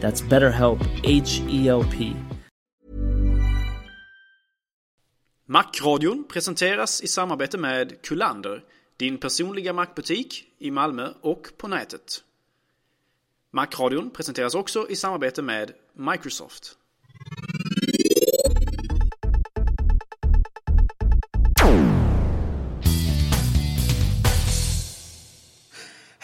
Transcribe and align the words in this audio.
That's 0.00 0.28
BetterHelp, 0.28 0.78
H 1.04 1.42
E 1.48 1.68
L 1.68 1.84
P. 1.84 2.12
Macradion 5.48 6.24
presenteras 6.24 7.02
i 7.02 7.06
samarbete 7.06 7.58
med 7.58 8.02
Kullander, 8.02 8.64
din 8.96 9.18
personliga 9.18 9.72
Macbutik 9.72 10.44
i 10.58 10.70
Malmö 10.70 11.08
och 11.20 11.48
på 11.56 11.68
nätet. 11.68 12.24
Macradion 13.50 14.10
presenteras 14.10 14.54
också 14.54 14.86
i 14.88 14.96
samarbete 14.96 15.42
med 15.42 15.72
Microsoft. 15.92 16.76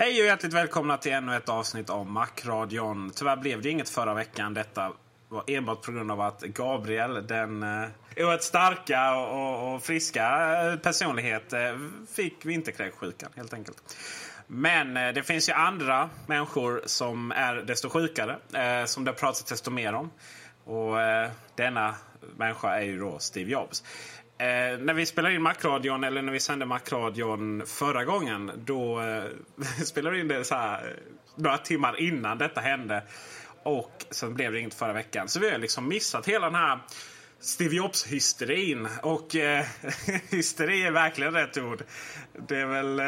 Hej 0.03 0.21
och 0.21 0.27
hjärtligt 0.27 0.53
välkomna 0.53 0.97
till 0.97 1.13
ännu 1.13 1.37
ett 1.37 1.49
avsnitt 1.49 1.91
av 1.91 2.07
Macradion. 2.07 3.11
Tyvärr 3.15 3.37
blev 3.37 3.63
det 3.63 3.71
inget 3.71 3.89
förra 3.89 4.15
veckan. 4.15 4.55
Detta 4.55 4.93
var 5.29 5.45
enbart 5.47 5.83
på 5.83 5.93
grund 5.93 6.11
av 6.11 6.21
att 6.21 6.41
Gabriel, 6.41 7.27
den 7.27 7.63
eh, 7.63 7.89
oerhört 8.17 8.43
starka 8.43 9.15
och, 9.15 9.75
och 9.75 9.83
friska 9.83 10.55
eh, 10.63 10.79
personlighet, 10.79 11.53
eh, 11.53 11.61
fick 12.13 12.45
vinterkräksjukan 12.45 13.31
helt 13.37 13.53
enkelt. 13.53 13.97
Men 14.47 14.97
eh, 14.97 15.13
det 15.13 15.23
finns 15.23 15.49
ju 15.49 15.53
andra 15.53 16.11
människor 16.27 16.83
som 16.87 17.33
är 17.33 17.55
desto 17.55 17.89
sjukare, 17.89 18.37
eh, 18.53 18.85
som 18.87 19.05
det 19.05 19.13
pratas 19.13 19.45
desto 19.45 19.71
mer 19.71 19.93
om. 19.93 20.11
Och 20.65 21.01
eh, 21.01 21.31
denna 21.57 21.95
människa 22.37 22.75
är 22.75 22.83
ju 22.83 22.99
då 22.99 23.19
Steve 23.19 23.51
Jobs. 23.51 23.85
Eh, 24.43 24.79
när 24.79 24.95
vi 24.95 25.07
spelade 25.07 25.35
in 25.35 25.43
Macradion, 25.43 26.05
eller 26.05 26.23
när 26.23 26.33
vi 26.33 26.41
sände 26.41 26.67
Macradion 26.67 27.63
förra 27.67 28.05
gången, 28.05 28.51
då 28.57 29.01
eh, 29.01 29.25
spelade 29.85 30.17
vi 30.17 30.21
in 30.21 30.29
det 30.29 30.45
så 30.45 30.55
här, 30.55 30.85
eh, 30.85 30.91
några 31.37 31.59
timmar 31.59 32.01
innan 32.01 32.39
detta 32.39 32.61
hände. 32.61 33.03
Och 33.63 34.05
sen 34.11 34.35
blev 34.35 34.53
det 34.53 34.61
inget 34.61 34.75
förra 34.75 34.93
veckan. 34.93 35.29
Så 35.29 35.41
vi 35.41 35.51
har 35.51 35.59
liksom 35.59 35.89
missat 35.89 36.29
hela 36.29 36.47
den 36.47 36.55
här 36.55 36.79
Steve 37.41 37.77
Jobs-hysterin. 37.77 38.89
Och 39.03 39.37
eh, 39.37 39.65
hysteri 40.31 40.83
är 40.83 40.91
verkligen 40.91 41.33
rätt 41.33 41.59
ord. 41.59 41.83
Det 42.49 42.57
är 42.57 42.67
väl... 42.67 43.01
Eh, 43.01 43.07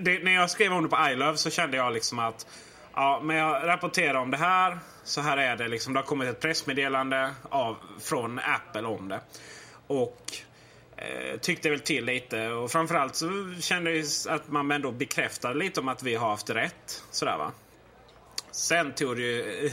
det, 0.00 0.24
när 0.24 0.34
jag 0.34 0.50
skrev 0.50 0.72
om 0.72 0.82
det 0.82 0.88
på 0.88 1.08
iLove 1.10 1.36
så 1.36 1.50
kände 1.50 1.76
jag 1.76 1.92
liksom 1.92 2.18
att 2.18 2.46
Ja, 2.94 3.20
men 3.22 3.36
jag 3.36 3.66
rapporterar 3.66 4.14
om 4.14 4.30
det 4.30 4.36
här. 4.36 4.78
Så 5.04 5.20
här 5.20 5.36
är 5.36 5.56
det. 5.56 5.68
Liksom, 5.68 5.92
det 5.92 5.98
har 5.98 6.06
kommit 6.06 6.28
ett 6.28 6.40
pressmeddelande 6.40 7.34
av, 7.50 7.76
från 8.00 8.38
Apple 8.38 8.82
om 8.82 9.08
det. 9.08 9.20
Och 9.92 10.36
eh, 10.96 11.38
tyckte 11.40 11.70
väl 11.70 11.80
till 11.80 12.04
lite. 12.04 12.48
Och 12.48 12.70
framförallt 12.70 13.16
så 13.16 13.54
kände 13.60 13.90
jag 13.90 14.06
att 14.28 14.48
man 14.48 14.70
ändå 14.70 14.92
bekräftade 14.92 15.54
lite 15.54 15.80
om 15.80 15.88
att 15.88 16.02
vi 16.02 16.14
har 16.14 16.30
haft 16.30 16.50
rätt. 16.50 17.02
Sådär 17.10 17.38
va. 17.38 17.52
Sen 18.50 18.92
tog 18.94 19.16
det 19.16 19.22
ju 19.22 19.66
eh, 19.66 19.72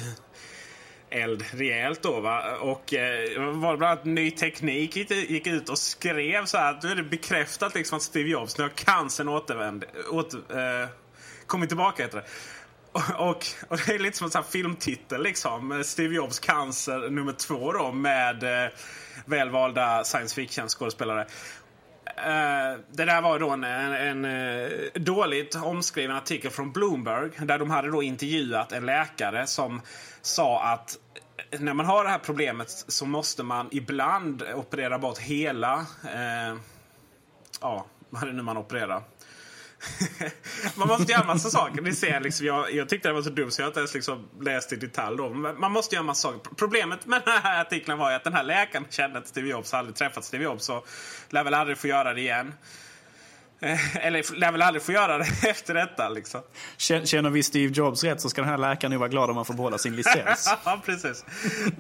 eld 1.24 1.46
rejält 1.52 2.02
då. 2.02 2.20
Va? 2.20 2.58
Och 2.58 2.94
eh, 2.94 3.42
var 3.42 3.72
det 3.72 3.78
bland 3.78 3.84
annat 3.84 4.06
Ny 4.06 4.32
Teknik 4.32 4.96
gick, 4.96 5.12
gick 5.12 5.48
ut 5.48 5.70
och 5.70 5.78
skrev 5.78 6.46
så 6.46 6.58
här 6.58 6.74
att 6.74 6.84
nu 6.84 6.92
är 6.92 6.96
det 6.96 7.04
bekräftat 7.04 7.76
liksom 7.76 7.98
att 7.98 8.04
Steve 8.04 8.30
Jobs, 8.30 8.58
nu 8.58 8.64
har 8.64 8.70
cancern 8.70 9.28
återvänd, 9.28 9.86
åter, 10.12 10.82
eh, 10.84 10.90
kommit 11.46 11.70
tillbaka 11.70 12.04
heter 12.04 12.18
det. 12.18 12.26
Och, 12.92 13.46
och, 13.68 13.80
det 13.86 13.96
är 13.96 14.00
lite 14.00 14.18
som 14.18 14.26
en 14.26 14.32
sån 14.32 14.44
filmtitel 14.44 15.24
liksom. 15.24 15.84
Steve 15.86 16.16
Jobs 16.16 16.40
cancer 16.40 17.10
nummer 17.10 17.34
två 17.34 17.74
då 17.74 17.92
med 17.92 18.44
eh, 18.44 18.72
välvalda 19.26 20.04
science 20.04 20.36
fiction 20.36 20.68
skådespelare. 20.68 21.22
Eh, 22.06 22.80
det 22.92 23.06
där 23.06 23.22
var 23.22 23.40
då 23.40 23.50
en, 23.50 23.64
en, 23.64 23.94
en 23.94 24.26
eh, 24.26 24.70
dåligt 24.96 25.56
omskriven 25.56 26.16
artikel 26.16 26.52
från 26.52 26.72
Bloomberg 26.72 27.32
där 27.38 27.60
de 27.60 27.70
hade 27.70 27.92
då 27.92 28.04
intervjuat 28.04 28.72
en 28.72 28.86
läkare 28.86 29.48
som 29.48 29.82
sa 30.22 30.64
att 30.64 30.98
eh, 31.52 31.60
när 31.60 31.74
man 31.74 31.86
har 31.86 32.04
det 32.04 32.10
här 32.10 32.20
problemet 32.20 32.70
så 32.70 33.06
måste 33.06 33.44
man 33.44 33.68
ibland 33.72 34.44
operera 34.56 35.00
bort 35.00 35.18
hela... 35.18 35.86
eh, 36.14 36.56
ja, 37.62 37.86
vad 38.10 38.24
är 38.24 38.28
det 38.28 38.34
nu 38.34 38.42
man 38.42 38.58
opererar? 38.58 39.04
Man 40.76 40.88
måste 40.88 41.12
göra 41.12 41.22
en 41.22 41.28
massa 41.28 41.50
saker. 41.50 41.82
Ni 41.82 41.94
ser, 41.94 42.20
liksom, 42.20 42.46
jag, 42.46 42.74
jag 42.74 42.90
tyckte 42.90 43.08
det 43.08 43.14
var 43.14 43.22
så 43.22 43.30
dumt 43.30 43.52
så 43.52 43.62
jag 43.62 43.66
har 43.66 43.70
inte 43.70 43.80
ens 43.80 43.94
liksom 43.94 44.30
läst 44.42 44.74
i 44.74 44.76
detalj. 44.76 45.18
Då. 45.18 45.30
Man 45.30 45.72
måste 45.72 45.96
göra 45.96 46.04
massa 46.04 46.32
saker. 46.32 46.52
Problemet 46.56 47.06
med 47.06 47.22
den 47.26 47.42
här 47.44 47.62
artikeln 47.62 47.98
var 47.98 48.10
ju 48.10 48.16
att 48.16 48.24
den 48.24 48.34
här 48.34 48.44
läkaren 48.44 48.86
kände 48.90 49.18
inte 49.18 49.30
Steve 49.30 49.48
Jobs, 49.48 49.74
aldrig 49.74 49.96
träffat 49.96 50.26
Steve 50.26 50.44
Jobs. 50.44 50.70
och 50.70 50.88
lär 51.30 51.44
väl 51.44 51.54
aldrig 51.54 51.78
få 51.78 51.88
göra 51.88 52.14
det 52.14 52.22
igen. 52.22 52.54
Eller 53.94 54.36
lär 54.36 54.52
väl 54.52 54.62
aldrig 54.62 54.84
få 54.84 54.92
göra 54.92 55.18
det 55.18 55.26
efter 55.50 55.74
detta. 55.74 56.10
Liksom. 56.10 56.42
Känner 56.78 57.30
vi 57.30 57.44
Steve 57.44 57.74
Jobs 57.74 58.04
rätt 58.04 58.22
så 58.22 58.30
ska 58.30 58.42
den 58.42 58.50
här 58.50 58.58
läkaren 58.58 58.92
nu 58.92 58.98
vara 58.98 59.10
glad 59.10 59.30
om 59.30 59.36
han 59.36 59.46
får 59.46 59.54
behålla 59.54 59.78
sin 59.78 59.96
licens. 59.96 60.56
ja, 60.66 60.82
precis. 60.86 61.26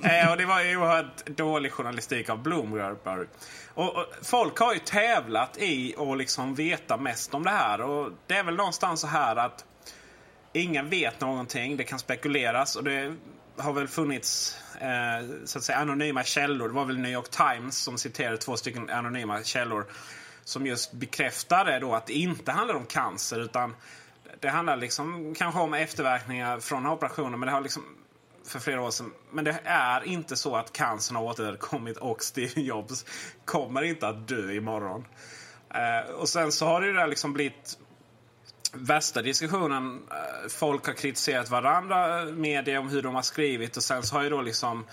Eh, 0.03 0.31
och 0.31 0.38
det 0.38 0.45
var 0.45 0.62
ju 0.62 0.78
oerhört 0.78 1.25
dålig 1.25 1.72
journalistik 1.72 2.29
av 2.29 2.44
Bloomberg. 2.44 3.28
Och, 3.73 3.95
och, 3.95 4.06
folk 4.22 4.57
har 4.59 4.73
ju 4.73 4.79
tävlat 4.79 5.57
i 5.57 5.95
att 5.97 6.17
liksom 6.17 6.56
veta 6.56 6.97
mest 6.97 7.34
om 7.34 7.44
det 7.44 7.50
här. 7.50 7.81
Och 7.81 8.11
det 8.28 8.35
är 8.35 8.44
väl 8.44 8.56
någonstans 8.56 9.01
så 9.01 9.07
här 9.07 9.35
att 9.35 9.66
ingen 10.53 10.90
vet 10.90 11.22
någonting. 11.22 11.78
Det 11.78 11.84
kan 11.84 12.00
spekuleras. 12.00 12.75
Och 12.75 12.84
det 12.84 13.16
har 13.57 13.73
väl 13.73 13.88
funnits 13.88 14.57
eh, 14.81 15.29
så 15.46 15.57
att 15.57 15.63
säga, 15.63 15.78
anonyma 15.78 16.23
källor. 16.23 16.67
Det 16.67 16.73
var 16.73 16.85
väl 16.85 16.97
New 16.97 17.11
York 17.11 17.29
Times 17.29 17.78
som 17.78 17.97
citerade 17.97 18.37
två 18.37 18.58
stycken 18.58 18.90
anonyma 18.90 19.43
källor. 19.43 19.85
Som 20.49 20.66
just 20.66 20.91
bekräftade 20.93 21.79
då 21.79 21.96
att 21.96 22.07
det 22.07 22.13
inte 22.13 22.51
handlar 22.51 22.75
om 22.75 22.85
cancer. 22.85 23.40
utan 23.40 23.75
det 24.40 24.49
handlar 24.49 24.78
liksom 24.78 25.35
kanske 25.37 25.59
om 25.59 25.73
efterverkningar 25.73 26.59
från 26.59 26.85
operationen. 26.85 27.40
Men 27.40 27.47
det 27.47 27.53
har 27.53 27.61
liksom 27.61 27.84
för 28.46 28.59
flera 28.59 28.81
år 28.81 28.91
sedan. 28.91 29.13
Men 29.31 29.46
det 29.46 29.59
är 29.63 30.03
inte 30.07 30.35
så 30.35 30.55
att 30.55 30.73
cancern 30.73 31.16
har 31.16 31.23
återkommit 31.23 31.97
och 31.97 32.23
Steve 32.23 32.61
Jobs 32.61 33.05
kommer 33.46 33.81
inte 33.81 34.07
att 34.07 34.28
dö 34.28 34.51
imorgon. 34.51 35.05
Eh, 35.73 36.11
och 36.11 36.29
sen 36.29 36.51
så 36.51 36.66
har 36.66 36.81
det 36.81 36.87
ju 36.87 36.93
där 36.93 37.07
liksom 37.07 37.34
blivit 37.34 37.78
värsta 38.73 39.22
diskussionen. 39.22 40.01
Eh, 40.11 40.49
folk 40.49 40.85
har 40.85 40.93
kritiserat 40.93 41.49
varandra, 41.49 42.22
eh, 42.22 42.25
media, 42.25 42.79
om 42.79 42.90
hur 42.90 43.01
de 43.01 43.16
har 43.16 43.22
skrivit 43.22 43.78
och 43.78 43.84
sen 43.84 44.03
så 44.03 44.16
har 44.16 44.23
ju 44.23 44.29
då 44.29 44.41
liksom 44.41 44.85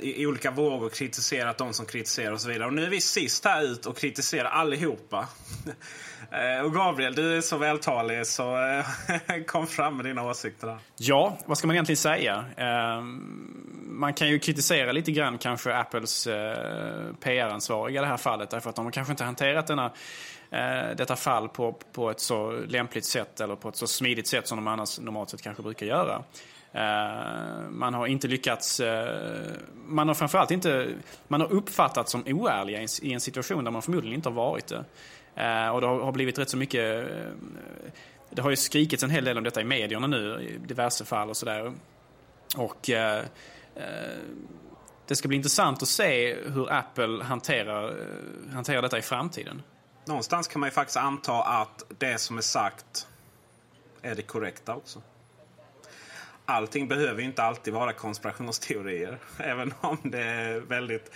i, 0.00 0.22
i 0.22 0.26
olika 0.26 0.50
vågor 0.50 0.88
kritiserat 0.88 1.58
de 1.58 1.72
som 1.72 1.86
kritiserar 1.86 2.32
och 2.32 2.40
så 2.40 2.48
vidare. 2.48 2.66
Och 2.66 2.74
nu 2.74 2.84
är 2.84 2.90
vi 2.90 3.00
sist 3.00 3.44
här 3.44 3.62
ut 3.62 3.86
och 3.86 3.96
kritiserar 3.96 4.48
allihopa. 4.48 5.28
Eh, 6.30 6.64
och 6.64 6.74
Gabriel, 6.74 7.14
du 7.14 7.36
är 7.36 7.40
så 7.40 7.56
vältalig 7.56 8.26
så 8.26 8.56
eh, 8.56 9.44
kom 9.46 9.66
fram 9.66 9.96
med 9.96 10.06
dina 10.06 10.22
åsikter. 10.22 10.66
Där. 10.66 10.78
Ja, 10.96 11.38
vad 11.46 11.58
ska 11.58 11.66
man 11.66 11.76
egentligen 11.76 11.96
säga? 11.96 12.44
Ehm, 12.56 13.20
man 13.86 14.14
kan 14.14 14.28
ju 14.28 14.38
kritisera 14.38 14.92
lite 14.92 15.12
grann 15.12 15.38
kanske 15.38 15.74
Apples 15.74 16.26
eh, 16.26 17.14
PR-ansvariga 17.20 18.00
i 18.00 18.04
det 18.04 18.08
här 18.08 18.16
fallet 18.16 18.50
därför 18.50 18.70
att 18.70 18.76
de 18.76 18.84
har 18.84 18.92
kanske 18.92 19.12
inte 19.12 19.24
hanterat 19.24 19.66
denna 19.66 19.92
detta 20.96 21.16
fall 21.16 21.48
på, 21.48 21.72
på 21.92 22.10
ett 22.10 22.20
så 22.20 22.50
lämpligt 22.50 23.04
sätt 23.04 23.40
eller 23.40 23.56
på 23.56 23.68
ett 23.68 23.76
så 23.76 23.86
smidigt 23.86 24.28
sätt 24.28 24.48
som 24.48 24.58
de 24.58 24.66
annars 24.66 24.98
normalt 24.98 25.30
sett 25.30 25.42
kanske 25.42 25.62
brukar 25.62 25.86
göra. 25.86 26.22
Eh, 26.74 27.70
man 27.70 27.94
har 27.94 28.06
inte 28.06 28.28
lyckats, 28.28 28.80
eh, 28.80 29.52
man 29.86 30.08
har 30.08 30.14
framförallt 30.14 30.50
inte, 30.50 30.88
man 31.28 31.40
har 31.40 31.52
uppfattats 31.52 32.12
som 32.12 32.24
oärliga 32.26 32.86
i 33.02 33.12
en 33.12 33.20
situation 33.20 33.64
där 33.64 33.70
man 33.70 33.82
förmodligen 33.82 34.14
inte 34.14 34.28
har 34.28 34.34
varit 34.34 34.66
det. 34.66 34.84
Eh, 35.42 35.68
och 35.68 35.80
det 35.80 35.86
har 35.86 36.12
blivit 36.12 36.38
rätt 36.38 36.50
så 36.50 36.56
mycket... 36.56 37.08
Det 38.30 38.42
har 38.42 38.50
ju 38.50 38.56
skrikits 38.56 39.02
en 39.02 39.10
hel 39.10 39.24
del 39.24 39.38
om 39.38 39.44
detta 39.44 39.60
i 39.60 39.64
medierna 39.64 40.06
nu, 40.06 40.40
i 40.42 40.66
diverse 40.66 41.04
fall 41.04 41.28
och 41.28 41.36
sådär. 41.36 41.72
Och 42.56 42.90
det 45.06 45.16
ska 45.16 45.28
bli 45.28 45.36
intressant 45.36 45.82
att 45.82 45.88
se 45.88 46.34
hur 46.34 46.72
Apple 46.72 47.24
hanterar, 47.24 47.96
hanterar 48.52 48.82
detta 48.82 48.98
i 48.98 49.02
framtiden. 49.02 49.62
Någonstans 50.04 50.48
kan 50.48 50.60
man 50.60 50.66
ju 50.66 50.70
faktiskt 50.70 50.96
anta 50.96 51.42
att 51.42 51.84
det 51.98 52.20
som 52.20 52.38
är 52.38 52.42
sagt 52.42 53.08
är 54.02 54.14
det 54.14 54.22
korrekta 54.22 54.74
också. 54.74 55.02
Allting 56.46 56.88
behöver 56.88 57.20
ju 57.20 57.26
inte 57.26 57.42
alltid 57.42 57.74
vara 57.74 57.92
konspirationsteorier. 57.92 59.18
Även 59.38 59.74
om 59.80 59.98
det 60.02 60.22
är 60.22 60.60
väldigt 60.60 61.10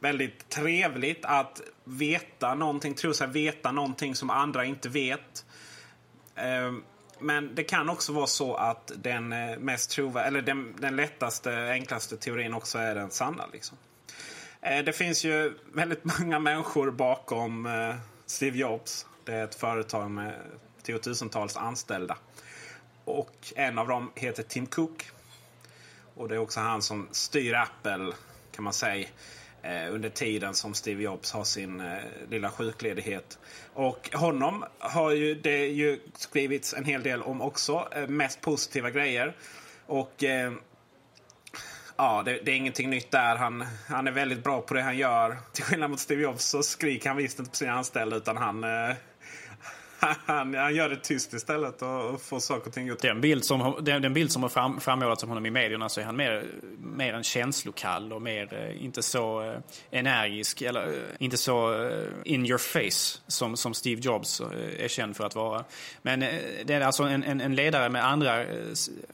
väldigt 0.00 0.48
trevligt 0.48 1.24
att 1.24 1.60
veta 1.84 2.54
någonting, 2.54 2.94
tro 2.94 3.14
sig 3.14 3.26
veta 3.26 3.72
någonting 3.72 4.14
som 4.14 4.30
andra 4.30 4.64
inte 4.64 4.88
vet. 4.88 5.44
Ehm, 6.34 6.82
men 7.18 7.54
det 7.54 7.64
kan 7.64 7.90
också 7.90 8.12
vara 8.12 8.26
så 8.26 8.54
att 8.54 8.92
den 8.96 9.32
eh, 9.32 9.58
mest 9.58 9.90
trova, 9.90 10.24
eller 10.24 10.42
den, 10.42 10.74
den 10.78 10.96
lättaste, 10.96 11.52
enklaste 11.52 12.16
teorin 12.16 12.54
också 12.54 12.78
är 12.78 12.94
den 12.94 13.10
sanna. 13.10 13.46
Liksom. 13.52 13.78
Ehm, 14.60 14.84
det 14.84 14.92
finns 14.92 15.24
ju 15.24 15.54
väldigt 15.74 16.04
många 16.04 16.38
människor 16.38 16.90
bakom 16.90 17.66
eh, 17.66 17.94
Steve 18.26 18.58
Jobs. 18.58 19.06
Det 19.24 19.32
är 19.32 19.44
ett 19.44 19.54
företag 19.54 20.10
med 20.10 20.34
tiotusentals 20.82 21.56
anställda. 21.56 22.16
Och 23.10 23.52
en 23.56 23.78
av 23.78 23.88
dem 23.88 24.12
heter 24.14 24.42
Tim 24.42 24.66
Cook. 24.66 25.10
Och 26.14 26.28
det 26.28 26.34
är 26.34 26.38
också 26.38 26.60
han 26.60 26.82
som 26.82 27.08
styr 27.10 27.54
Apple 27.54 28.12
kan 28.52 28.64
man 28.64 28.72
säga 28.72 29.08
eh, 29.62 29.94
under 29.94 30.08
tiden 30.08 30.54
som 30.54 30.74
Steve 30.74 31.02
Jobs 31.02 31.32
har 31.32 31.44
sin 31.44 31.80
eh, 31.80 31.98
lilla 32.28 32.50
sjukledighet. 32.50 33.38
Och 33.74 34.10
honom 34.12 34.64
har 34.78 35.10
ju 35.10 35.34
det 35.34 35.66
ju 35.66 36.00
skrivits 36.14 36.74
en 36.74 36.84
hel 36.84 37.02
del 37.02 37.22
om 37.22 37.40
också. 37.40 37.88
Eh, 37.92 38.06
mest 38.06 38.40
positiva 38.40 38.90
grejer. 38.90 39.36
Och 39.86 40.24
ja, 41.96 42.22
det, 42.24 42.40
det, 42.44 42.50
är 42.50 42.56
ingenting 42.56 42.90
nytt 42.90 43.10
där. 43.10 43.36
Han, 43.36 43.64
han 43.88 44.06
är 44.06 44.12
väldigt 44.12 44.44
bra 44.44 44.60
på 44.60 44.74
det 44.74 44.82
han 44.82 44.98
gör. 44.98 45.36
Till 45.52 45.64
skillnad 45.64 45.90
mot 45.90 46.00
Steve 46.00 46.22
Jobs 46.22 46.44
så 46.44 46.62
skriker 46.62 47.08
han 47.08 47.16
visst 47.16 47.38
inte 47.38 47.50
på 47.50 47.56
sina 47.56 47.72
anställda 47.72 48.16
utan 48.16 48.36
han 48.36 48.64
eh, 48.64 48.96
han, 50.00 50.54
han 50.54 50.74
gör 50.74 50.88
det 50.88 50.96
tyst 50.96 51.32
istället 51.32 51.82
och, 51.82 52.04
och 52.04 52.22
får 52.22 52.40
saker 52.40 52.66
och 52.66 52.72
ting 52.72 52.86
gjort. 52.86 52.98
Den 53.02 53.20
bild 53.20 53.44
som, 53.44 53.78
den, 53.80 54.02
den 54.02 54.14
bild 54.14 54.32
som 54.32 54.42
har 54.42 54.50
fram, 54.50 54.80
frammålats 54.80 55.22
om 55.22 55.28
honom 55.28 55.46
i 55.46 55.50
medierna 55.50 55.88
så 55.88 56.00
är 56.00 56.04
han 56.04 56.16
mer, 56.16 56.46
mer 56.78 57.14
en 57.14 57.22
känslokall 57.22 58.12
och 58.12 58.22
mer, 58.22 58.54
eh, 58.54 58.84
inte 58.84 59.02
så 59.02 59.42
eh, 59.42 59.58
energisk 59.90 60.62
eller 60.62 60.88
eh, 60.88 60.94
inte 61.18 61.36
så 61.36 61.90
in 62.24 62.46
your 62.46 62.58
face 62.58 63.20
som, 63.26 63.56
som 63.56 63.74
Steve 63.74 64.00
Jobs 64.00 64.42
är 64.78 64.88
känd 64.88 65.16
för 65.16 65.24
att 65.24 65.34
vara. 65.34 65.64
Men 66.02 66.20
det 66.64 66.74
är 66.74 66.80
alltså 66.80 67.02
en, 67.02 67.24
en, 67.24 67.40
en 67.40 67.54
ledare 67.54 67.88
med 67.88 68.06
andra, 68.06 68.44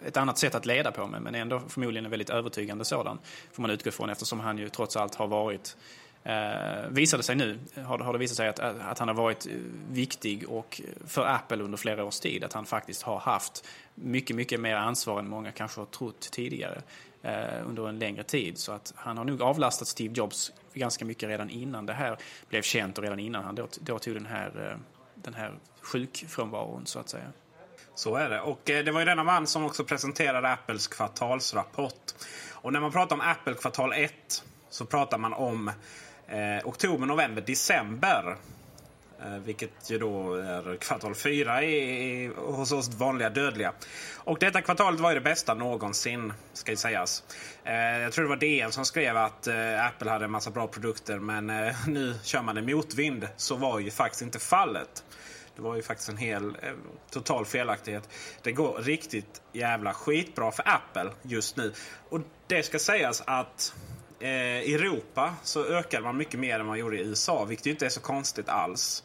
ett 0.06 0.16
annat 0.16 0.38
sätt 0.38 0.54
att 0.54 0.66
leda 0.66 0.92
på 0.92 1.06
men 1.06 1.34
ändå 1.34 1.62
förmodligen 1.68 2.04
en 2.04 2.10
väldigt 2.10 2.30
övertygande 2.30 2.84
sådan. 2.84 3.18
Får 3.52 3.62
man 3.62 3.70
utgå 3.70 3.88
ifrån 3.88 4.10
eftersom 4.10 4.40
han 4.40 4.58
ju 4.58 4.68
trots 4.68 4.96
allt 4.96 5.14
har 5.14 5.26
varit 5.26 5.76
Eh, 6.26 6.88
visade 6.88 7.22
sig 7.22 7.36
nu, 7.36 7.58
har, 7.84 7.98
har 7.98 8.12
det 8.12 8.18
visat 8.18 8.36
sig 8.36 8.48
att, 8.48 8.58
att 8.60 8.98
han 8.98 9.08
har 9.08 9.14
varit 9.14 9.46
eh, 9.46 9.52
viktig 9.90 10.48
och 10.48 10.80
för 11.06 11.26
Apple 11.26 11.64
under 11.64 11.78
flera 11.78 12.04
års 12.04 12.20
tid. 12.20 12.44
Att 12.44 12.52
han 12.52 12.66
faktiskt 12.66 13.02
har 13.02 13.18
haft 13.18 13.64
mycket, 13.94 14.36
mycket 14.36 14.60
mer 14.60 14.76
ansvar 14.76 15.18
än 15.18 15.28
många 15.28 15.52
kanske 15.52 15.80
har 15.80 15.86
trott 15.86 16.20
tidigare 16.32 16.82
eh, 17.22 17.68
under 17.68 17.88
en 17.88 17.98
längre 17.98 18.22
tid. 18.22 18.58
Så 18.58 18.72
att 18.72 18.92
han 18.96 19.18
har 19.18 19.24
nog 19.24 19.42
avlastat 19.42 19.88
Steve 19.88 20.14
Jobs 20.14 20.52
ganska 20.74 21.04
mycket 21.04 21.28
redan 21.28 21.50
innan 21.50 21.86
det 21.86 21.92
här 21.92 22.16
blev 22.48 22.62
känt 22.62 22.98
och 22.98 23.04
redan 23.04 23.18
innan 23.18 23.44
han 23.44 23.54
då, 23.54 23.68
då 23.80 23.98
tog 23.98 24.14
den 24.14 24.26
här, 24.26 24.70
eh, 24.70 24.78
den 25.14 25.34
här 25.34 25.54
sjukfrånvaron 25.80 26.86
så 26.86 26.98
att 26.98 27.08
säga. 27.08 27.32
Så 27.94 28.16
är 28.16 28.30
det. 28.30 28.40
Och 28.40 28.70
eh, 28.70 28.84
det 28.84 28.92
var 28.92 29.00
ju 29.00 29.06
denna 29.06 29.24
man 29.24 29.46
som 29.46 29.64
också 29.64 29.84
presenterade 29.84 30.48
Apples 30.48 30.88
kvartalsrapport. 30.88 32.12
Och 32.50 32.72
när 32.72 32.80
man 32.80 32.92
pratar 32.92 33.16
om 33.16 33.20
Apple 33.20 33.54
kvartal 33.54 33.92
1 33.92 34.44
så 34.70 34.86
pratar 34.86 35.18
man 35.18 35.32
om 35.32 35.70
eh, 36.28 36.68
oktober, 36.68 37.06
november, 37.06 37.42
december. 37.46 38.36
Eh, 39.22 39.38
vilket 39.38 39.90
ju 39.90 39.98
då 39.98 40.34
är 40.34 40.76
kvartal 40.76 41.14
fyra 41.14 41.62
i, 41.62 42.26
hos 42.36 42.72
oss 42.72 42.88
vanliga 42.94 43.30
dödliga. 43.30 43.72
Och 44.14 44.38
detta 44.38 44.62
kvartalet 44.62 45.00
var 45.00 45.10
ju 45.10 45.14
det 45.14 45.20
bästa 45.20 45.54
någonsin, 45.54 46.32
ska 46.52 46.70
ju 46.70 46.76
sägas. 46.76 47.24
Eh, 47.64 47.74
jag 47.74 48.12
tror 48.12 48.24
det 48.24 48.28
var 48.28 48.36
DN 48.36 48.72
som 48.72 48.84
skrev 48.84 49.16
att 49.16 49.46
eh, 49.46 49.86
Apple 49.86 50.10
hade 50.10 50.24
en 50.24 50.30
massa 50.30 50.50
bra 50.50 50.66
produkter 50.66 51.18
men 51.18 51.50
eh, 51.50 51.74
nu 51.88 52.14
kör 52.22 52.42
man 52.42 52.56
en 52.56 52.66
motvind. 52.66 53.28
Så 53.36 53.56
var 53.56 53.78
ju 53.78 53.90
faktiskt 53.90 54.22
inte 54.22 54.38
fallet. 54.38 55.04
Det 55.56 55.62
var 55.62 55.76
ju 55.76 55.82
faktiskt 55.82 56.08
en 56.08 56.16
hel 56.16 56.48
eh, 56.48 56.72
total 57.10 57.46
felaktighet. 57.46 58.08
Det 58.42 58.52
går 58.52 58.78
riktigt 58.78 59.42
jävla 59.52 59.94
skitbra 59.94 60.52
för 60.52 60.68
Apple 60.68 61.10
just 61.22 61.56
nu. 61.56 61.72
Och 62.08 62.20
det 62.46 62.62
ska 62.62 62.78
sägas 62.78 63.22
att 63.26 63.74
i 64.20 64.74
Europa 64.74 65.34
så 65.42 65.64
ökade 65.64 66.02
man 66.02 66.16
mycket 66.16 66.40
mer 66.40 66.60
än 66.60 66.66
man 66.66 66.78
gjorde 66.78 66.96
i 66.96 67.00
USA, 67.00 67.44
vilket 67.44 67.66
ju 67.66 67.70
inte 67.70 67.86
är 67.86 67.90
så 67.90 68.00
konstigt 68.00 68.48
alls. 68.48 69.04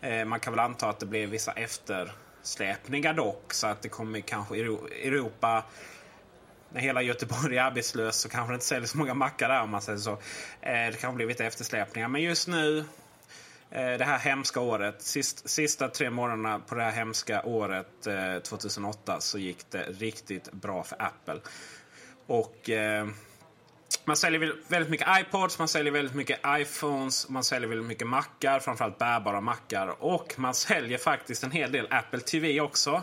Eh, 0.00 0.24
man 0.24 0.40
kan 0.40 0.52
väl 0.52 0.60
anta 0.60 0.88
att 0.88 1.00
det 1.00 1.06
blev 1.06 1.28
vissa 1.28 1.52
eftersläpningar 1.52 3.14
dock, 3.14 3.54
så 3.54 3.66
att 3.66 3.82
det 3.82 3.88
kommer 3.88 4.20
kanske 4.20 4.56
Europa 4.56 5.64
när 6.72 6.80
hela 6.80 7.02
Göteborg 7.02 7.58
är 7.58 7.62
arbetslös 7.62 8.16
så 8.16 8.28
kanske 8.28 8.52
det 8.52 8.54
inte 8.54 8.66
säljer 8.66 8.86
så 8.86 8.98
många 8.98 9.14
mackar 9.14 9.48
där 9.48 9.62
om 9.62 9.70
man 9.70 9.82
säger 9.82 9.98
så. 9.98 10.12
Eh, 10.12 10.18
det 10.60 10.96
kanske 11.00 11.16
blir 11.16 11.26
lite 11.26 11.46
eftersläpningar. 11.46 12.08
Men 12.08 12.22
just 12.22 12.48
nu, 12.48 12.78
eh, 13.70 13.92
det 13.98 14.04
här 14.04 14.18
hemska 14.18 14.60
året, 14.60 15.02
sist, 15.02 15.50
sista 15.50 15.88
tre 15.88 16.10
månaderna 16.10 16.58
på 16.58 16.74
det 16.74 16.82
här 16.82 16.92
hemska 16.92 17.42
året 17.42 17.86
2008 18.42 19.20
så 19.20 19.38
gick 19.38 19.70
det 19.70 19.82
riktigt 19.82 20.52
bra 20.52 20.82
för 20.82 21.02
Apple. 21.02 21.40
Och 22.26 22.70
eh, 22.70 23.08
man 24.04 24.16
säljer 24.16 24.54
väldigt 24.68 24.90
mycket 24.90 25.08
iPods, 25.20 25.58
man 25.58 25.68
säljer 25.68 25.92
väldigt 25.92 26.14
mycket 26.14 26.40
iPhones, 26.46 27.28
man 27.28 27.44
säljer 27.44 27.68
väldigt 27.68 27.86
mycket 27.86 28.06
mackar, 28.06 28.60
framförallt 28.60 28.98
bärbara 28.98 29.40
mackar. 29.40 30.02
Och 30.02 30.34
man 30.36 30.54
säljer 30.54 30.98
faktiskt 30.98 31.44
en 31.44 31.50
hel 31.50 31.72
del 31.72 31.86
Apple 31.90 32.20
TV 32.20 32.60
också. 32.60 33.02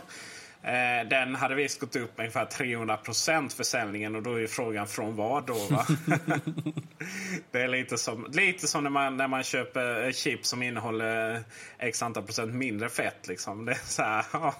Eh, 0.63 1.07
den 1.09 1.35
hade 1.35 1.55
visst 1.55 1.79
gått 1.79 1.95
upp 1.95 2.17
med 2.17 2.23
ungefär 2.23 2.45
300 2.45 2.99
försäljningen 3.57 4.15
och 4.15 4.23
då 4.23 4.33
är 4.33 4.39
ju 4.39 4.47
frågan 4.47 4.87
från 4.87 5.15
vad 5.15 5.45
då? 5.45 5.53
Va? 5.69 5.85
det 7.51 7.61
är 7.61 7.67
lite 7.67 7.97
som, 7.97 8.27
lite 8.31 8.67
som 8.67 8.83
när, 8.83 8.89
man, 8.89 9.17
när 9.17 9.27
man 9.27 9.43
köper 9.43 10.11
chips 10.11 10.49
som 10.49 10.63
innehåller 10.63 11.43
x 11.79 12.03
antal 12.03 12.23
procent 12.23 12.53
mindre 12.53 12.89
fett. 12.89 13.27
Liksom. 13.27 13.65
Det 13.65 13.71
är 13.71 13.85
så 13.85 14.01
här, 14.01 14.25
ja, 14.33 14.55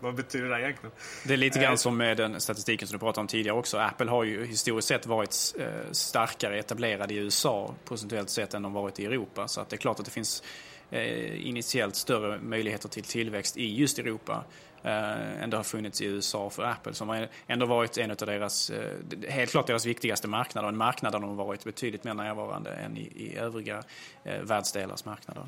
vad 0.00 0.14
betyder 0.14 0.48
det 0.48 0.60
egentligen? 0.60 0.94
Det 1.24 1.32
är 1.32 1.36
lite 1.36 1.58
grann 1.58 1.72
eh, 1.72 1.76
som 1.76 1.96
med 1.96 2.16
den 2.16 2.40
statistiken 2.40 2.88
som 2.88 2.94
du 2.94 2.98
pratade 2.98 3.20
om 3.20 3.26
tidigare 3.26 3.58
också. 3.58 3.78
Apple 3.78 4.10
har 4.10 4.24
ju 4.24 4.46
historiskt 4.46 4.88
sett 4.88 5.06
varit 5.06 5.54
eh, 5.58 5.66
starkare 5.92 6.58
etablerade 6.58 7.14
i 7.14 7.16
USA 7.16 7.74
procentuellt 7.84 8.30
sett 8.30 8.54
än 8.54 8.62
de 8.62 8.72
varit 8.72 9.00
i 9.00 9.04
Europa. 9.04 9.48
Så 9.48 9.60
att 9.60 9.68
det 9.68 9.76
är 9.76 9.78
klart 9.78 9.98
att 9.98 10.04
det 10.04 10.10
finns 10.10 10.42
eh, 10.90 11.46
initiellt 11.48 11.96
större 11.96 12.38
möjligheter 12.38 12.88
till 12.88 13.04
tillväxt 13.04 13.56
i 13.56 13.74
just 13.74 13.98
Europa 13.98 14.44
Eh, 14.84 15.42
ändå 15.42 15.56
har 15.56 15.64
funnits 15.64 16.00
i 16.00 16.04
USA 16.04 16.50
för 16.50 16.62
Apple 16.62 16.94
som 16.94 17.08
har 17.08 17.28
ändå 17.46 17.66
varit 17.66 17.98
en 17.98 18.10
av 18.10 18.16
deras, 18.16 18.70
eh, 18.70 18.98
helt 19.28 19.50
klart 19.50 19.66
deras 19.66 19.86
viktigaste 19.86 20.28
marknader. 20.28 20.68
En 20.68 20.76
marknad 20.76 21.12
där 21.12 21.20
de 21.20 21.38
har 21.38 21.44
varit 21.44 21.64
betydligt 21.64 22.04
mer 22.04 22.14
närvarande 22.14 22.70
än 22.70 22.96
i, 22.96 23.00
i 23.00 23.36
övriga 23.36 23.82
eh, 24.24 24.40
världsdelars 24.42 25.04
marknader. 25.04 25.44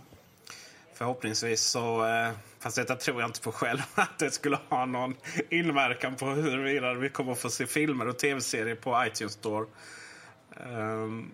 Förhoppningsvis 0.94 1.62
så, 1.62 2.04
fast 2.58 2.76
detta 2.76 2.96
tror 2.96 3.20
jag 3.20 3.28
inte 3.28 3.40
på 3.40 3.52
själv, 3.52 3.80
att 3.94 4.18
det 4.18 4.30
skulle 4.30 4.58
ha 4.68 4.86
någon 4.86 5.14
inverkan 5.50 6.14
på 6.14 6.26
huruvida 6.26 6.94
vi 6.94 7.08
kommer 7.08 7.32
att 7.32 7.38
få 7.38 7.50
se 7.50 7.66
filmer 7.66 8.08
och 8.08 8.18
tv-serier 8.18 8.74
på 8.74 9.04
iTunes 9.06 9.32
Store. 9.32 9.66
Ehm, 10.60 11.30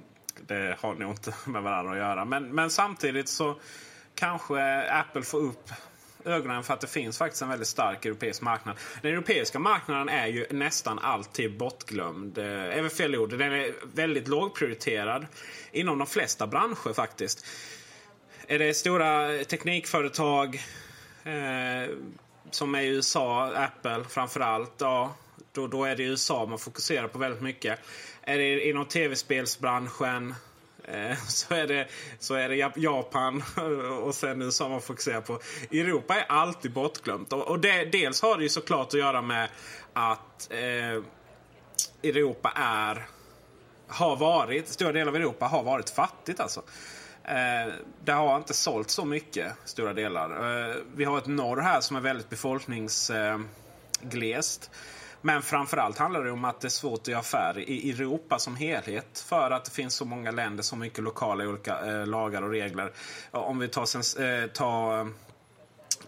det 0.46 0.76
har 0.80 0.94
nog 0.94 1.10
inte 1.10 1.34
med 1.46 1.62
varandra 1.62 1.92
att 1.92 1.98
göra. 1.98 2.24
Men, 2.24 2.54
men 2.54 2.70
samtidigt 2.70 3.28
så 3.28 3.56
kanske 4.14 4.82
Apple 4.90 5.22
får 5.22 5.38
upp 5.38 5.70
ögonen 6.24 6.62
för 6.62 6.74
att 6.74 6.80
det 6.80 6.86
finns 6.86 7.18
faktiskt 7.18 7.42
en 7.42 7.48
väldigt 7.48 7.68
stark 7.68 8.04
europeisk 8.04 8.42
marknad. 8.42 8.76
Den 9.02 9.12
europeiska 9.12 9.58
marknaden 9.58 10.08
är 10.08 10.26
ju 10.26 10.46
nästan 10.50 10.98
alltid 10.98 11.58
bortglömd. 11.58 12.38
Eh, 12.38 12.88
fel 12.88 13.16
ord. 13.16 13.30
Den 13.30 13.52
är 13.52 13.72
väldigt 13.94 14.28
lågprioriterad 14.28 15.26
inom 15.72 15.98
de 15.98 16.06
flesta 16.06 16.46
branscher 16.46 16.92
faktiskt. 16.92 17.46
Är 18.46 18.58
det 18.58 18.74
stora 18.74 19.44
teknikföretag 19.44 20.54
eh, 21.24 21.96
som 22.50 22.74
är 22.74 22.82
i 22.82 22.86
USA, 22.86 23.52
Apple 23.54 24.04
framförallt, 24.08 24.72
ja, 24.78 25.14
då, 25.52 25.66
då 25.66 25.84
är 25.84 25.96
det 25.96 26.02
USA 26.02 26.46
man 26.46 26.58
fokuserar 26.58 27.08
på 27.08 27.18
väldigt 27.18 27.42
mycket. 27.42 27.78
Är 28.22 28.38
det 28.38 28.68
inom 28.68 28.84
tv-spelsbranschen 28.86 30.34
Eh, 30.84 31.16
så 31.28 31.54
är, 31.54 31.66
det, 31.66 31.88
så 32.18 32.34
är 32.34 32.48
det 32.48 32.72
Japan 32.76 33.42
och 34.02 34.14
sen 34.14 34.42
USA 34.42 34.68
man 34.68 34.80
fokuserar 34.80 35.20
på. 35.20 35.40
Europa 35.70 36.14
är 36.14 36.24
alltid 36.28 36.72
bortglömt. 36.72 37.32
Och 37.32 37.60
det, 37.60 37.84
dels 37.84 38.22
har 38.22 38.36
det 38.36 38.42
ju 38.42 38.48
såklart 38.48 38.86
att 38.86 39.00
göra 39.00 39.22
med 39.22 39.48
att 39.92 40.50
eh, 40.50 41.02
Europa 42.02 42.52
är 42.54 43.06
har 43.92 44.16
varit, 44.16 44.68
stora 44.68 44.92
delar 44.92 45.08
av 45.08 45.16
Europa 45.16 45.46
har 45.46 45.62
varit 45.62 45.90
fattigt 45.90 46.40
alltså. 46.40 46.62
Eh, 47.24 47.72
det 48.04 48.12
har 48.12 48.36
inte 48.36 48.54
sålt 48.54 48.90
så 48.90 49.04
mycket, 49.04 49.52
stora 49.64 49.92
delar. 49.92 50.30
Eh, 50.30 50.76
vi 50.94 51.04
har 51.04 51.18
ett 51.18 51.26
norr 51.26 51.56
här 51.56 51.80
som 51.80 51.96
är 51.96 52.00
väldigt 52.00 52.30
befolkningsglest. 52.30 54.70
Eh, 54.72 54.78
men 55.22 55.42
framförallt 55.42 55.98
handlar 55.98 56.24
det 56.24 56.30
om 56.30 56.44
att 56.44 56.60
det 56.60 56.68
är 56.68 56.70
svårt 56.70 57.00
att 57.00 57.08
göra 57.08 57.20
affärer 57.20 57.60
i 57.70 57.90
Europa 57.90 58.38
som 58.38 58.56
helhet. 58.56 59.24
För 59.28 59.50
att 59.50 59.64
det 59.64 59.70
finns 59.70 59.94
så 59.94 60.04
många 60.04 60.30
länder, 60.30 60.62
så 60.62 60.76
mycket 60.76 61.04
lokala 61.04 61.44
olika 61.44 61.86
eh, 61.86 62.06
lagar 62.06 62.42
och 62.42 62.50
regler. 62.50 62.92
Om 63.30 63.58
vi 63.58 63.68
tar, 63.68 63.86
sen, 63.86 64.26
eh, 64.26 64.46
tar 64.46 65.00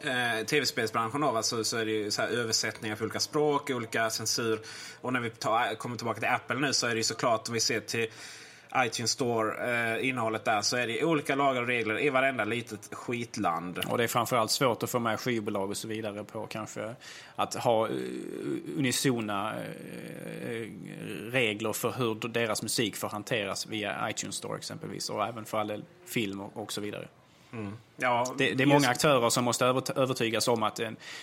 eh, 0.00 0.46
tv-spelsbranschen 0.46 1.20
då, 1.20 1.28
alltså, 1.28 1.64
så 1.64 1.76
är 1.76 1.84
det 1.84 1.92
ju 1.92 2.10
så 2.10 2.22
översättningar 2.22 2.96
för 2.96 3.04
olika 3.04 3.20
språk, 3.20 3.70
olika 3.70 4.10
censur. 4.10 4.60
Och 5.00 5.12
när 5.12 5.20
vi 5.20 5.30
tar, 5.30 5.74
kommer 5.74 5.96
tillbaka 5.96 6.20
till 6.20 6.28
Apple 6.28 6.56
nu 6.56 6.72
så 6.72 6.86
är 6.86 6.90
det 6.90 6.96
ju 6.96 7.02
såklart 7.02 7.48
om 7.48 7.54
vi 7.54 7.60
ser 7.60 7.80
till 7.80 8.08
iTunes 8.76 9.10
Store, 9.10 9.94
eh, 9.94 10.08
innehållet 10.08 10.44
där, 10.44 10.62
så 10.62 10.76
är 10.76 10.86
det 10.86 11.04
olika 11.04 11.34
lagar 11.34 11.62
och 11.62 11.68
regler 11.68 12.00
i 12.00 12.10
varenda 12.10 12.44
litet 12.44 12.94
skitland. 12.94 13.78
Och 13.88 13.98
det 13.98 14.04
är 14.04 14.08
framförallt 14.08 14.50
svårt 14.50 14.82
att 14.82 14.90
få 14.90 14.98
med 14.98 15.20
skivbolag 15.20 15.70
och 15.70 15.76
så 15.76 15.88
vidare 15.88 16.24
på 16.24 16.46
kanske 16.46 16.94
att 17.36 17.54
ha 17.54 17.88
uh, 17.88 17.94
unisona 18.76 19.52
uh, 19.52 20.70
regler 21.30 21.72
för 21.72 21.92
hur 21.92 22.28
deras 22.28 22.62
musik 22.62 22.96
får 22.96 23.08
hanteras 23.08 23.66
via 23.66 24.10
iTunes 24.10 24.34
Store 24.36 24.56
exempelvis 24.56 25.10
och 25.10 25.26
även 25.26 25.44
för 25.44 25.58
all 25.58 25.68
del 25.68 25.84
film 26.06 26.40
och, 26.40 26.62
och 26.62 26.72
så 26.72 26.80
vidare. 26.80 27.08
Mm. 27.54 27.72
Ja, 27.96 28.34
det, 28.38 28.54
det, 28.54 28.64
är 28.64 28.66
många 28.66 28.88
aktörer 28.88 29.30
som 29.30 29.44
måste 29.44 29.64
övertygas 29.96 30.48
om 30.48 30.62
att, 30.62 30.80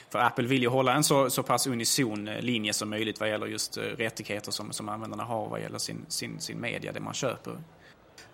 för 0.09 0.19
Apple 0.19 0.47
vill 0.47 0.61
ju 0.61 0.67
hålla 0.67 0.93
en 0.93 1.03
så, 1.03 1.29
så 1.29 1.43
pass 1.43 1.67
unison 1.67 2.27
eh, 2.27 2.41
linje 2.41 2.73
som 2.73 2.89
möjligt 2.89 3.19
vad 3.19 3.29
gäller 3.29 3.45
just 3.45 3.77
eh, 3.77 3.81
rättigheter 3.81 4.51
som, 4.51 4.71
som 4.71 4.89
användarna 4.89 5.23
har 5.23 5.49
vad 5.49 5.61
gäller 5.61 5.77
sin, 5.77 6.05
sin, 6.07 6.39
sin 6.39 6.61
media, 6.61 6.91
det 6.91 6.99
man 6.99 7.13
köper. 7.13 7.53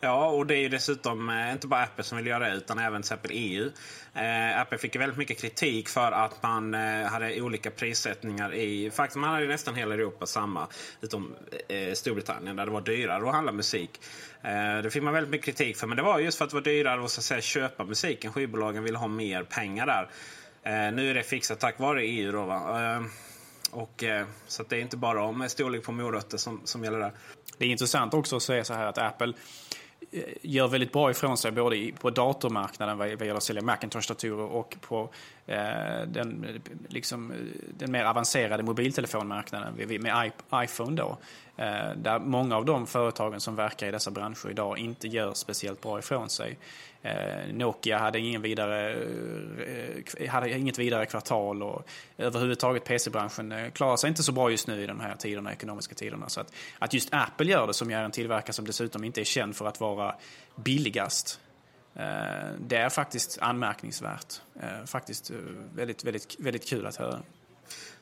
Ja, 0.01 0.29
och 0.29 0.45
det 0.45 0.55
är 0.55 0.59
ju 0.59 0.69
dessutom 0.69 1.29
eh, 1.29 1.51
inte 1.51 1.67
bara 1.67 1.83
Apple 1.83 2.03
som 2.03 2.17
vill 2.17 2.27
göra 2.27 2.49
det 2.49 2.55
utan 2.55 2.79
även 2.79 3.01
till 3.01 3.07
exempel 3.07 3.31
EU. 3.33 3.71
Eh, 4.13 4.61
Apple 4.61 4.77
fick 4.77 4.95
ju 4.95 4.99
väldigt 4.99 5.17
mycket 5.17 5.41
kritik 5.41 5.89
för 5.89 6.11
att 6.11 6.43
man 6.43 6.73
eh, 6.73 7.05
hade 7.05 7.41
olika 7.41 7.71
prissättningar 7.71 8.53
i... 8.53 8.91
Faktiskt 8.91 9.17
man 9.17 9.29
hade 9.29 9.47
nästan 9.47 9.75
hela 9.75 9.93
Europa 9.93 10.25
samma, 10.25 10.67
utom 11.01 11.35
eh, 11.67 11.93
Storbritannien 11.93 12.55
där 12.55 12.65
det 12.65 12.71
var 12.71 12.81
dyrare 12.81 13.27
att 13.27 13.33
handla 13.33 13.51
musik. 13.51 14.01
Eh, 14.41 14.77
det 14.83 14.89
fick 14.91 15.03
man 15.03 15.13
väldigt 15.13 15.31
mycket 15.31 15.45
kritik 15.45 15.77
för, 15.77 15.87
men 15.87 15.97
det 15.97 16.03
var 16.03 16.19
just 16.19 16.37
för 16.37 16.45
att 16.45 16.51
det 16.51 16.57
var 16.57 16.63
dyrare 16.63 17.03
att 17.03 17.11
så 17.11 17.19
att 17.19 17.23
säga, 17.23 17.41
köpa 17.41 17.83
musiken. 17.83 18.33
Skivbolagen 18.33 18.83
ville 18.83 18.97
ha 18.97 19.07
mer 19.07 19.43
pengar 19.43 19.85
där. 19.85 20.09
Eh, 20.63 20.93
nu 20.93 21.09
är 21.09 21.13
det 21.13 21.23
fixat 21.23 21.59
tack 21.59 21.79
vare 21.79 22.03
EU 22.03 22.31
då. 22.31 22.45
Va? 22.45 22.93
Eh, 22.95 23.01
och, 23.71 24.03
eh, 24.03 24.25
så 24.47 24.63
det 24.63 24.75
är 24.75 24.81
inte 24.81 24.97
bara 24.97 25.23
om 25.23 25.49
storlek 25.49 25.83
på 25.83 25.91
morötter 25.91 26.37
som, 26.37 26.61
som 26.63 26.83
gäller 26.83 26.99
där. 26.99 27.11
Det 27.57 27.65
är 27.65 27.69
intressant 27.69 28.13
också 28.13 28.35
att 28.35 28.43
säga 28.43 28.63
så 28.63 28.73
här 28.73 28.85
att 28.85 28.97
Apple 28.97 29.33
Eh, 30.11 30.23
gör 30.41 30.67
väldigt 30.67 30.91
bra 30.91 31.11
ifrån 31.11 31.37
sig 31.37 31.51
både 31.51 31.91
på 31.99 32.09
datormarknaden 32.09 32.97
vad 32.97 33.09
gäller 33.09 33.35
att 33.35 33.43
sälja 33.43 33.61
Macintosh-datorer 33.61 34.45
och 34.45 34.75
på 34.81 35.09
eh, 35.45 36.01
den, 36.07 36.61
liksom, 36.87 37.31
eh, 37.31 37.37
den 37.77 37.91
mer 37.91 38.05
avancerade 38.05 38.63
mobiltelefonmarknaden 38.63 39.73
med 40.01 40.31
iPhone. 40.53 40.95
Då. 40.95 41.17
Där 41.95 42.19
många 42.19 42.57
av 42.57 42.65
de 42.65 42.87
företagen 42.87 43.39
som 43.39 43.55
verkar 43.55 43.87
i 43.87 43.91
dessa 43.91 44.11
branscher 44.11 44.49
idag 44.49 44.77
inte 44.77 45.07
gör 45.07 45.33
speciellt 45.33 45.81
bra 45.81 45.99
ifrån 45.99 46.29
sig. 46.29 46.57
Eh, 47.07 47.53
Nokia 47.53 47.97
hade, 47.97 48.19
ingen 48.19 48.41
vidare, 48.41 48.93
eh, 50.17 50.29
hade 50.29 50.57
inget 50.57 50.79
vidare 50.79 51.05
kvartal 51.05 51.63
och 51.63 51.87
överhuvudtaget 52.17 52.85
PC-branschen 52.85 53.51
eh, 53.51 53.71
klarar 53.71 53.97
sig 53.97 54.07
inte 54.07 54.23
så 54.23 54.31
bra 54.31 54.51
just 54.51 54.67
nu 54.67 54.83
i 54.83 54.87
de 54.87 54.99
här 54.99 55.15
tiderna, 55.15 55.51
ekonomiska 55.51 55.95
tiderna. 55.95 56.29
Så 56.29 56.41
att, 56.41 56.53
att 56.79 56.93
just 56.93 57.09
Apple 57.11 57.45
gör 57.51 57.67
det, 57.67 57.73
som 57.73 57.91
är 57.91 58.03
en 58.03 58.11
tillverkare 58.11 58.53
som 58.53 58.65
dessutom 58.65 59.03
inte 59.03 59.21
är 59.21 59.25
känd 59.25 59.55
för 59.55 59.65
att 59.65 59.79
vara 59.79 60.15
billigast, 60.55 61.39
det 62.59 62.75
är 62.75 62.89
faktiskt 62.89 63.39
anmärkningsvärt. 63.41 64.41
Faktiskt 64.85 65.31
väldigt, 65.75 66.03
väldigt, 66.03 66.35
väldigt 66.39 66.69
kul 66.69 66.85
att 66.85 66.95
höra. 66.95 67.19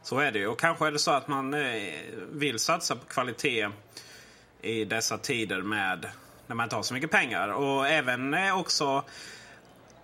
Så 0.02 0.20
är 0.20 0.32
det 0.32 0.40
ju. 0.40 0.48
Och 0.48 0.60
kanske 0.60 0.88
är 0.88 0.92
det 0.92 1.00
så 1.00 1.12
att 1.12 1.28
man 1.28 1.56
vill 2.32 2.60
satsa 2.60 2.96
på 2.96 3.06
kvalitet 3.06 3.68
i 4.62 4.86
dessa 4.86 5.18
tider 5.18 5.62
med 5.62 6.08
när 6.48 6.56
man 6.56 6.64
inte 6.64 6.76
har 6.76 6.84
så 6.84 6.94
mycket 6.94 7.12
pengar. 7.12 7.50
Och 7.50 7.88
även 7.88 8.34
eh, 8.34 8.60
också 8.60 9.04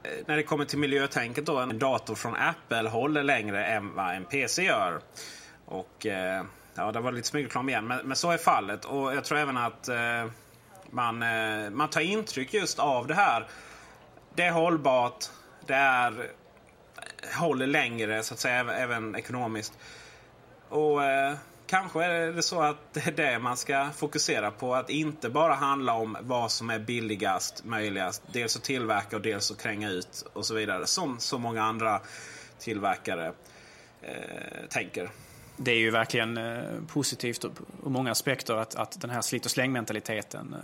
eh, 0.03 0.11
när 0.25 0.35
det 0.35 0.43
kommer 0.43 0.65
till 0.65 0.79
miljötänket 0.79 1.45
då. 1.45 1.57
En 1.57 1.79
dator 1.79 2.15
från 2.15 2.35
Apple 2.35 2.89
håller 2.89 3.23
längre 3.23 3.65
än 3.65 3.95
vad 3.95 4.15
en 4.15 4.25
PC 4.25 4.63
gör. 4.63 4.99
Och 5.65 6.05
eh, 6.05 6.43
ja, 6.75 6.91
det 6.91 6.99
var 6.99 7.11
lite 7.11 7.27
smygreklam 7.27 7.69
igen. 7.69 7.87
Men, 7.87 8.07
men, 8.07 8.17
så 8.17 8.31
är 8.31 8.37
fallet. 8.37 8.85
Och 8.85 9.15
jag 9.15 9.23
tror 9.23 9.37
även 9.37 9.57
att 9.57 9.89
man, 10.89 11.23
man 11.75 11.89
tar 11.89 12.01
intryck 12.01 12.53
just 12.53 12.79
av 12.79 13.07
det 13.07 13.13
här. 13.13 13.47
Det 14.35 14.43
är 14.43 14.51
hållbart. 14.51 15.25
Det 15.65 15.73
är 15.73 16.31
håller 17.33 17.67
längre 17.67 18.23
så 18.23 18.33
att 18.33 18.39
säga 18.39 18.73
även 18.73 19.15
ekonomiskt. 19.15 19.73
Och 20.69 21.03
eh, 21.03 21.33
kanske 21.71 22.03
är 22.03 22.31
det 22.31 22.43
så 22.43 22.61
att 22.61 22.93
det 22.93 23.07
är 23.07 23.11
det 23.11 23.39
man 23.39 23.57
ska 23.57 23.89
fokusera 23.95 24.51
på. 24.51 24.75
Att 24.75 24.89
inte 24.89 25.29
bara 25.29 25.53
handla 25.53 25.93
om 25.93 26.17
vad 26.21 26.51
som 26.51 26.69
är 26.69 26.79
billigast 26.79 27.63
möjligast. 27.65 28.23
Dels 28.31 28.55
att 28.55 28.63
tillverka 28.63 29.15
och 29.15 29.21
dels 29.21 29.51
att 29.51 29.61
kränga 29.61 29.89
ut 29.89 30.25
och 30.33 30.45
så 30.45 30.53
vidare. 30.53 30.85
Som 30.85 31.19
så 31.19 31.37
många 31.37 31.63
andra 31.63 32.01
tillverkare 32.59 33.33
eh, 34.01 34.67
tänker 34.69 35.09
det 35.63 35.71
är 35.71 35.77
ju 35.77 35.91
verkligen 35.91 36.37
eh, 36.37 36.63
positivt 36.87 37.45
ur 37.45 37.89
många 37.89 38.11
aspekter 38.11 38.53
att, 38.53 38.75
att 38.75 39.01
den 39.01 39.09
här 39.09 39.21
slit 39.21 39.45
och 39.45 39.51
slängmentaliteten 39.51 40.55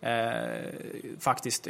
eh, 0.00 0.10
eh, 0.10 0.64
faktiskt 1.20 1.66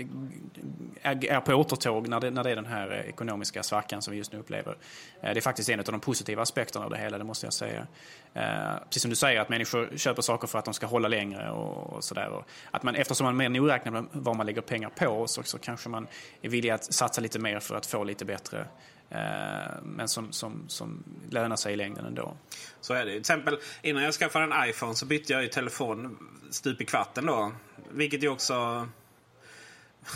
är, 1.03 1.25
är 1.25 1.41
på 1.41 1.55
återtåg 1.55 2.09
när 2.09 2.21
det, 2.21 2.31
när 2.31 2.45
det 2.45 2.51
är 2.51 2.57
den 2.57 2.67
här 2.67 2.93
ekonomiska 3.09 3.63
svackan 3.63 4.03
som 4.03 4.13
vi 4.13 4.19
just 4.19 4.33
nu 4.33 4.39
upplever. 4.39 4.77
Eh, 5.21 5.33
det 5.33 5.39
är 5.39 5.41
faktiskt 5.41 5.69
en 5.69 5.79
av 5.79 5.85
de 5.85 6.01
positiva 6.01 6.43
aspekterna 6.43 6.85
av 6.85 6.91
det 6.91 6.99
hela, 6.99 7.19
det 7.19 7.25
måste 7.25 7.47
jag 7.47 7.53
säga. 7.53 7.87
Eh, 8.35 8.45
precis 8.85 9.03
som 9.03 9.11
du 9.11 9.17
säger, 9.17 9.41
att 9.41 9.49
människor 9.49 9.97
köper 9.97 10.23
saker 10.23 10.47
för 10.47 10.59
att 10.59 10.65
de 10.65 10.75
ska 10.75 10.87
hålla 10.87 11.09
längre 11.09 11.51
och, 11.51 11.93
och 11.93 12.05
sådär. 12.05 12.45
Att 12.71 12.83
man, 12.83 12.95
eftersom 12.95 13.25
man 13.25 13.35
är 13.35 13.39
mer 13.39 13.61
nogräknad 13.61 13.95
med 13.95 14.07
vad 14.13 14.37
man 14.37 14.47
lägger 14.47 14.61
pengar 14.61 14.91
på 14.97 15.27
så, 15.27 15.43
så 15.43 15.59
kanske 15.59 15.89
man 15.89 16.07
är 16.43 16.49
villig 16.49 16.71
att 16.71 16.95
satsa 16.95 17.21
lite 17.21 17.39
mer 17.39 17.61
för 17.61 17.77
att 17.77 17.87
få 17.87 18.05
lite 18.05 18.25
bättre 18.25 18.67
Eh, 19.11 19.83
men 19.83 20.09
som, 20.09 20.33
som, 20.33 20.65
som 20.69 21.05
lönar 21.31 21.57
sig 21.57 21.73
i 21.73 21.77
längden 21.77 22.07
ändå. 22.07 22.37
Så 22.81 22.95
är 22.95 23.05
det. 23.05 23.11
Till 23.11 23.21
exempel 23.21 23.59
innan 23.83 24.03
jag 24.03 24.15
skaffade 24.15 24.45
en 24.45 24.71
iPhone 24.71 24.95
så 24.95 25.07
bytte 25.07 25.33
jag 25.33 25.43
ju 25.43 25.49
telefon 25.49 26.19
stup 26.51 26.81
i 26.81 26.85
kvarten 26.85 27.27
då. 27.27 27.53
Vilket 27.91 28.23
ju 28.23 28.29
också 28.29 28.89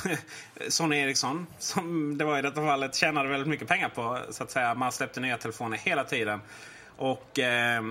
Sony 0.68 0.96
Ericsson, 0.96 1.46
som 1.58 2.18
det 2.18 2.24
var 2.24 2.38
i 2.38 2.42
detta 2.42 2.60
fallet, 2.60 2.94
tjänade 2.94 3.28
väldigt 3.28 3.48
mycket 3.48 3.68
pengar 3.68 3.88
på. 3.88 4.18
Så 4.30 4.42
att 4.42 4.50
säga. 4.50 4.74
Man 4.74 4.92
släppte 4.92 5.20
nya 5.20 5.38
telefoner 5.38 5.76
hela 5.76 6.04
tiden. 6.04 6.40
Och 6.96 7.38
eh, 7.38 7.82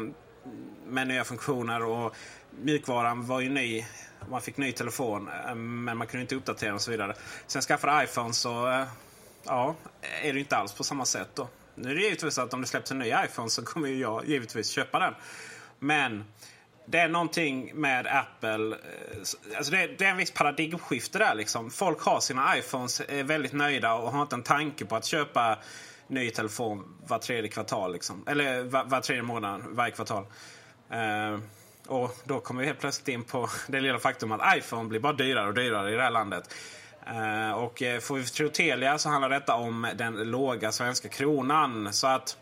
med 0.87 1.07
nya 1.07 1.23
funktioner 1.23 1.83
och 1.83 2.15
mjukvaran 2.61 3.25
var 3.25 3.39
ju 3.39 3.49
ny. 3.49 3.85
Man 4.29 4.41
fick 4.41 4.57
ny 4.57 4.71
telefon 4.71 5.29
eh, 5.47 5.55
men 5.55 5.97
man 5.97 6.07
kunde 6.07 6.21
inte 6.21 6.35
uppdatera 6.35 6.73
och 6.73 6.81
så 6.81 6.91
vidare. 6.91 7.13
Sen 7.47 7.61
skaffade 7.61 8.03
iPhone 8.03 8.33
så 8.33 8.71
eh, 8.71 8.87
ja, 9.45 9.75
är 10.23 10.33
det 10.33 10.39
inte 10.39 10.57
alls 10.57 10.73
på 10.73 10.83
samma 10.83 11.05
sätt 11.05 11.29
då. 11.33 11.47
Nu 11.75 11.91
är 11.91 11.95
det 11.95 12.01
givetvis 12.01 12.37
att 12.37 12.53
om 12.53 12.61
det 12.61 12.67
släpps 12.67 12.91
en 12.91 12.99
ny 12.99 13.13
iPhone 13.25 13.49
så 13.49 13.65
kommer 13.65 13.89
jag 13.89 14.27
givetvis 14.27 14.69
köpa 14.69 14.99
den. 14.99 15.13
Men 15.79 16.25
det 16.85 16.99
är 16.99 17.09
någonting 17.09 17.71
med 17.75 18.07
Apple. 18.07 18.75
Eh, 18.75 19.17
alltså 19.57 19.71
det, 19.71 19.81
är, 19.81 19.95
det 19.97 20.05
är 20.05 20.09
en 20.09 20.17
viss 20.17 20.31
paradigmskifte 20.31 21.19
där 21.19 21.35
liksom. 21.35 21.71
Folk 21.71 22.01
har 22.01 22.19
sina 22.19 22.57
iPhones, 22.57 23.01
är 23.07 23.23
väldigt 23.23 23.53
nöjda 23.53 23.93
och 23.93 24.11
har 24.11 24.21
inte 24.21 24.35
en 24.35 24.43
tanke 24.43 24.85
på 24.85 24.95
att 24.95 25.05
köpa 25.05 25.57
ny 26.07 26.29
telefon 26.29 26.97
var 27.07 27.19
tredje 27.19 27.49
kvartal. 27.49 27.93
Liksom. 27.93 28.23
Eller 28.27 28.63
var, 28.63 28.83
var 28.83 29.01
tredje 29.01 29.23
månad, 29.23 29.61
varje 29.69 29.91
kvartal. 29.91 30.25
Uh, 30.93 31.39
och 31.87 32.17
då 32.23 32.39
kommer 32.39 32.61
vi 32.61 32.67
helt 32.67 32.79
plötsligt 32.79 33.07
in 33.07 33.23
på 33.23 33.49
det 33.67 33.79
lilla 33.79 33.99
faktum 33.99 34.31
att 34.31 34.57
iPhone 34.57 34.89
blir 34.89 34.99
bara 34.99 35.13
dyrare 35.13 35.47
och 35.47 35.53
dyrare 35.53 35.93
i 35.93 35.95
det 35.95 36.01
här 36.01 36.11
landet. 36.11 36.53
Eh, 37.11 37.51
och 37.51 37.81
eh, 37.81 37.99
får 37.99 38.15
vi 38.15 38.23
tro 38.23 38.49
Telia 38.49 38.97
så 38.97 39.09
handlar 39.09 39.29
detta 39.29 39.55
om 39.55 39.87
den 39.95 40.13
låga 40.15 40.71
svenska 40.71 41.09
kronan. 41.09 41.93
Så 41.93 42.07
att 42.07 42.37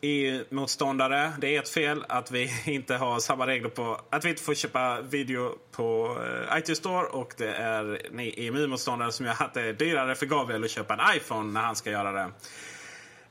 EU-motståndare, 0.00 1.32
det 1.38 1.56
är 1.56 1.60
ett 1.60 1.68
fel 1.68 2.04
att 2.08 2.30
vi 2.30 2.50
inte 2.64 2.96
har 2.96 3.20
samma 3.20 3.46
regler 3.46 3.68
på 3.68 4.00
att 4.10 4.24
vi 4.24 4.28
inte 4.28 4.42
får 4.42 4.54
köpa 4.54 5.00
video 5.00 5.58
på 5.72 6.18
eh, 6.50 6.58
iTunes 6.58 6.78
Store 6.78 7.06
och 7.06 7.34
det 7.36 7.54
är 7.54 8.08
ni 8.10 8.46
EMU-motståndare 8.46 9.12
som 9.12 9.26
gör 9.26 9.34
att 9.38 9.54
det 9.54 9.62
är 9.62 9.72
dyrare 9.72 10.14
för 10.14 10.26
Gabriel 10.26 10.64
att 10.64 10.70
köpa 10.70 10.94
en 10.94 11.16
iPhone 11.16 11.52
när 11.52 11.60
han 11.60 11.76
ska 11.76 11.90
göra 11.90 12.12
det. 12.12 12.30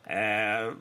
Eh, 0.03 0.73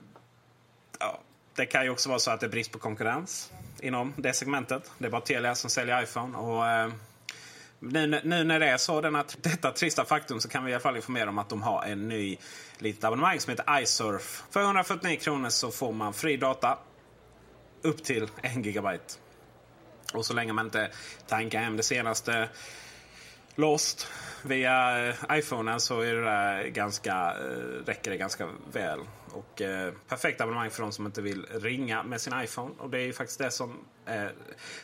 ja, 0.98 1.20
det 1.56 1.66
kan 1.66 1.84
ju 1.84 1.90
också 1.90 2.08
vara 2.08 2.18
så 2.18 2.30
att 2.30 2.40
det 2.40 2.46
är 2.46 2.50
brist 2.50 2.72
på 2.72 2.78
konkurrens 2.78 3.52
inom 3.80 4.12
det 4.16 4.32
segmentet. 4.32 4.90
Det 4.98 5.06
är 5.06 5.10
bara 5.10 5.20
Telia 5.20 5.54
som 5.54 5.70
säljer 5.70 6.02
iPhone. 6.02 6.38
Och, 6.38 6.66
eh, 6.66 6.90
nu, 7.80 8.20
nu, 8.24 8.44
när 8.44 8.60
det 8.60 8.66
är 8.66 8.76
så, 8.76 9.00
denna, 9.00 9.24
detta 9.42 9.72
trista 9.72 10.04
faktum, 10.04 10.40
så 10.40 10.48
kan 10.48 10.64
vi 10.64 10.70
i 10.70 10.74
alla 10.74 10.82
fall 10.82 10.96
informera 10.96 11.28
om 11.28 11.38
att 11.38 11.48
de 11.48 11.62
har 11.62 11.84
en 11.84 12.08
ny 12.08 12.38
litet 12.78 13.04
abonnemang 13.04 13.40
som 13.40 13.50
heter 13.50 13.82
iSurf. 13.82 14.44
För 14.50 14.62
149 14.62 15.18
kronor 15.20 15.48
så 15.48 15.70
får 15.70 15.92
man 15.92 16.12
fri 16.12 16.36
data 16.36 16.78
upp 17.82 18.04
till 18.04 18.28
1 18.42 18.66
gigabyte. 18.66 19.14
Och 20.14 20.26
så 20.26 20.34
länge 20.34 20.52
man 20.52 20.64
inte 20.64 20.90
tankar 21.26 21.60
hem 21.60 21.76
det 21.76 21.82
senaste 21.82 22.48
Lost 23.54 24.08
via 24.42 25.08
eh, 25.08 25.14
iPhonen 25.30 25.80
så 25.80 26.00
är 26.00 26.14
det 26.14 26.70
ganska, 26.70 27.12
eh, 27.12 27.84
räcker 27.86 28.10
det 28.10 28.16
ganska 28.16 28.48
väl. 28.72 29.00
Och 29.32 29.62
eh, 29.62 29.92
perfekt 30.08 30.40
abonnemang 30.40 30.70
för 30.70 30.82
de 30.82 30.92
som 30.92 31.06
inte 31.06 31.22
vill 31.22 31.46
ringa 31.46 32.02
med 32.02 32.20
sin 32.20 32.40
iPhone. 32.40 32.70
Och 32.78 32.90
det 32.90 32.98
är 32.98 33.06
ju 33.06 33.12
faktiskt 33.12 33.38
det 33.38 33.50
som 33.50 33.78
är 34.06 34.32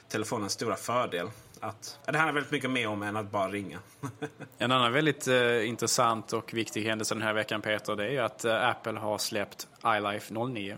telefonens 0.08 0.52
stora 0.52 0.76
fördel. 0.76 1.30
Att, 1.66 1.99
det 2.04 2.18
handlar 2.18 2.35
väldigt 2.35 2.52
mycket 2.52 2.70
mer 2.70 2.88
om 2.88 3.02
än 3.02 3.16
att 3.16 3.30
bara 3.30 3.49
ringa. 3.49 3.78
en 4.58 4.73
annan 4.73 4.92
väldigt 4.92 5.28
eh, 5.28 5.68
intressant 5.68 6.32
och 6.32 6.54
viktig 6.54 6.85
händelse 6.85 7.14
den 7.14 7.23
här 7.23 7.32
veckan 7.32 7.62
Peter, 7.62 7.96
det 7.96 8.16
är 8.16 8.23
att 8.23 8.44
eh, 8.44 8.68
Apple 8.68 8.99
har 8.99 9.18
släppt 9.18 9.68
iLife 9.87 10.35
09. 10.35 10.76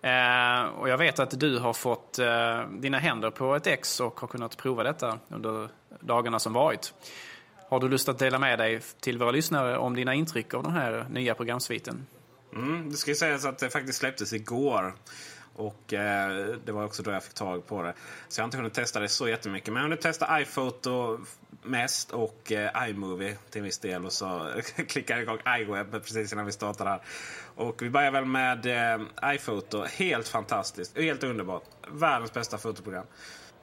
Eh, 0.00 0.62
och 0.62 0.88
jag 0.88 0.98
vet 0.98 1.18
att 1.18 1.40
du 1.40 1.58
har 1.58 1.72
fått 1.72 2.18
eh, 2.18 2.60
dina 2.70 2.98
händer 2.98 3.30
på 3.30 3.54
ett 3.54 3.66
ex 3.66 4.00
och 4.00 4.20
har 4.20 4.28
kunnat 4.28 4.56
prova 4.56 4.82
detta 4.82 5.18
under 5.28 5.68
dagarna 6.00 6.38
som 6.38 6.52
varit. 6.52 6.94
Har 7.68 7.80
du 7.80 7.88
lust 7.88 8.08
att 8.08 8.18
dela 8.18 8.38
med 8.38 8.58
dig 8.58 8.80
till 9.00 9.18
våra 9.18 9.30
lyssnare 9.30 9.78
om 9.78 9.96
dina 9.96 10.14
intryck 10.14 10.54
av 10.54 10.62
den 10.62 10.72
här 10.72 11.06
nya 11.10 11.34
programsviten? 11.34 12.06
Mm, 12.54 12.90
det 12.90 12.96
ska 12.96 13.10
ju 13.10 13.14
sägas 13.14 13.44
att 13.44 13.58
det 13.58 13.70
faktiskt 13.70 13.98
släpptes 13.98 14.32
igår. 14.32 14.94
Och 15.56 15.94
eh, 15.94 16.46
det 16.64 16.72
var 16.72 16.84
också 16.84 17.02
då 17.02 17.10
jag 17.10 17.24
fick 17.24 17.34
tag 17.34 17.66
på 17.66 17.82
det. 17.82 17.94
Så 18.28 18.40
jag 18.40 18.42
har 18.42 18.46
inte 18.46 18.56
hunnit 18.56 18.74
testa 18.74 19.00
det 19.00 19.08
så 19.08 19.28
jättemycket. 19.28 19.72
Men 19.72 19.82
jag 19.82 19.90
har 19.90 19.96
testa 19.96 20.40
iPhoto 20.40 21.18
mest 21.62 22.10
och 22.10 22.52
eh, 22.52 22.88
iMovie 22.88 23.36
till 23.50 23.58
en 23.58 23.64
viss 23.64 23.78
del. 23.78 24.04
Och 24.04 24.12
så 24.12 24.50
klickade 24.88 25.20
jag 25.20 25.22
igång 25.22 25.38
iWeb 25.60 25.92
precis 25.92 26.32
innan 26.32 26.46
vi 26.46 26.52
startade 26.52 26.90
här. 26.90 27.00
Och 27.54 27.82
vi 27.82 27.90
börjar 27.90 28.10
väl 28.10 28.24
med 28.24 28.66
eh, 28.66 29.00
iPhoto. 29.24 29.84
Helt 29.84 30.28
fantastiskt. 30.28 30.98
Helt 30.98 31.24
underbart. 31.24 31.64
Världens 31.90 32.32
bästa 32.32 32.58
fotoprogram. 32.58 33.06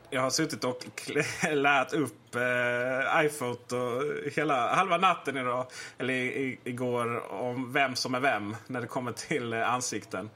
Jag 0.09 0.21
har 0.21 0.29
suttit 0.29 0.63
och 0.63 1.11
lärt 1.51 1.93
upp 1.93 2.35
eh, 2.35 3.25
iPhoto 3.25 4.01
hela 4.35 4.75
halva 4.75 4.97
natten 4.97 5.37
idag, 5.37 5.65
eller 5.97 6.13
i, 6.13 6.59
igår 6.63 7.31
om 7.33 7.73
vem 7.73 7.95
som 7.95 8.15
är 8.15 8.19
vem 8.19 8.55
när 8.67 8.81
det 8.81 8.87
kommer 8.87 9.11
till 9.11 9.53
eh, 9.53 9.73
ansikten. 9.73 10.29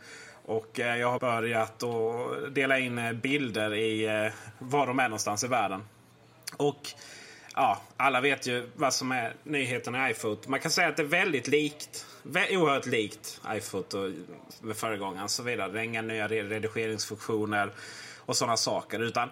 Och 0.48 0.80
eh, 0.80 0.98
jag 0.98 1.12
har 1.12 1.20
börjat 1.20 1.84
att 1.84 2.56
dela 2.56 2.80
in 2.80 2.98
eh, 2.98 3.14
bilder 3.14 3.74
i 3.74 4.06
eh, 4.06 4.34
var 4.60 4.88
de 4.88 5.00
är 5.00 5.04
någonstans 5.04 5.44
i 5.44 5.48
världen. 5.48 5.84
Och 6.58 6.90
ja, 7.56 7.82
alla 7.98 8.22
vet 8.22 8.48
ju 8.48 8.70
vad 8.76 8.94
som 8.94 9.12
är 9.12 9.34
nyheten 9.44 9.96
i 9.96 10.12
iPhoto. 10.12 10.50
Man 10.50 10.60
kan 10.60 10.72
säga 10.72 10.88
att 10.88 10.98
det 10.98 11.04
är 11.04 11.08
väldigt 11.08 11.48
likt. 11.48 12.06
Oerhört 12.52 12.86
likt 12.86 13.42
iPhoto 13.50 14.14
med 14.62 14.78
föregångaren. 14.78 15.30
Så 15.30 15.44
vidare. 15.44 15.72
Det 15.72 15.80
är 15.80 15.84
inga 15.84 16.02
nya 16.02 16.28
redigeringsfunktioner 16.28 17.72
och 18.18 18.38
sådana 18.38 18.58
saker. 18.58 19.00
Utan 19.00 19.30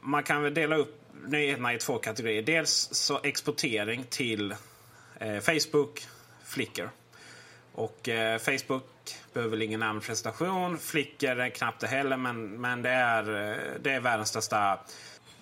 man 0.00 0.22
kan 0.22 0.42
väl 0.42 0.54
dela 0.54 0.76
upp 0.76 1.00
nyheterna 1.26 1.74
i 1.74 1.78
två 1.78 1.98
kategorier. 1.98 2.42
Dels 2.42 2.88
så 2.92 3.20
exportering 3.22 4.04
till 4.10 4.54
eh, 5.18 5.38
Facebook, 5.38 6.06
Flickr. 6.44 6.90
Och 7.72 8.08
eh, 8.08 8.38
Facebook 8.38 8.93
behöver 9.32 9.50
väl 9.50 9.62
ingen 9.62 9.80
namnpresentation. 9.80 10.78
Flickor 10.78 11.40
är 11.40 11.48
knappt 11.48 11.80
det 11.80 11.86
heller, 11.86 12.16
men, 12.16 12.60
men 12.60 12.82
det, 12.82 12.90
är, 12.90 13.50
eh, 13.50 13.80
det 13.80 13.90
är 13.90 14.00
världens 14.00 14.28
största 14.28 14.80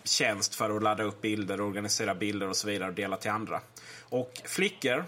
tjänst 0.05 0.55
för 0.55 0.77
att 0.77 0.83
ladda 0.83 1.03
upp 1.03 1.21
bilder, 1.21 1.61
organisera 1.61 2.15
bilder 2.15 2.49
och 2.49 2.57
så 2.57 2.67
vidare 2.67 2.89
och 2.89 2.95
dela 2.95 3.17
till 3.17 3.31
andra. 3.31 3.61
Och 4.01 4.43
Flickr 4.45 5.05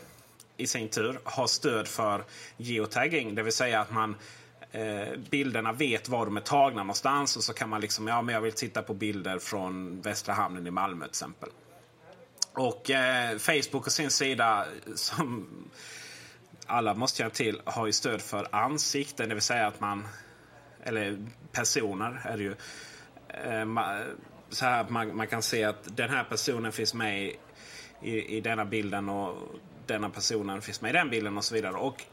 i 0.57 0.67
sin 0.67 0.89
tur 0.89 1.21
har 1.25 1.47
stöd 1.47 1.89
för 1.89 2.25
geotagging, 2.57 3.35
det 3.35 3.43
vill 3.43 3.53
säga 3.53 3.81
att 3.81 3.91
man 3.91 4.17
eh, 4.73 5.19
bilderna 5.31 5.73
vet 5.73 6.09
var 6.09 6.27
de 6.27 6.37
är 6.37 6.41
tagna 6.41 6.83
någonstans 6.83 7.37
och 7.37 7.45
så 7.45 7.53
kan 7.53 7.69
man 7.69 7.81
liksom, 7.81 8.09
ja 8.09 8.23
men 8.23 8.35
jag 8.35 8.43
vill 8.43 8.53
titta 8.53 8.83
på 8.83 8.95
bilder 8.95 9.39
från 9.39 10.01
Västra 10.01 10.35
hamnen 10.35 10.67
i 10.67 10.71
Malmö 10.71 11.05
till 11.05 11.11
exempel. 11.11 11.49
Och 12.53 12.91
eh, 12.91 13.39
Facebook 13.39 13.87
och 13.87 13.93
sin 13.93 14.11
sida 14.11 14.67
som 14.95 15.47
alla 16.67 16.95
måste 16.95 17.19
känna 17.19 17.31
till 17.31 17.61
har 17.65 17.87
ju 17.87 17.93
stöd 17.93 18.23
för 18.23 18.49
ansikten, 18.51 19.29
det 19.29 19.35
vill 19.35 19.43
säga 19.43 19.67
att 19.67 19.81
man, 19.81 20.09
eller 20.83 21.19
personer 21.53 22.21
är 22.25 22.37
det 22.37 22.43
ju. 22.43 22.55
Eh, 23.29 23.67
så 24.51 24.65
här 24.65 24.87
man, 24.89 25.17
man 25.17 25.27
kan 25.27 25.43
se 25.43 25.65
att 25.65 25.97
den 25.97 26.11
här 26.11 26.25
personen 26.25 26.73
finns 26.73 26.95
med 26.95 27.23
i, 27.23 27.37
i, 28.03 28.37
i 28.37 28.41
denna 28.41 28.65
bilden 28.65 29.09
och 29.09 29.37
denna 29.87 30.11
personen 30.11 30.63
finns 30.63 30.81
med 30.81 30.91
i 30.91 30.93
den 30.93 31.11
bilden 31.11 31.39
och 31.39 31.45
så 31.45 31.55
vidare. 31.55 31.75
Och 31.75 32.05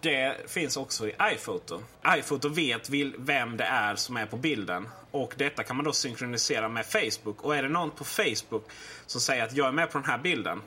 det 0.00 0.50
finns 0.50 0.76
också 0.76 1.08
i 1.08 1.14
iPhoto. 1.34 1.82
iPhoto 2.18 2.48
vet 2.48 2.90
vem 3.18 3.56
det 3.56 3.64
är 3.64 3.94
som 3.94 4.16
är 4.16 4.26
på 4.26 4.36
bilden. 4.36 4.88
Och 5.10 5.34
detta 5.36 5.62
kan 5.62 5.76
man 5.76 5.84
då 5.84 5.92
synkronisera 5.92 6.68
med 6.68 6.86
Facebook. 6.86 7.42
Och 7.44 7.56
är 7.56 7.62
det 7.62 7.68
någon 7.68 7.90
på 7.90 8.04
Facebook 8.04 8.64
som 9.06 9.20
säger 9.20 9.44
att 9.44 9.56
jag 9.56 9.68
är 9.68 9.72
med 9.72 9.90
på 9.90 9.98
den 9.98 10.10
här 10.10 10.18
bilden. 10.18 10.62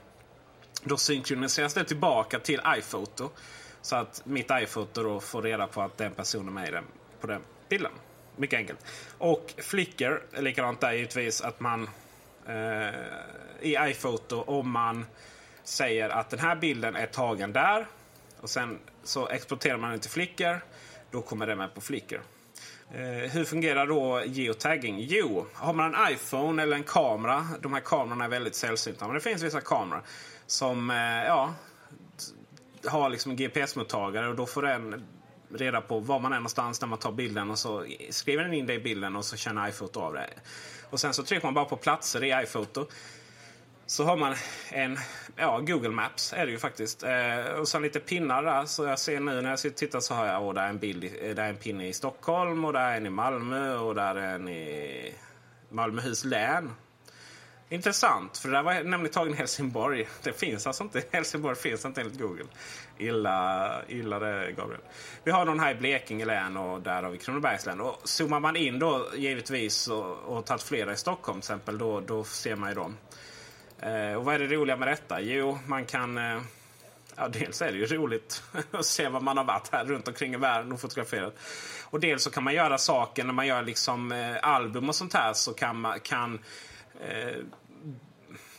Då 0.87 0.97
synkroniseras 0.97 1.73
det 1.73 1.83
tillbaka 1.83 2.39
till 2.39 2.61
iPhoto. 2.77 3.29
Så 3.81 3.95
att 3.95 4.21
mitt 4.25 4.51
iPhoto 4.51 5.03
då 5.03 5.19
får 5.19 5.41
reda 5.41 5.67
på 5.67 5.81
att 5.81 5.97
den 5.97 6.11
personen 6.11 6.47
är 6.47 6.51
med 6.51 6.73
den, 6.73 6.83
på 7.21 7.27
den 7.27 7.41
bilden. 7.69 7.91
Mycket 8.35 8.57
enkelt. 8.57 8.85
Och 9.17 9.53
Flickr 9.57 10.21
är 10.31 10.41
likadant 10.41 10.81
där 10.81 10.93
givetvis 10.93 11.41
att 11.41 11.59
man 11.59 11.89
eh, 12.47 12.89
i 13.61 13.77
iPhoto 13.79 14.41
om 14.41 14.71
man 14.71 15.05
säger 15.63 16.09
att 16.09 16.29
den 16.29 16.39
här 16.39 16.55
bilden 16.55 16.95
är 16.95 17.05
tagen 17.05 17.53
där 17.53 17.87
och 18.41 18.49
sen 18.49 18.79
så 19.03 19.27
exporterar 19.27 19.77
man 19.77 19.91
den 19.91 19.99
till 19.99 20.11
Flickr. 20.11 20.63
Då 21.11 21.21
kommer 21.21 21.47
den 21.47 21.57
med 21.57 21.73
på 21.73 21.81
Flickr. 21.81 22.21
Eh, 22.91 23.31
hur 23.31 23.43
fungerar 23.43 23.87
då 23.87 24.23
geotagging? 24.25 24.99
Jo, 24.99 25.45
har 25.53 25.73
man 25.73 25.95
en 25.95 26.13
iPhone 26.13 26.63
eller 26.63 26.75
en 26.75 26.83
kamera. 26.83 27.47
De 27.61 27.73
här 27.73 27.81
kamerorna 27.81 28.25
är 28.25 28.29
väldigt 28.29 28.55
sällsynta. 28.55 29.05
Men 29.05 29.13
det 29.13 29.21
finns 29.21 29.41
vissa 29.41 29.61
kameror 29.61 30.03
som 30.47 30.91
eh, 30.91 31.25
ja, 31.25 31.53
har 32.85 33.09
liksom 33.09 33.31
en 33.31 33.37
GPS-mottagare 33.37 34.27
och 34.27 34.35
då 34.35 34.45
får 34.45 34.61
den 34.61 35.05
reda 35.49 35.81
på 35.81 35.99
var 35.99 36.19
man 36.19 36.33
är 36.33 36.37
någonstans 36.37 36.81
när 36.81 36.87
man 36.87 36.99
tar 36.99 37.11
bilden 37.11 37.51
och 37.51 37.59
så 37.59 37.85
skriver 38.09 38.43
den 38.43 38.53
in 38.53 38.65
det 38.65 38.73
i 38.73 38.79
bilden 38.79 39.15
och 39.15 39.25
så 39.25 39.37
känner 39.37 39.69
iPhoto 39.69 39.99
av 39.99 40.13
det. 40.13 40.29
Och 40.89 40.99
sen 40.99 41.13
så 41.13 41.23
trycker 41.23 41.47
man 41.47 41.53
bara 41.53 41.65
på 41.65 41.75
platser 41.75 42.23
i 42.23 42.43
iPhoto. 42.43 42.85
Så 43.85 44.03
har 44.03 44.17
man 44.17 44.35
en, 44.71 44.97
ja 45.35 45.59
Google 45.59 45.89
Maps 45.89 46.33
är 46.33 46.45
det 46.45 46.51
ju 46.51 46.57
faktiskt. 46.57 47.03
Eh, 47.03 47.45
och 47.59 47.67
sen 47.67 47.81
lite 47.81 47.99
pinnar 47.99 48.43
där. 48.43 48.65
Så 48.65 48.85
jag 48.85 48.99
ser 48.99 49.19
nu 49.19 49.41
när 49.41 49.49
jag 49.49 49.59
sitter 49.59 49.75
och 49.75 49.79
tittar 49.79 49.99
så 49.99 50.13
har 50.13 50.25
jag, 50.25 50.43
åh 50.43 50.53
där 50.53 50.63
är 50.63 50.69
en 50.69 50.79
bild, 50.79 51.03
eh, 51.03 51.35
där 51.35 51.43
är 51.43 51.49
en 51.49 51.57
pinne 51.57 51.87
i 51.87 51.93
Stockholm 51.93 52.65
och 52.65 52.73
där 52.73 52.91
är 52.91 52.97
en 52.97 53.05
i 53.05 53.09
Malmö 53.09 53.77
och 53.77 53.95
där 53.95 54.15
är 54.15 54.35
en 54.35 54.47
i 54.47 55.13
Malmöhus 55.69 56.23
län. 56.23 56.71
Intressant, 57.69 58.37
för 58.37 58.49
det 58.49 58.55
där 58.55 58.63
var 58.63 58.73
nämligen 58.73 59.13
tagen 59.13 59.33
i 59.33 59.37
Helsingborg. 59.37 60.07
Det 60.23 60.33
finns 60.33 60.67
alltså 60.67 60.83
inte. 60.83 61.03
Helsingborg 61.11 61.55
finns 61.55 61.85
inte 61.85 62.01
enligt 62.01 62.19
Google. 62.19 62.45
Illa, 62.97 63.81
illa 63.87 64.19
det 64.19 64.51
Gabriel. 64.51 64.81
Vi 65.23 65.31
har 65.31 65.45
någon 65.45 65.59
här 65.59 65.71
i 65.71 65.75
Blekinge 65.75 66.25
län 66.25 66.57
och 66.57 66.81
där 66.81 67.03
har 67.03 67.09
vi 67.09 67.17
Kronobergs 67.17 67.65
län. 67.65 67.81
Och 67.81 68.01
zoomar 68.03 68.39
man 68.39 68.55
in 68.55 68.79
då 68.79 69.07
givetvis 69.15 69.87
och, 69.87 70.17
och 70.17 70.45
tagit 70.45 70.63
flera 70.63 70.93
i 70.93 70.97
Stockholm 70.97 71.41
till 71.41 71.45
exempel, 71.45 71.77
då, 71.77 71.99
då 71.99 72.23
ser 72.23 72.55
man 72.55 72.69
ju 72.69 72.75
dem. 72.75 72.97
Eh, 73.79 74.13
och 74.13 74.25
vad 74.25 74.35
är 74.35 74.39
det 74.39 74.47
roliga 74.47 74.77
med 74.77 74.87
detta? 74.87 75.21
Jo, 75.21 75.59
man 75.65 75.85
kan... 75.85 76.17
Eh, 76.17 76.41
ja, 77.15 77.27
dels 77.27 77.61
är 77.61 77.71
det 77.71 77.77
ju 77.77 77.85
roligt 77.85 78.43
att 78.71 78.85
se 78.85 79.09
vad 79.09 79.23
man 79.23 79.37
har 79.37 79.43
varit 79.43 79.69
här 79.71 79.85
runt 79.85 80.07
omkring 80.07 80.33
i 80.33 80.37
världen 80.37 80.71
och 80.71 80.81
fotograferat. 80.81 81.35
Och 81.83 81.99
dels 81.99 82.23
så 82.23 82.31
kan 82.31 82.43
man 82.43 82.53
göra 82.53 82.77
saker 82.77 83.23
när 83.23 83.33
man 83.33 83.47
gör 83.47 83.61
liksom 83.61 84.11
eh, 84.11 84.35
album 84.41 84.89
och 84.89 84.95
sånt 84.95 85.13
här 85.13 85.33
så 85.33 85.53
kan, 85.53 85.81
man, 85.81 85.99
kan 85.99 86.39
eh, 87.01 87.43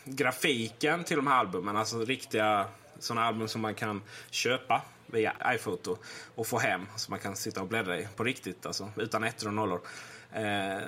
grafiken 0.04 1.04
till 1.04 1.16
de 1.16 1.26
här 1.26 1.38
albumen, 1.38 1.76
alltså 1.76 2.04
riktiga 2.04 2.66
sådana 2.98 3.26
album 3.26 3.48
som 3.48 3.60
man 3.60 3.74
kan 3.74 4.02
köpa 4.30 4.82
via 5.06 5.36
iPhoto 5.46 5.96
och 6.34 6.46
få 6.46 6.58
hem 6.58 6.86
så 6.96 7.10
man 7.10 7.20
kan 7.20 7.36
sitta 7.36 7.60
och 7.60 7.68
bläddra 7.68 7.98
i 7.98 8.08
på 8.16 8.24
riktigt, 8.24 8.66
alltså 8.66 8.90
utan 8.96 9.24
ettor 9.24 9.46
och 9.46 9.54
nollor. 9.54 9.80
Eh, 10.32 10.78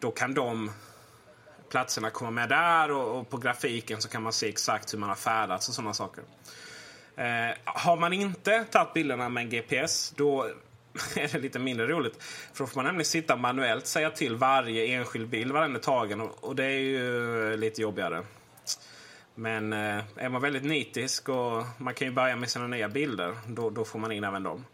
då 0.00 0.10
kan 0.10 0.34
de 0.34 0.70
platserna 1.70 2.10
komma 2.10 2.30
med 2.30 2.48
där 2.48 2.90
och, 2.90 3.18
och, 3.18 3.30
på 3.30 3.36
grafiken 3.36 4.02
så 4.02 4.08
kan 4.08 4.22
man 4.22 4.32
se 4.32 4.48
exakt 4.48 4.94
hur 4.94 4.98
man 4.98 5.08
har 5.08 5.16
färdats 5.16 5.68
och 5.68 5.74
sådana 5.74 5.94
saker. 5.94 6.24
Eh, 7.16 7.56
har 7.64 7.96
man 7.96 8.12
inte 8.12 8.64
tagit 8.64 8.94
bilderna 8.94 9.28
med 9.28 9.42
en 9.42 9.50
GPS 9.50 10.10
då 10.16 10.50
är 11.16 11.32
det 11.32 11.38
lite 11.38 11.58
mindre 11.58 11.86
roligt. 11.86 12.22
För 12.22 12.64
då 12.64 12.66
får 12.66 12.76
man 12.76 12.84
nämligen 12.84 13.04
sitta 13.04 13.36
manuellt 13.36 13.86
säga 13.86 14.10
till 14.10 14.36
varje 14.36 14.86
enskild 14.86 15.28
bild 15.28 15.52
var 15.52 15.62
den 15.62 15.76
är 15.76 15.80
tagen 15.80 16.20
och, 16.20 16.56
det 16.56 16.64
är 16.64 16.78
ju 16.78 17.52
eh, 17.52 17.58
lite 17.58 17.82
jobbigare. 17.82 18.22
Men 19.34 19.72
eh, 19.72 20.02
är 20.16 20.28
man 20.28 20.42
väldigt 20.42 20.64
nitisk 20.64 21.28
och 21.28 21.64
man 21.78 21.94
kan 21.94 22.08
ju 22.08 22.14
börja 22.14 22.36
med 22.36 22.50
sina 22.50 22.66
nya 22.66 22.88
bilder, 22.88 23.34
då, 23.46 23.70
då 23.70 23.84
får 23.84 23.98
man 23.98 24.12
in 24.12 24.24
även 24.24 24.42
dem. 24.42 24.64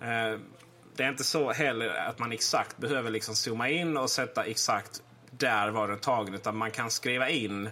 Eh, 0.00 0.40
det 0.96 1.04
är 1.04 1.08
inte 1.08 1.24
så 1.24 1.52
heller 1.52 1.88
att 1.88 2.18
man 2.18 2.32
exakt 2.32 2.78
behöver 2.78 3.10
liksom 3.10 3.34
zooma 3.36 3.68
in 3.68 3.96
och 3.96 4.10
sätta 4.10 4.44
exakt 4.44 5.02
där 5.30 5.68
var 5.68 5.88
den 5.88 5.98
tagen. 5.98 6.34
Utan 6.34 6.56
man 6.56 6.70
kan 6.70 6.90
skriva 6.90 7.28
in 7.28 7.70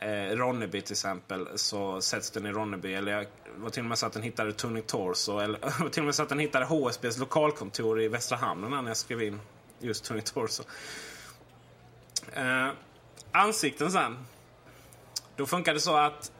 eh, 0.00 0.36
Ronneby 0.36 0.80
till 0.80 0.92
exempel 0.92 1.48
så 1.54 2.00
sätts 2.00 2.30
den 2.30 2.46
i 2.46 2.52
Ronneby. 2.52 2.94
Eller 2.94 3.12
jag 3.12 3.26
var 3.56 3.70
till 3.70 3.82
och 3.82 3.88
med 3.88 3.98
så 3.98 4.06
att 4.06 4.12
den 4.12 4.22
hittade 4.22 4.52
Tony 4.52 4.82
Torso. 4.82 5.38
Eller 5.38 5.60
var 5.82 5.88
till 5.88 6.02
och 6.02 6.06
med 6.06 6.14
så 6.14 6.22
att 6.22 6.28
den 6.28 6.38
hittade 6.38 6.64
HSBs 6.64 7.18
lokalkontor 7.18 8.00
i 8.00 8.08
Västra 8.08 8.36
Hamnen 8.36 8.70
när 8.70 8.90
jag 8.90 8.96
skrev 8.96 9.22
in 9.22 9.40
just 9.78 10.04
Tony 10.04 10.20
Torso. 10.20 10.62
Eh, 12.32 12.68
ansikten 13.32 13.90
sen. 13.90 14.16
Då 15.36 15.46
funkar 15.46 15.74
det 15.74 15.80
så 15.80 15.96
att 15.96 16.32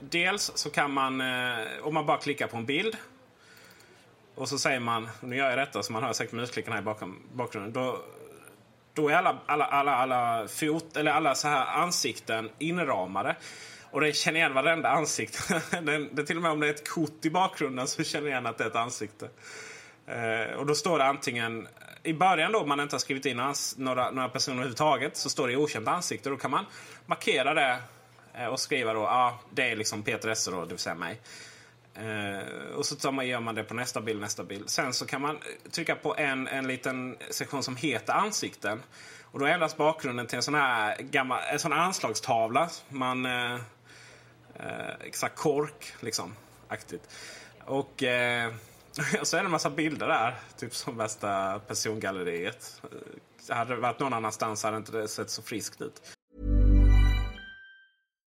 dels 0.00 0.52
så 0.54 0.70
kan 0.70 0.92
man, 0.92 1.20
eh, 1.20 1.66
om 1.82 1.94
man 1.94 2.06
bara 2.06 2.18
klickar 2.18 2.46
på 2.46 2.56
en 2.56 2.66
bild 2.66 2.96
och 4.34 4.48
så 4.48 4.58
säger 4.58 4.80
man, 4.80 5.08
nu 5.20 5.36
gör 5.36 5.48
jag 5.48 5.58
detta 5.58 5.82
så 5.82 5.92
man 5.92 6.02
hör 6.02 6.12
säkert 6.12 6.32
musklickarna 6.32 6.76
här 6.76 6.82
i 6.82 7.12
bakgrunden. 7.32 7.72
Då, 7.72 7.98
då 8.94 9.08
är 9.08 9.14
alla, 9.14 9.38
alla, 9.46 9.64
alla, 9.64 9.94
alla, 9.94 10.48
fot, 10.48 10.96
eller 10.96 11.12
alla 11.12 11.34
så 11.34 11.48
här 11.48 11.66
ansikten 11.66 12.50
inramade. 12.58 13.36
Och 13.90 14.00
den 14.00 14.12
känner 14.12 14.38
igen 14.38 14.54
varenda 14.54 14.88
ansikte. 14.88 15.62
den, 15.82 16.08
det, 16.12 16.26
till 16.26 16.36
och 16.36 16.42
med 16.42 16.52
om 16.52 16.60
det 16.60 16.66
är 16.66 16.70
ett 16.70 16.88
kort 16.88 17.24
i 17.24 17.30
bakgrunden 17.30 17.88
så 17.88 18.04
känner 18.04 18.24
den 18.24 18.32
igen 18.32 18.46
att 18.46 18.58
det 18.58 18.64
är 18.64 18.68
ett 18.68 18.76
ansikte. 18.76 19.28
Eh, 20.06 20.56
och 20.56 20.66
då 20.66 20.74
står 20.74 20.98
det 20.98 21.04
antingen 21.04 21.68
i 22.02 22.12
början 22.12 22.52
då, 22.52 22.58
om 22.58 22.68
man 22.68 22.80
inte 22.80 22.94
har 22.94 23.00
skrivit 23.00 23.26
in 23.26 23.52
några, 23.76 24.10
några 24.10 24.28
personer 24.28 24.56
överhuvudtaget, 24.56 25.16
så 25.16 25.30
står 25.30 25.48
det 25.48 25.56
okänt 25.56 25.88
ansikte. 25.88 26.30
Då 26.30 26.36
kan 26.36 26.50
man 26.50 26.64
markera 27.06 27.54
det 27.54 27.78
eh, 28.34 28.46
och 28.46 28.60
skriva 28.60 28.92
då, 28.92 29.00
ja, 29.00 29.06
ah, 29.06 29.40
det 29.50 29.70
är 29.70 29.76
liksom 29.76 30.02
Peter 30.02 30.28
Esse 30.28 30.50
då, 30.50 30.60
det 30.62 30.68
vill 30.68 30.78
säga 30.78 30.94
mig. 30.94 31.20
Eh, 31.94 32.74
och 32.76 32.86
så 32.86 32.96
tar 32.96 33.12
man, 33.12 33.26
gör 33.26 33.40
man 33.40 33.54
det 33.54 33.64
på 33.64 33.74
nästa 33.74 34.00
bild, 34.00 34.20
nästa 34.20 34.44
bild. 34.44 34.70
Sen 34.70 34.92
så 34.92 35.06
kan 35.06 35.20
man 35.22 35.36
eh, 35.36 35.70
trycka 35.70 35.94
på 35.94 36.16
en, 36.16 36.48
en 36.48 36.66
liten 36.66 37.16
sektion 37.30 37.62
som 37.62 37.76
heter 37.76 38.12
ansikten. 38.12 38.82
Och 39.22 39.38
då 39.38 39.46
ändras 39.46 39.76
bakgrunden 39.76 40.26
till 40.26 40.36
en 40.36 40.42
sån 40.42 40.54
här 40.54 40.96
gammal, 40.98 41.40
en 41.52 41.58
sån 41.58 41.72
anslagstavla. 41.72 42.70
Man, 42.88 43.26
eh, 43.26 43.54
eh 44.54 44.94
exakt 45.04 45.36
kork 45.36 45.94
liksom, 46.00 46.34
aktigt. 46.68 47.08
Och, 47.64 48.02
eh, 48.02 48.52
och 49.20 49.26
så 49.26 49.36
är 49.36 49.40
det 49.40 49.46
en 49.46 49.50
massa 49.50 49.70
bilder 49.70 50.08
där, 50.08 50.34
typ 50.58 50.74
som 50.74 50.96
värsta 50.96 51.58
persongalleriet. 51.58 52.82
Hade 53.48 53.74
det 53.74 53.80
varit 53.80 53.98
någon 53.98 54.12
annanstans 54.12 54.62
hade 54.62 54.76
det 54.76 54.78
inte 54.78 55.08
sett 55.08 55.30
så 55.30 55.42
friskt 55.42 55.80
ut. 55.80 56.02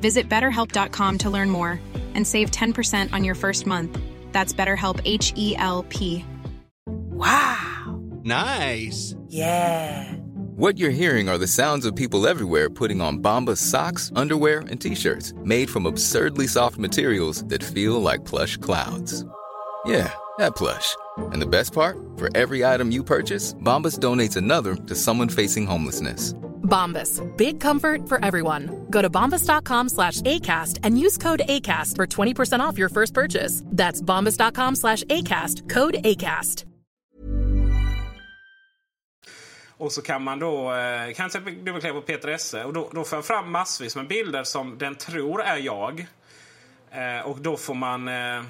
Visit 0.00 0.28
betterhelp.com 0.28 1.18
to 1.18 1.30
learn 1.30 1.50
more 1.50 1.80
and 2.14 2.26
save 2.26 2.50
10% 2.50 3.12
on 3.12 3.22
your 3.22 3.36
first 3.36 3.66
month. 3.66 3.96
That's 4.32 4.52
BetterHelp 4.52 5.00
H 5.04 5.32
E 5.36 5.54
L 5.56 5.84
P. 5.88 6.24
Wow! 6.86 8.00
Nice! 8.24 9.14
Yeah! 9.28 10.12
What 10.60 10.78
you're 10.78 10.90
hearing 10.90 11.28
are 11.28 11.38
the 11.38 11.46
sounds 11.46 11.86
of 11.86 11.96
people 11.96 12.26
everywhere 12.26 12.68
putting 12.68 13.00
on 13.00 13.18
Bombas 13.22 13.58
socks, 13.58 14.12
underwear, 14.14 14.60
and 14.60 14.78
t 14.80 14.94
shirts 14.94 15.32
made 15.42 15.70
from 15.70 15.86
absurdly 15.86 16.46
soft 16.46 16.76
materials 16.76 17.44
that 17.44 17.62
feel 17.62 18.00
like 18.00 18.24
plush 18.24 18.56
clouds. 18.58 19.24
Yeah, 19.86 20.12
that 20.38 20.56
plush. 20.56 20.94
And 21.16 21.40
the 21.40 21.46
best 21.46 21.72
part? 21.72 21.96
For 22.16 22.28
every 22.34 22.64
item 22.64 22.90
you 22.90 23.02
purchase, 23.02 23.54
Bombas 23.54 23.98
donates 23.98 24.36
another 24.36 24.74
to 24.76 24.94
someone 24.94 25.30
facing 25.30 25.66
homelessness. 25.66 26.34
Bombas. 26.70 27.20
Big 27.36 27.60
comfort 27.60 28.08
for 28.08 28.24
everyone. 28.24 28.86
Go 28.90 29.02
to 29.02 29.10
bombas.com 29.10 29.88
slash 29.88 30.20
ACAST 30.22 30.78
and 30.84 30.98
use 30.98 31.18
code 31.18 31.42
ACAST 31.48 31.96
for 31.96 32.06
20% 32.06 32.60
off 32.60 32.78
your 32.78 32.88
first 32.88 33.14
purchase. 33.14 33.62
That's 33.66 34.00
bombas.com 34.02 34.76
slash 34.76 35.04
ACAST. 35.04 35.68
Code 35.68 35.96
ACAST. 36.04 36.66
Och 39.80 39.92
så 39.92 40.02
kan 40.02 40.22
man 40.22 40.38
då 40.38 40.72
eh, 40.74 41.12
kan 41.14 41.30
till 41.30 41.40
dubbelklicka 41.64 41.94
på 41.94 42.00
Peter 42.00 42.28
Esse 42.28 42.64
och 42.64 42.72
då, 42.72 42.90
då 42.92 43.04
får 43.04 43.16
jag 43.16 43.24
fram 43.24 43.52
massvis 43.52 43.96
med 43.96 44.08
bilder 44.08 44.44
som 44.44 44.78
den 44.78 44.94
tror 44.94 45.42
är 45.42 45.56
jag. 45.56 46.06
Eh, 46.90 47.26
och 47.26 47.38
då 47.38 47.56
får 47.56 47.74
man 47.74 48.08
Eh, 48.08 48.42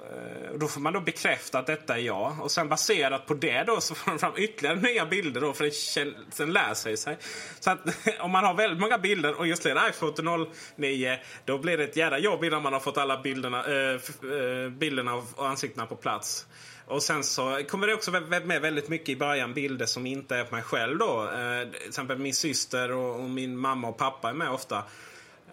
Eh, 0.00 0.58
då 0.58 0.68
får 0.68 0.80
man 0.80 0.92
då 0.92 1.00
bekräfta 1.00 1.58
att 1.58 1.66
detta 1.66 1.94
är 1.96 2.02
jag. 2.02 2.36
Och 2.40 2.50
sen 2.50 2.68
baserat 2.68 3.26
på 3.26 3.34
det 3.34 3.64
då 3.66 3.80
så 3.80 3.94
får 3.94 4.10
man 4.10 4.18
fram 4.18 4.32
ytterligare 4.36 4.76
nya 4.76 5.06
bilder 5.06 5.40
då 5.40 5.52
för 5.52 5.64
den, 5.64 6.14
sen 6.30 6.52
lär 6.52 6.74
sig 6.74 6.96
sig. 6.96 7.18
Så 7.60 7.70
att 7.70 7.80
om 8.20 8.30
man 8.30 8.44
har 8.44 8.54
väldigt 8.54 8.80
många 8.80 8.98
bilder 8.98 9.38
och 9.38 9.46
just 9.46 9.62
det 9.62 9.80
iPhoto 9.90 10.46
09 10.76 11.18
då 11.44 11.58
blir 11.58 11.78
det 11.78 11.84
ett 11.84 11.96
jävla 11.96 12.18
jobb 12.18 12.44
innan 12.44 12.62
man 12.62 12.72
har 12.72 12.80
fått 12.80 12.98
alla 12.98 13.20
bilderna, 13.22 13.64
äh, 13.92 14.70
bilderna 14.70 15.14
och 15.14 15.48
ansiktena 15.48 15.86
på 15.86 15.96
plats. 15.96 16.46
Och 16.86 17.02
sen 17.02 17.24
så 17.24 17.60
kommer 17.68 17.86
det 17.86 17.94
också 17.94 18.10
med 18.10 18.62
väldigt 18.62 18.88
mycket 18.88 19.08
i 19.08 19.16
början 19.16 19.54
bilder 19.54 19.86
som 19.86 20.06
inte 20.06 20.36
är 20.36 20.44
på 20.44 20.54
mig 20.54 20.64
själv 20.64 20.98
då. 20.98 21.22
Eh, 21.22 21.68
till 21.70 21.88
exempel 21.88 22.18
min 22.18 22.34
syster 22.34 22.92
och, 22.92 23.14
och 23.14 23.30
min 23.30 23.58
mamma 23.58 23.88
och 23.88 23.98
pappa 23.98 24.28
är 24.28 24.34
med 24.34 24.50
ofta. 24.50 24.84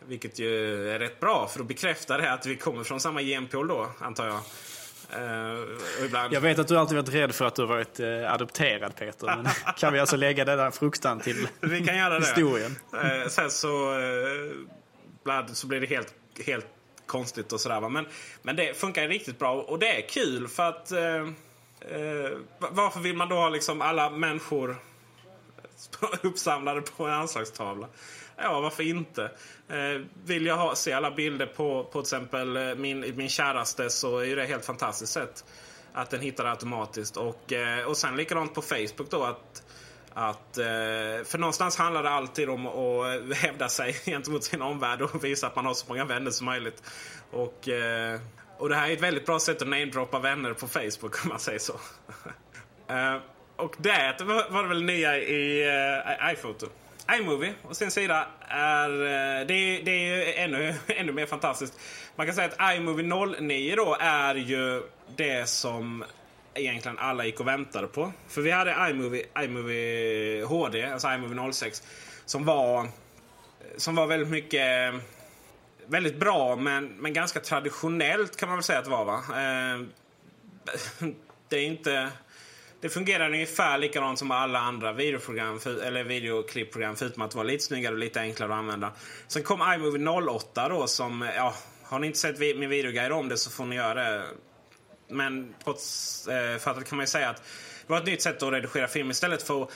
Vilket 0.08 0.39
ju 0.39 0.89
är 0.91 1.00
rätt 1.00 1.20
bra 1.20 1.48
för 1.48 1.60
då 1.60 1.65
bekräftar 1.65 2.17
det 2.17 2.34
att 2.34 2.46
vi 2.46 2.56
kommer 2.56 2.84
från 2.84 3.00
samma 3.00 3.22
genpool 3.22 3.67
då, 3.67 3.89
antar 4.00 4.28
jag. 4.28 4.39
Uh, 5.15 6.06
ibland... 6.06 6.34
Jag 6.34 6.41
vet 6.41 6.60
att 6.60 6.67
du 6.67 6.78
alltid 6.78 6.98
varit 6.98 7.13
rädd 7.13 7.36
för 7.36 7.46
att 7.46 7.56
du 7.56 7.62
har 7.62 7.70
varit 7.70 8.00
uh, 8.00 8.34
adopterad 8.34 8.96
Peter. 8.96 9.28
Men 9.28 9.48
kan 9.78 9.93
vi 9.93 10.00
alltså 10.00 10.15
lägga 10.15 10.46
den 10.46 10.58
där 10.58 10.72
fruktan 10.72 11.20
till 11.20 11.48
vi 11.60 11.86
kan 11.86 11.98
göra 11.98 12.20
historien? 12.20 12.76
Det. 12.91 13.24
Uh, 13.24 13.28
sen 13.28 13.52
så, 13.52 14.00
uh, 15.28 15.46
så 15.54 15.67
blir 15.67 15.82
det 15.82 15.88
helt, 15.88 16.13
helt 16.46 16.65
konstigt 17.06 17.54
och 17.54 17.62
sådär. 17.62 17.89
Men, 17.89 18.06
men 18.41 18.56
det 18.56 18.78
funkar 18.78 19.08
riktigt 19.08 19.39
bra 19.39 19.54
och 19.54 19.80
det 19.80 19.98
är 20.04 20.10
kul 20.10 20.48
för 20.48 20.63
att 20.63 20.91
varför 22.60 23.00
vill 23.00 23.15
man 23.15 23.30
då 23.30 23.36
ha 23.36 23.50
liksom 23.50 23.82
alla 23.82 24.10
människor 24.10 24.76
uppsamlade 26.22 26.82
på 26.82 27.06
en 27.06 27.13
anslagstavla? 27.13 27.88
Ja, 28.38 28.60
varför 28.60 28.84
inte? 28.84 29.23
Eh, 29.69 30.02
vill 30.26 30.45
jag 30.45 30.58
ha, 30.58 30.76
se 30.76 30.93
alla 30.93 31.12
bilder 31.12 31.45
på, 31.45 31.84
på 31.84 31.91
till 31.91 32.00
exempel 32.00 32.58
eh, 32.58 32.76
min, 32.76 33.17
min 33.17 33.30
käraste 33.30 33.89
så 33.89 34.17
är 34.17 34.36
det 34.36 34.45
helt 34.45 34.65
fantastiskt 34.65 35.13
sätt 35.13 35.45
att 35.93 36.10
den 36.10 36.21
hittar 36.21 36.43
det 36.43 36.50
automatiskt. 36.50 37.17
Och, 37.17 37.54
eh, 37.54 37.86
och 37.86 37.97
sen 37.97 38.15
likadant 38.15 38.54
på 38.54 38.62
Facebook 38.62 39.10
då 39.10 39.23
att 39.23 39.63
att, 40.19 40.58
eh, 40.58 40.65
för 41.26 41.38
någonstans 41.38 41.78
handlar 41.78 42.04
det 42.04 42.10
alltid 42.10 42.50
om 42.50 42.67
att 42.67 43.30
eh, 43.30 43.36
hävda 43.36 43.69
sig 43.69 43.93
gentemot 44.06 44.43
sin 44.43 44.62
omvärld 44.62 45.02
och 45.02 45.23
visa 45.23 45.47
att 45.47 45.56
man 45.56 45.65
har 45.65 45.73
så 45.73 45.86
många 45.88 46.06
vänner 46.06 46.32
som 46.32 46.45
möjligt. 46.45 46.84
Och, 47.32 47.69
eh, 47.69 48.19
och 48.58 48.69
det 48.69 48.76
här 48.76 48.89
är 48.89 48.93
ett 48.93 49.02
väldigt 49.02 49.26
bra 49.26 49.39
sätt 49.39 49.62
att 49.62 49.67
namedroppa 49.67 50.19
vänner 50.19 50.54
på 50.54 50.67
Facebook 50.67 51.23
om 51.23 51.30
man 51.30 51.39
säger 51.39 51.60
så. 51.60 51.73
Eh, 52.89 53.17
och 53.56 53.76
det 53.78 54.15
var 54.50 54.63
det 54.63 54.69
väl 54.69 54.84
nya 54.84 55.17
i 55.17 55.67
eh, 55.67 56.34
iPhoto 56.34 56.67
iMovie 57.12 57.54
å 57.63 57.74
sin 57.74 57.91
sida 57.91 58.28
är, 58.48 58.89
eh, 58.89 59.48
det, 59.48 59.82
det 59.86 59.91
är 59.91 60.43
ännu, 60.43 60.76
ännu 60.88 61.12
mer 61.12 61.26
fantastiskt. 61.26 61.80
Man 62.15 62.26
kan 62.26 62.36
säga 62.36 62.52
att 62.58 62.76
iMovie 62.76 63.36
09 63.39 63.76
då 63.76 63.98
är 64.00 64.36
ju 64.36 64.84
det 65.15 65.50
som 65.50 66.04
egentligen 66.54 66.98
alla 67.00 67.26
gick 67.26 67.39
och 67.39 67.48
väntade 67.48 67.88
på. 67.88 68.12
För 68.28 68.41
vi 68.41 68.52
hade 68.52 68.89
iMovie, 68.89 69.26
iMovie 69.39 70.43
HD, 70.43 70.86
alltså 70.86 71.08
iMovie 71.08 71.52
06, 71.52 71.84
som 72.26 72.46
var, 72.46 72.88
som 73.78 73.96
var 73.96 74.08
väldigt 74.08 74.30
mycket 74.30 74.93
väldigt 75.88 76.20
bra 76.20 76.56
men, 76.56 76.88
men 76.88 77.13
ganska 77.13 77.39
traditionellt 77.39 78.38
kan 78.38 78.50
man 78.50 78.58
väl 78.58 78.63
säga 78.63 78.80
att 78.80 78.86
det 78.86 78.91
var. 78.91 79.06
Va? 79.06 79.17
Eh, 79.30 79.82
det 81.50 81.58
är 81.58 81.63
inte 81.63 82.10
det 82.88 82.93
fungerar 82.93 83.30
ungefär 83.30 83.78
likadant 83.78 84.19
som 84.19 84.32
alla 84.32 84.60
andra 84.60 84.93
videoprogram 84.93 85.60
för, 85.60 85.84
eller 85.84 86.04
videoklippprogram 86.04 86.95
förutom 86.95 87.21
att 87.21 87.36
vara 87.36 87.43
lite 87.43 87.63
snyggare 87.63 87.93
och 87.93 88.00
lite 88.00 88.21
enklare 88.21 88.54
att 88.54 88.60
använda. 88.60 88.91
Sen 89.28 89.43
kom 89.43 89.73
iMovie 89.73 90.10
08 90.10 90.69
då 90.69 90.88
som, 90.88 91.30
ja, 91.36 91.54
har 91.84 92.00
ni 92.00 92.08
inte 92.08 92.19
sett 92.19 92.39
min 92.39 92.69
videoguide 92.69 93.12
om 93.12 93.30
det 93.30 93.38
så 93.38 93.50
får 93.50 93.65
ni 93.65 93.76
göra 93.76 93.93
det. 93.93 94.23
Men 95.10 95.56
trots 95.63 96.28
eh, 96.28 96.58
för 96.58 96.71
att 96.71 96.89
kan 96.89 96.97
man 96.97 97.04
ju 97.04 97.08
säga 97.08 97.30
att 97.30 97.38
det 97.88 97.93
var 97.93 97.97
ett 97.97 98.06
nytt 98.06 98.21
sätt 98.21 98.43
att 98.43 98.54
redigera 98.54 98.88
film. 98.88 99.12
Istället 99.12 99.43
för 99.43 99.63
att 99.63 99.71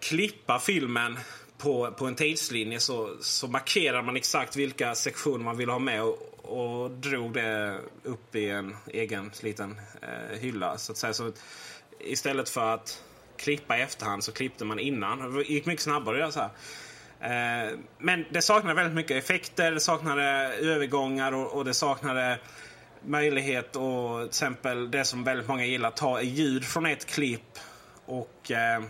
klippa 0.00 0.58
filmen 0.58 1.18
på, 1.58 1.90
på 1.98 2.06
en 2.06 2.14
tidslinje 2.14 2.80
så, 2.80 3.16
så 3.20 3.48
markerar 3.48 4.02
man 4.02 4.16
exakt 4.16 4.56
vilka 4.56 4.94
sektioner 4.94 5.44
man 5.44 5.56
vill 5.56 5.70
ha 5.70 5.78
med 5.78 6.02
och, 6.02 6.30
och 6.42 6.90
drog 6.90 7.32
det 7.32 7.78
upp 8.02 8.34
i 8.34 8.48
en 8.48 8.76
egen 8.86 9.30
liten 9.40 9.80
eh, 10.02 10.38
hylla. 10.38 10.78
Så 10.78 10.92
att 10.92 10.98
säga. 10.98 11.12
Så 11.12 11.32
istället 12.04 12.48
för 12.48 12.74
att 12.74 13.02
klippa 13.36 13.78
i 13.78 13.80
efterhand 13.80 14.24
så 14.24 14.32
klippte 14.32 14.64
man 14.64 14.78
innan. 14.78 15.34
Det 15.34 15.42
gick 15.42 15.66
mycket 15.66 15.84
snabbare 15.84 16.14
att 16.14 16.20
göra 16.20 16.32
så 16.32 16.40
här. 16.40 16.50
Eh, 17.20 17.78
men 17.98 18.24
det 18.30 18.42
saknade 18.42 18.74
väldigt 18.74 18.94
mycket 18.94 19.24
effekter, 19.24 19.72
det 19.72 19.80
saknade 19.80 20.22
övergångar 20.54 21.32
och, 21.32 21.52
och 21.52 21.64
det 21.64 21.74
saknade 21.74 22.38
möjlighet 23.02 23.76
och 23.76 24.18
till 24.18 24.28
exempel 24.28 24.90
det 24.90 25.04
som 25.04 25.24
väldigt 25.24 25.48
många 25.48 25.66
gillar, 25.66 25.90
ta 25.90 26.22
ljud 26.22 26.64
från 26.64 26.86
ett 26.86 27.06
klipp 27.06 27.58
och 28.06 28.50
eh, 28.50 28.82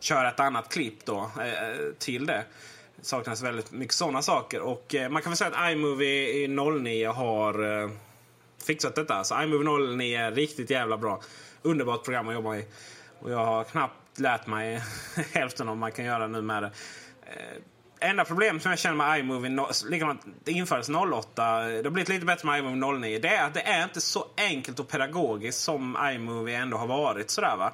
köra 0.00 0.28
ett 0.28 0.40
annat 0.40 0.72
klipp 0.72 1.04
då 1.04 1.30
eh, 1.40 1.92
till 1.98 2.26
det. 2.26 2.44
Det 2.96 3.04
saknas 3.04 3.42
väldigt 3.42 3.72
mycket 3.72 3.94
sådana 3.94 4.22
saker 4.22 4.60
och 4.60 4.94
eh, 4.94 5.08
man 5.08 5.22
kan 5.22 5.30
väl 5.30 5.36
säga 5.36 5.50
att 5.50 5.72
iMovie 5.72 6.48
09 6.48 7.08
har 7.08 7.82
eh, 7.82 7.90
fixat 8.66 8.94
detta. 8.94 9.24
Så 9.24 9.42
iMovie 9.42 9.96
09 9.96 10.18
är 10.18 10.32
riktigt 10.32 10.70
jävla 10.70 10.96
bra 10.96 11.22
underbart 11.62 12.04
program 12.04 12.28
att 12.28 12.34
jobba 12.34 12.56
i. 12.56 12.66
Och 13.20 13.30
jag 13.30 13.44
har 13.44 13.64
knappt 13.64 14.18
lärt 14.18 14.46
mig 14.46 14.82
hälften 15.32 15.68
av 15.68 15.70
vad 15.70 15.78
man 15.78 15.92
kan 15.92 16.04
göra 16.04 16.26
nu 16.26 16.42
med 16.42 16.62
det. 16.62 16.70
Eh, 17.26 18.08
enda 18.10 18.24
problemet 18.24 18.62
som 18.62 18.70
jag 18.70 18.78
känner 18.78 18.96
med 18.96 19.18
iMovie, 19.18 19.50
likadant, 19.50 19.90
liksom 19.90 20.34
det 20.44 20.52
infördes 20.52 20.88
08, 20.88 21.58
det 21.64 21.84
har 21.84 21.90
blivit 21.90 22.08
lite 22.08 22.26
bättre 22.26 22.46
med 22.46 22.58
iMovie 22.58 22.98
09. 23.00 23.18
Det 23.18 23.28
är 23.28 23.46
att 23.46 23.54
det 23.54 23.60
är 23.60 23.84
inte 23.84 24.00
så 24.00 24.26
enkelt 24.36 24.80
och 24.80 24.88
pedagogiskt 24.88 25.60
som 25.60 25.96
iMovie 26.14 26.56
ändå 26.56 26.76
har 26.76 26.86
varit. 26.86 27.30
Sådär, 27.30 27.56
va? 27.56 27.72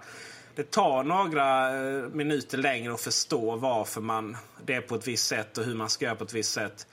Det 0.54 0.70
tar 0.70 1.04
några 1.04 1.76
eh, 1.76 2.08
minuter 2.08 2.58
längre 2.58 2.94
att 2.94 3.00
förstå 3.00 3.56
varför 3.56 4.00
man 4.00 4.36
det 4.64 4.74
är 4.74 4.80
på 4.80 4.94
ett 4.94 5.08
visst 5.08 5.26
sätt 5.26 5.58
och 5.58 5.64
hur 5.64 5.74
man 5.74 5.90
ska 5.90 6.04
göra 6.04 6.14
på 6.14 6.24
ett 6.24 6.34
visst 6.34 6.52
sätt. 6.52 6.86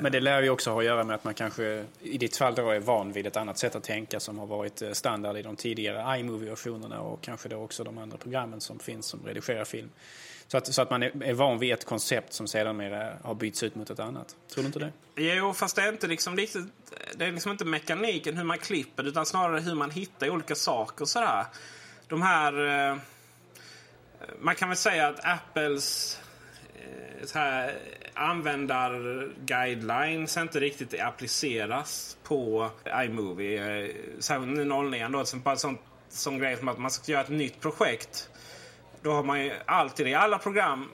Men 0.00 0.12
det 0.12 0.20
lär 0.20 0.42
ju 0.42 0.50
också 0.50 0.70
ha 0.70 0.78
att 0.78 0.84
göra 0.84 1.04
med 1.04 1.14
att 1.14 1.24
man 1.24 1.34
kanske 1.34 1.84
i 2.00 2.18
ditt 2.18 2.36
fall 2.36 2.54
då 2.54 2.70
är 2.70 2.80
van 2.80 3.12
vid 3.12 3.26
ett 3.26 3.36
annat 3.36 3.58
sätt 3.58 3.74
att 3.74 3.84
tänka 3.84 4.20
som 4.20 4.38
har 4.38 4.46
varit 4.46 4.82
eh, 4.82 4.92
standard 4.92 5.36
i 5.36 5.42
de 5.42 5.56
tidigare 5.56 6.18
iMovie-versionerna 6.18 7.00
och 7.00 7.22
kanske 7.22 7.48
då 7.48 7.56
också 7.56 7.84
de 7.84 7.98
andra 7.98 8.16
programmen 8.16 8.60
som 8.60 8.78
finns 8.78 9.06
som 9.06 9.26
redigerar 9.26 9.64
film. 9.64 9.90
Så 10.46 10.58
att, 10.58 10.74
så 10.74 10.82
att 10.82 10.90
man 10.90 11.02
är, 11.02 11.32
van 11.32 11.58
vid 11.58 11.72
ett 11.72 11.84
koncept 11.84 12.32
som 12.32 12.48
sedan 12.48 12.76
mer 12.76 12.92
eh, 12.92 13.26
har 13.26 13.34
bytts 13.34 13.62
ut 13.62 13.74
mot 13.74 13.90
ett 13.90 14.00
annat. 14.00 14.36
Tror 14.54 14.62
du 14.62 14.66
inte 14.66 14.78
det? 14.78 14.92
Jo, 15.16 15.52
fast 15.52 15.76
det 15.76 15.82
är 15.82 15.88
inte 15.88 16.06
liksom 16.06 16.36
riktigt, 16.36 16.66
det 17.14 17.24
är 17.24 17.32
liksom 17.32 17.52
inte 17.52 17.64
mekaniken 17.64 18.36
hur 18.36 18.44
man 18.44 18.58
klipper 18.58 19.08
utan 19.08 19.26
snarare 19.26 19.60
hur 19.60 19.74
man 19.74 19.90
hittar 19.90 20.30
olika 20.30 20.54
saker 20.54 21.02
och 21.02 21.08
sådär. 21.08 21.46
De 22.08 22.22
här... 22.22 22.90
Eh, 22.90 22.96
man 24.40 24.54
kan 24.54 24.68
väl 24.68 24.76
säga 24.76 25.08
att 25.08 25.24
Apples 25.24 26.18
så 27.24 27.38
här, 27.38 27.78
användarguidelines 28.14 30.36
inte 30.36 30.60
riktigt 30.60 31.00
appliceras 31.00 32.16
på 32.22 32.70
iMovie. 33.04 33.84
Eh, 33.84 33.90
särskilt 34.18 34.56
nu 34.56 34.64
09 34.64 35.08
då. 35.08 35.24
Bara 35.44 35.56
sånt, 35.56 35.80
sån 36.08 36.38
grej 36.38 36.56
som 36.56 36.68
att 36.68 36.78
man 36.78 36.90
ska 36.90 37.12
göra 37.12 37.22
ett 37.22 37.28
nytt 37.28 37.60
projekt. 37.60 38.30
Då 39.02 39.12
har 39.12 39.22
man 39.22 39.44
ju 39.44 39.52
alltid 39.66 40.08
i 40.08 40.14
alla 40.14 40.38
program 40.38 40.88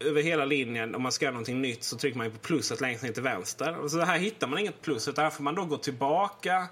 över 0.00 0.22
hela 0.22 0.44
linjen 0.44 0.94
om 0.94 1.02
man 1.02 1.12
ska 1.12 1.24
göra 1.24 1.32
någonting 1.32 1.62
nytt 1.62 1.84
så 1.84 1.96
trycker 1.96 2.18
man 2.18 2.30
på 2.30 2.38
plusset 2.38 2.80
längst 2.80 3.02
ner 3.02 3.12
till 3.12 3.22
vänster. 3.22 3.88
Så 3.88 4.00
här 4.00 4.18
hittar 4.18 4.46
man 4.46 4.58
inget 4.58 4.82
plus 4.82 5.08
utan 5.08 5.24
här 5.24 5.30
får 5.30 5.44
man 5.44 5.54
då 5.54 5.64
gå 5.64 5.76
tillbaka 5.76 6.68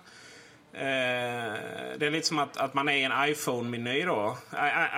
Eh, 0.78 1.52
det 1.98 2.06
är 2.06 2.10
lite 2.10 2.26
som 2.26 2.38
att, 2.38 2.56
att 2.56 2.74
man 2.74 2.88
är 2.88 2.92
i 2.92 3.02
en 3.02 3.12
iPhone-meny 3.12 4.04
då. 4.04 4.36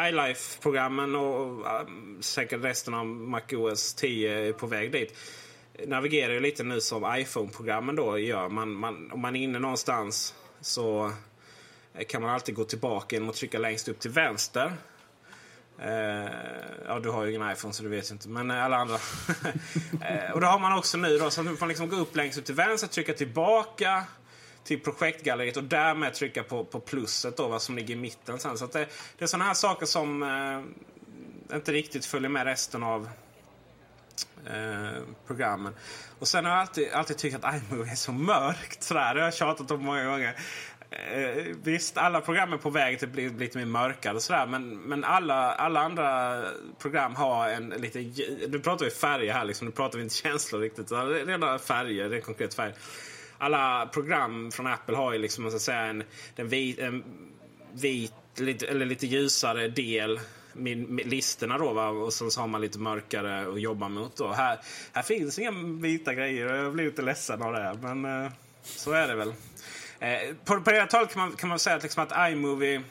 iLife-programmen 0.09 1.17
och 1.17 1.67
eh, 1.67 1.87
säkert 2.21 2.65
resten 2.65 2.95
av 2.95 3.07
MacOS 3.07 3.95
10 3.95 4.49
är 4.49 4.53
på 4.53 4.67
väg 4.67 4.93
dit. 4.93 5.17
Navigerar 5.87 6.33
ju 6.33 6.41
lite 6.41 6.63
nu 6.63 6.81
som 6.81 7.15
iPhone-programmen 7.19 7.97
då 7.97 8.19
gör. 8.19 8.49
Man, 8.49 8.73
man, 8.73 9.13
om 9.13 9.21
man 9.21 9.37
är 9.37 9.41
inne 9.41 9.59
någonstans 9.59 10.35
så 10.61 11.13
eh, 11.95 12.07
kan 12.07 12.23
man 12.23 12.31
alltid 12.31 12.55
gå 12.55 12.65
tillbaka 12.65 13.17
genom 13.17 13.29
att 13.29 13.37
trycka 13.37 13.59
längst 13.59 13.89
upp 13.89 14.01
till 14.01 14.11
vänster. 14.11 14.73
Uh, 15.83 16.31
ja, 16.87 17.01
du 17.03 17.11
har 17.11 17.25
ju 17.25 17.35
ingen 17.35 17.53
iPhone 17.53 17.75
så 17.75 17.83
du 17.83 17.89
vet 17.89 18.11
inte. 18.11 18.29
Men 18.29 18.51
alla 18.51 18.77
andra. 18.77 18.95
uh, 18.95 20.33
och 20.35 20.41
det 20.41 20.47
har 20.47 20.59
man 20.59 20.79
också 20.79 20.99
nu 20.99 21.19
då. 21.19 21.31
Så 21.31 21.41
att 21.41 21.47
man 21.47 21.57
får 21.57 21.67
liksom 21.67 21.89
gå 21.89 21.97
upp 21.97 22.17
längst 22.17 22.39
upp 22.39 22.45
till 22.45 22.55
vänster, 22.55 22.89
trycka 22.89 23.13
tillbaka 23.13 24.05
till 24.69 24.81
projektgalleriet 24.81 25.57
och 25.57 25.65
därmed 25.65 26.15
trycka 26.15 26.43
på, 26.43 26.65
på 26.65 26.81
plusset 26.81 27.37
då, 27.37 27.49
vad 27.49 27.63
som 27.63 27.77
ligger 27.77 27.95
i 27.95 27.97
mitten 27.97 28.39
sen. 28.39 28.59
Så 28.59 28.67
det, 28.67 28.89
det 29.19 29.25
är 29.25 29.27
sådana 29.27 29.45
här 29.45 29.55
saker 29.55 29.87
som 29.87 30.23
eh, 30.23 31.57
inte 31.57 31.73
riktigt 31.73 32.07
följer 32.07 32.29
med 32.29 32.45
resten 32.45 32.83
av 32.83 33.09
eh, 34.47 35.03
programmen. 35.27 35.75
Och 36.19 36.29
sen 36.29 36.45
har 36.45 36.53
jag 36.53 36.61
alltid, 36.61 36.93
alltid 36.93 37.19
tyckt 37.19 37.45
att 37.45 37.55
iMovie 37.55 37.93
är 37.93 37.97
så 37.97 38.13
mörkt. 38.13 38.83
Sådär. 38.83 39.15
Det 39.15 39.21
har 39.21 39.27
jag 39.27 39.35
tjatat 39.35 39.71
om 39.71 39.85
många 39.85 40.05
gånger. 40.05 40.37
Eh, 40.91 41.45
visst, 41.63 41.99
alla 41.99 42.21
program 42.21 42.53
är 42.53 42.57
på 42.57 42.71
väg 42.71 42.99
till 42.99 43.09
att 43.09 43.15
bli 43.15 43.29
lite 43.29 43.59
mer 43.59 43.65
mörkare 43.65 44.21
sådär. 44.21 44.47
Men, 44.47 44.79
men 44.79 45.05
alla, 45.05 45.53
alla 45.53 45.81
andra 45.81 46.43
program 46.79 47.15
har 47.15 47.49
en 47.49 47.69
lite... 47.69 47.99
Nu 48.49 48.59
pratar 48.59 48.85
vi 48.85 48.91
färger 48.91 49.33
här 49.33 49.45
liksom. 49.45 49.67
Nu 49.67 49.73
pratar 49.73 49.99
vi 49.99 50.05
inte 50.05 50.17
känslor 50.17 50.61
riktigt. 50.61 50.93
Redan 51.27 51.59
färger, 51.59 52.09
det 52.09 52.17
är 52.17 52.21
konkret 52.21 52.55
färg 52.55 52.75
alla 53.39 53.87
program 53.87 54.51
från 54.51 54.67
Apple 54.67 54.97
har 54.97 55.13
ju 55.13 55.19
liksom, 55.19 55.51
så 55.51 55.59
säga, 55.59 55.81
en, 55.81 56.05
en 56.37 56.49
vit, 56.49 56.79
en 56.79 57.05
vit 57.73 58.13
lite, 58.37 58.67
eller 58.67 58.87
lite 58.87 59.07
ljusare 59.07 59.69
del 59.69 60.21
med, 60.53 60.79
med 60.79 61.07
listorna 61.07 61.59
då 61.59 61.73
va? 61.73 61.89
och 61.89 62.13
sen 62.13 62.31
så 62.31 62.41
har 62.41 62.49
man 62.49 62.61
lite 62.61 62.79
mörkare 62.79 63.53
att 63.53 63.61
jobba 63.61 63.89
mot 63.89 64.17
då. 64.17 64.33
Här, 64.33 64.59
här 64.93 65.03
finns 65.03 65.39
inga 65.39 65.53
vita 65.81 66.15
grejer 66.15 66.55
jag 66.55 66.73
blir 66.73 66.85
lite 66.85 67.03
ledsen 67.03 67.43
av 67.43 67.53
det. 67.53 67.79
Men 67.83 68.25
eh, 68.25 68.33
så 68.63 68.93
är 68.93 69.09
det 69.09 69.15
väl. 69.15 69.33
Eh, 70.01 70.35
på, 70.45 70.61
på 70.61 70.71
det 70.71 70.87
talet 70.87 71.13
kan 71.13 71.23
man, 71.23 71.37
kan 71.37 71.49
man 71.49 71.59
säga 71.59 71.77
att, 71.77 71.83
liksom 71.83 72.03
att 72.03 72.31
iMovie 72.31 72.83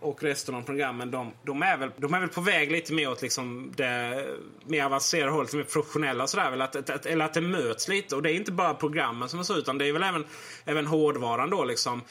och 0.00 0.22
resten 0.22 0.54
av 0.54 0.62
programmen 0.62 1.10
de, 1.10 1.32
de, 1.42 1.62
är 1.62 1.76
väl, 1.76 1.90
de 1.96 2.14
är 2.14 2.20
väl 2.20 2.28
på 2.28 2.40
väg 2.40 2.72
lite 2.72 2.92
mer 2.92 3.10
åt 3.10 3.22
liksom 3.22 3.72
det 3.76 4.26
mer 4.66 4.84
avancerade 4.84 5.32
hållet, 5.32 5.54
mer 5.54 5.62
professionella 5.62 6.24
och 6.24 6.62
att, 6.62 6.76
Att, 6.76 6.90
att, 6.90 7.06
eller 7.06 7.24
att 7.24 7.34
det 7.34 7.40
möts 7.40 7.88
lite. 7.88 8.16
Och 8.16 8.22
det 8.22 8.32
är 8.32 8.34
inte 8.34 8.52
bara 8.52 8.74
programmen 8.74 9.28
som 9.28 9.38
är 9.38 9.42
så 9.42 9.56
utan 9.56 9.78
det 9.78 9.86
är 9.86 9.92
väl 9.92 10.02
även, 10.02 10.24
även 10.64 10.86
hårdvaran 10.86 11.50
då 11.50 11.64
liksom. 11.64 12.02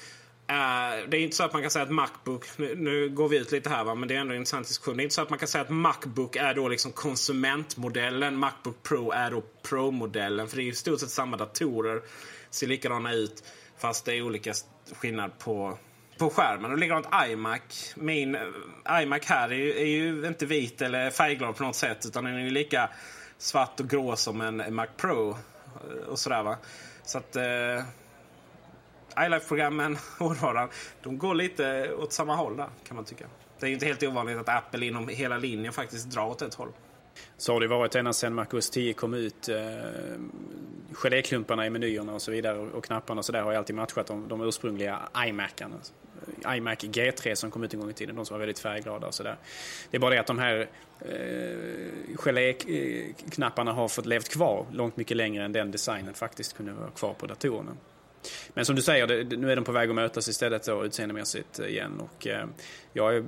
Uh, 0.52 1.10
det 1.10 1.17
är 1.17 1.21
inte 1.21 1.36
så 1.36 1.43
att 1.43 1.54
man 1.54 1.62
kan 1.62 1.71
säga 1.71 1.84
att 1.84 1.91
Macbook, 1.91 2.45
nu, 2.58 2.76
nu, 2.76 3.10
går 3.10 3.30
vi 3.30 3.38
ut 3.38 3.52
lite 3.52 3.69
här 3.69 3.84
va, 3.84 3.95
men 3.95 4.08
det 4.08 4.15
är 4.15 4.19
ändå 4.19 4.34
en 4.34 4.38
intressant 4.38 4.67
diskussion. 4.67 4.97
Det 4.97 5.02
är 5.02 5.04
inte 5.04 5.15
så 5.15 5.21
att 5.21 5.30
man 5.30 5.39
kan 5.39 5.47
säga 5.47 5.62
att 5.62 5.69
Macbook 5.69 6.36
är 6.36 6.54
då 6.54 6.67
liksom 6.67 6.91
konsumentmodellen, 6.91 8.38
Macbook 8.38 8.84
Pro 8.84 9.12
är 9.12 9.32
då 9.32 9.43
Pro-modellen. 9.69 10.47
För 10.47 10.58
det 10.58 10.63
är 10.63 10.65
i 10.65 10.73
stort 10.73 11.00
sett 11.00 11.10
samma 11.10 11.38
datorer, 11.38 12.02
ser 12.50 12.67
likadana 12.67 13.13
ut. 13.13 13.43
Fast 13.78 14.06
det 14.06 14.13
är 14.13 14.21
olika 14.21 14.54
skillnad 14.95 15.39
på, 15.39 15.78
på 16.17 16.30
skärmen. 16.30 16.71
Och 16.71 16.77
likadant 16.77 17.08
iMac. 17.30 17.93
Min 17.95 18.36
eh, 18.36 19.01
iMac 19.01 19.25
här 19.25 19.49
är 19.49 19.56
ju, 19.56 19.77
är 19.77 19.86
ju, 19.86 20.27
inte 20.27 20.45
vit 20.45 20.82
eller 20.82 21.10
färgglad 21.10 21.56
på 21.56 21.63
något 21.63 21.75
sätt. 21.75 22.06
Utan 22.06 22.23
den 22.23 22.36
är 22.36 22.39
ju 22.39 22.49
lika 22.49 22.89
svart 23.38 23.80
och 23.80 23.89
grå 23.89 24.15
som 24.15 24.41
en 24.41 24.75
Mac 24.75 24.88
Pro. 24.97 25.30
Eh, 25.30 26.08
och 26.08 26.19
sådär 26.19 26.43
va. 26.43 26.58
Så 27.03 27.17
att 27.17 27.36
eh, 27.36 27.84
iLife-programmen, 29.25 29.97
hårdvaran, 30.19 30.69
de 31.03 31.17
går 31.17 31.36
lite 31.36 31.93
åt 31.93 32.13
samma 32.13 32.36
håll 32.36 32.58
där 32.58 32.69
kan 32.88 32.95
man 32.95 33.06
tycka. 33.06 33.25
Det 33.60 33.65
är 33.65 33.67
ju 33.67 33.73
inte 33.73 33.86
helt 33.86 34.03
ovanligt 34.03 34.38
att 34.38 34.49
Apple 34.49 34.86
inom 34.86 35.08
hela 35.08 35.38
linjen 35.38 35.73
faktiskt 35.73 36.10
drar 36.10 36.25
åt 36.25 36.41
ett 36.41 36.53
håll. 36.53 36.71
Så 37.38 37.53
har 37.53 37.60
det 37.60 37.67
varit 37.67 37.95
ända 37.95 38.13
sedan 38.13 38.34
MacOS 38.34 38.69
10 38.69 38.93
kom 38.93 39.13
ut. 39.13 39.49
Eh, 39.49 39.56
geléklumparna 40.93 41.65
i 41.65 41.69
menyerna 41.69 42.13
och 42.13 42.21
så 42.21 42.32
vidare 42.32 42.58
och 42.58 42.86
knapparna 42.86 43.19
och 43.19 43.25
så 43.25 43.32
där 43.32 43.41
har 43.41 43.51
ju 43.51 43.58
alltid 43.58 43.75
matchat 43.75 44.08
de, 44.08 44.27
de 44.27 44.41
ursprungliga 44.41 44.99
iMacarna. 45.27 45.75
Eh, 46.45 46.58
iMac 46.58 46.77
G3 46.77 47.36
som 47.36 47.51
kom 47.51 47.63
ut 47.63 47.73
en 47.73 47.80
gång 47.80 47.89
i 47.89 47.93
tiden, 47.93 48.15
de 48.15 48.25
som 48.25 48.34
var 48.34 48.39
väldigt 48.39 48.60
färgglada 48.60 49.08
och 49.08 49.13
sådär. 49.13 49.36
Det 49.91 49.97
är 49.97 50.01
bara 50.01 50.13
det 50.13 50.19
att 50.19 50.27
de 50.27 50.39
här 50.39 50.67
eh, 50.99 52.15
geléknapparna 52.15 53.73
har 53.73 53.88
fått 53.88 54.06
levt 54.06 54.30
kvar 54.30 54.65
långt 54.71 54.97
mycket 54.97 55.17
längre 55.17 55.45
än 55.45 55.51
den 55.51 55.71
designen 55.71 56.13
faktiskt 56.13 56.58
kunde 56.58 56.73
vara 56.73 56.89
kvar 56.89 57.13
på 57.13 57.25
datorerna. 57.25 57.71
Men 58.53 58.65
som 58.65 58.75
du 58.75 58.82
säger, 58.82 59.08
det, 59.08 59.38
nu 59.38 59.51
är 59.51 59.56
de 59.56 59.65
på 59.65 59.71
väg 59.71 59.89
att 59.89 59.95
mötas 59.95 60.27
istället 60.27 60.65
då, 60.65 60.86
utseendemässigt 60.86 61.60
eh, 61.60 61.65
igen. 61.65 61.99
Och, 61.99 62.27
eh, 62.27 62.47
jag 62.93 63.15
är 63.15 63.23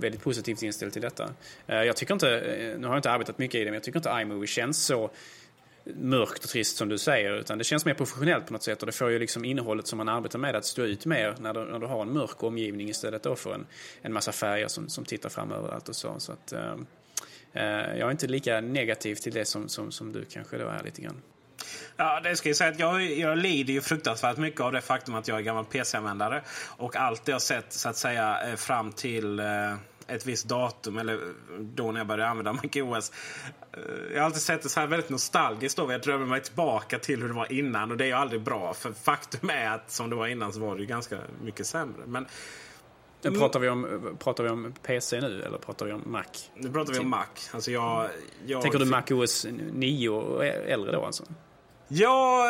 väldigt 0.00 0.22
positivt 0.22 0.62
inställd 0.62 0.92
till 0.92 1.02
detta. 1.02 1.30
Eh, 1.66 1.82
jag 1.82 1.96
tycker 1.96 2.14
inte, 2.14 2.40
eh, 2.40 2.78
nu 2.78 2.86
har 2.86 2.94
jag 2.94 2.98
inte 2.98 3.10
arbetat 3.10 3.38
mycket 3.38 3.54
i 3.54 3.58
det, 3.58 3.64
men 3.64 3.74
jag 3.74 3.82
tycker 3.82 3.98
inte 3.98 4.20
iMovie 4.22 4.46
känns 4.46 4.84
så 4.84 5.10
mörkt 5.94 6.44
och 6.44 6.50
trist 6.50 6.76
som 6.76 6.88
du 6.88 6.98
säger. 6.98 7.32
Utan 7.32 7.58
det 7.58 7.64
känns 7.64 7.84
mer 7.84 7.94
professionellt 7.94 8.46
på 8.46 8.52
något 8.52 8.62
sätt. 8.62 8.82
Och 8.82 8.86
det 8.86 8.92
får 8.92 9.10
ju 9.10 9.18
liksom 9.18 9.44
innehållet 9.44 9.86
som 9.86 9.96
man 9.96 10.08
arbetar 10.08 10.38
med 10.38 10.56
att 10.56 10.64
stå 10.64 10.82
ut 10.82 11.06
mer 11.06 11.34
när 11.38 11.54
du, 11.54 11.64
när 11.64 11.78
du 11.78 11.86
har 11.86 12.02
en 12.02 12.12
mörk 12.12 12.42
omgivning 12.42 12.88
istället 12.88 13.22
då 13.22 13.36
för 13.36 13.54
en, 13.54 13.66
en 14.02 14.12
massa 14.12 14.32
färger 14.32 14.68
som, 14.68 14.88
som 14.88 15.04
tittar 15.04 15.28
fram 15.28 15.52
överallt 15.52 15.88
och 15.88 15.96
så. 15.96 16.14
så 16.18 16.32
att, 16.32 16.52
eh, 16.52 16.72
eh 17.52 17.98
jag 17.98 18.06
är 18.06 18.10
inte 18.10 18.26
lika 18.26 18.60
negativ 18.60 19.14
till 19.14 19.32
det 19.32 19.44
som, 19.44 19.68
som, 19.68 19.92
som 19.92 20.12
du 20.12 20.24
kanske 20.24 20.58
då 20.58 20.68
är 20.68 20.82
lite 20.84 21.02
grann. 21.02 21.22
Ja, 21.96 22.20
det 22.20 22.36
ska 22.36 22.48
jag 22.48 22.56
säga 22.56 22.70
att 22.70 22.78
jag, 22.78 23.02
jag 23.02 23.38
lider 23.38 23.72
ju 23.72 23.80
fruktansvärt 23.80 24.36
mycket 24.36 24.60
av 24.60 24.72
det 24.72 24.80
faktum 24.80 25.14
att 25.14 25.28
jag 25.28 25.38
är 25.38 25.42
gammal 25.42 25.64
PC-användare. 25.64 26.42
Och 26.76 26.96
allt 26.96 27.24
det 27.24 27.32
jag 27.32 27.42
sett 27.42 27.72
så 27.72 27.88
att 27.88 27.96
säga 27.96 28.50
eh, 28.50 28.56
fram 28.56 28.92
till 28.92 29.38
eh, 29.38 29.46
ett 30.08 30.26
visst 30.26 30.48
datum, 30.48 30.98
eller 30.98 31.20
då 31.60 31.92
när 31.92 32.00
jag 32.00 32.06
började 32.06 32.30
använda 32.30 32.52
MacOS. 32.52 33.12
Eh, 33.72 33.80
jag 34.12 34.20
har 34.20 34.26
alltid 34.26 34.42
sett 34.42 34.62
det 34.62 34.68
så 34.68 34.80
här 34.80 34.86
väldigt 34.86 35.10
nostalgiskt 35.10 35.76
då. 35.76 35.92
Jag 35.92 36.00
drömmer 36.00 36.26
mig 36.26 36.42
tillbaka 36.42 36.98
till 36.98 37.20
hur 37.20 37.28
det 37.28 37.34
var 37.34 37.52
innan 37.52 37.90
och 37.90 37.96
det 37.96 38.04
är 38.04 38.08
ju 38.08 38.12
aldrig 38.12 38.40
bra. 38.40 38.74
För 38.74 38.92
faktum 38.92 39.50
är 39.50 39.70
att 39.70 39.90
som 39.90 40.10
det 40.10 40.16
var 40.16 40.26
innan 40.26 40.52
så 40.52 40.60
var 40.60 40.74
det 40.74 40.80
ju 40.80 40.86
ganska 40.86 41.18
mycket 41.42 41.66
sämre. 41.66 42.02
Men 42.06 42.26
Pratar 43.22 43.60
vi, 43.60 43.68
om, 43.68 44.16
pratar 44.18 44.44
vi 44.44 44.50
om 44.50 44.74
PC 44.82 45.20
nu 45.20 45.42
eller 45.42 45.58
pratar 45.58 45.86
vi 45.86 45.92
om 45.92 46.02
Mac? 46.06 46.24
Nu 46.54 46.70
pratar 46.70 46.92
vi 46.92 46.98
om 46.98 47.10
Mac. 47.10 47.26
Alltså 47.52 47.70
jag, 47.70 48.08
jag... 48.46 48.62
Tänker 48.62 48.78
du 48.78 48.84
Mac 48.84 49.02
OS 49.10 49.46
9 49.72 50.08
och 50.08 50.44
äldre 50.46 50.92
då 50.92 51.04
alltså? 51.04 51.24
Ja, 51.88 52.46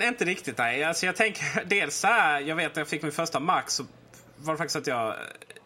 eh, 0.00 0.08
inte 0.08 0.24
riktigt 0.24 0.58
nej. 0.58 0.84
Alltså 0.84 1.06
jag 1.06 1.16
tänker 1.16 1.64
dels 1.66 1.96
så 1.96 2.06
här, 2.06 2.40
jag 2.40 2.56
vet 2.56 2.74
när 2.74 2.80
jag 2.80 2.88
fick 2.88 3.02
min 3.02 3.12
första 3.12 3.40
Mac 3.40 3.62
så 3.66 3.84
var 4.36 4.54
det 4.54 4.58
faktiskt 4.58 4.76
att 4.76 4.86
jag, 4.86 5.14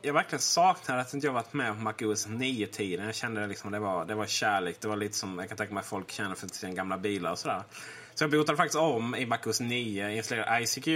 jag 0.02 0.14
verkligen 0.14 0.40
saknade 0.40 1.00
att 1.00 1.14
inte 1.14 1.26
jag 1.26 1.34
varit 1.34 1.52
med 1.52 1.74
på 1.74 1.80
Mac 1.80 1.94
OS 2.00 2.26
9-tiden. 2.26 3.06
Jag 3.06 3.14
kände 3.14 3.46
liksom 3.46 3.72
det 3.72 3.78
var, 3.78 4.04
det 4.04 4.14
var 4.14 4.26
kärlek. 4.26 4.76
Det 4.80 4.88
var 4.88 4.96
lite 4.96 5.16
som 5.16 5.38
jag 5.38 5.48
kan 5.48 5.56
tänka 5.58 5.74
mig 5.74 5.82
folk 5.82 6.10
känner 6.10 6.34
för 6.34 6.48
sina 6.48 6.72
gamla 6.72 6.98
bilar 6.98 7.30
och 7.30 7.38
sådär. 7.38 7.62
Så 8.14 8.24
jag 8.24 8.30
botade 8.30 8.56
faktiskt 8.56 8.78
om 8.78 9.14
i 9.14 9.26
Mac 9.26 9.38
OS 9.46 9.60
9, 9.60 10.10
installerade 10.10 10.62
ICQ. 10.62 10.88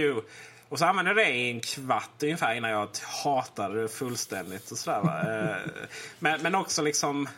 Och 0.69 0.79
så 0.79 0.85
använde 0.85 1.11
jag 1.11 1.17
det 1.17 1.29
i 1.29 1.51
en 1.51 1.59
kvart 1.59 2.23
ungefär 2.23 2.55
innan 2.55 2.71
jag 2.71 2.89
hatade 3.23 3.81
det 3.81 3.87
fullständigt. 3.87 4.71
Och 4.71 4.77
sådär, 4.77 5.01
eh, 5.65 5.71
men, 6.19 6.41
men 6.41 6.55
också 6.55 6.81
liksom 6.81 7.29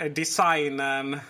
eh, 0.00 0.12
designen 0.12 1.20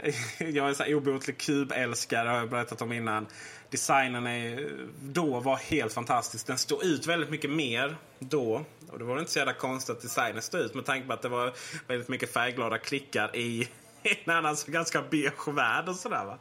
jag 0.38 0.70
är 0.70 0.74
så 0.74 0.94
obotlig 0.94 1.38
kubälskare 1.38 2.28
har 2.28 2.36
jag 2.36 2.50
berättat 2.50 2.82
om 2.82 2.92
innan. 2.92 3.26
Designen 3.70 4.26
är, 4.26 4.70
då 5.02 5.40
var 5.40 5.56
helt 5.56 5.92
fantastisk. 5.92 6.46
Den 6.46 6.58
stod 6.58 6.84
ut 6.84 7.06
väldigt 7.06 7.30
mycket 7.30 7.50
mer 7.50 7.96
då. 8.18 8.64
Och 8.88 8.98
det 8.98 9.04
var 9.04 9.18
inte 9.18 9.30
så 9.30 9.38
jävla 9.38 9.52
konstigt 9.54 9.96
att 9.96 10.02
designen 10.02 10.42
stod 10.42 10.60
ut 10.60 10.74
med 10.74 10.84
tanke 10.84 11.06
på 11.06 11.12
att 11.12 11.22
det 11.22 11.28
var 11.28 11.52
väldigt 11.86 12.08
mycket 12.08 12.32
färgglada 12.32 12.78
klickar 12.78 13.36
i 13.36 13.68
en 14.02 14.34
annars 14.34 14.64
ganska 14.64 15.02
beige 15.10 15.48
värld 15.48 15.88
och 15.88 15.96
sådär 15.96 16.24
va. 16.24 16.38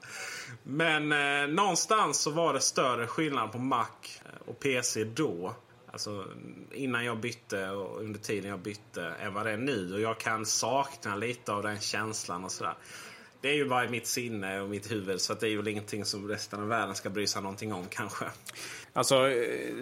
Men 0.64 1.12
eh, 1.12 1.48
någonstans 1.48 2.20
så 2.20 2.32
var 2.32 2.54
det 2.54 2.60
större 2.60 3.08
skillnad 3.08 3.52
på 3.52 3.58
Mac 3.58 3.88
och 4.46 4.60
PC 4.60 5.04
då. 5.04 5.56
Alltså 5.92 6.26
innan 6.72 7.06
jag 7.06 7.20
bytte 7.20 7.70
och 7.70 8.02
under 8.02 8.20
tiden 8.20 8.50
jag 8.50 8.60
bytte 8.60 9.06
än 9.06 9.34
vad 9.34 9.46
det 9.46 9.52
är 9.52 9.58
nu. 9.58 9.94
Och 9.94 10.02
jag 10.02 10.20
kan 10.20 10.46
sakna 10.46 11.16
lite 11.16 11.54
av 11.54 11.64
den 11.64 11.80
känslan 11.80 12.44
och 12.44 12.52
sådär. 12.52 12.76
Det 13.42 13.50
är 13.50 13.54
ju 13.54 13.70
bara 13.70 13.86
i 13.86 13.90
mitt 13.90 14.08
sinne 14.08 14.62
och 14.62 14.70
mitt 14.70 14.92
huvud 14.92 15.22
så 15.22 15.34
det 15.34 15.48
är 15.48 15.50
ju 15.50 15.70
ingenting 15.72 16.06
som 16.06 16.28
resten 16.28 16.60
av 16.60 16.68
världen 16.68 16.96
ska 16.96 17.10
bry 17.10 17.28
sig 17.28 17.42
någonting 17.42 17.74
om 17.74 17.86
kanske. 17.90 18.26
Alltså, 18.94 19.30
eh, 19.30 19.74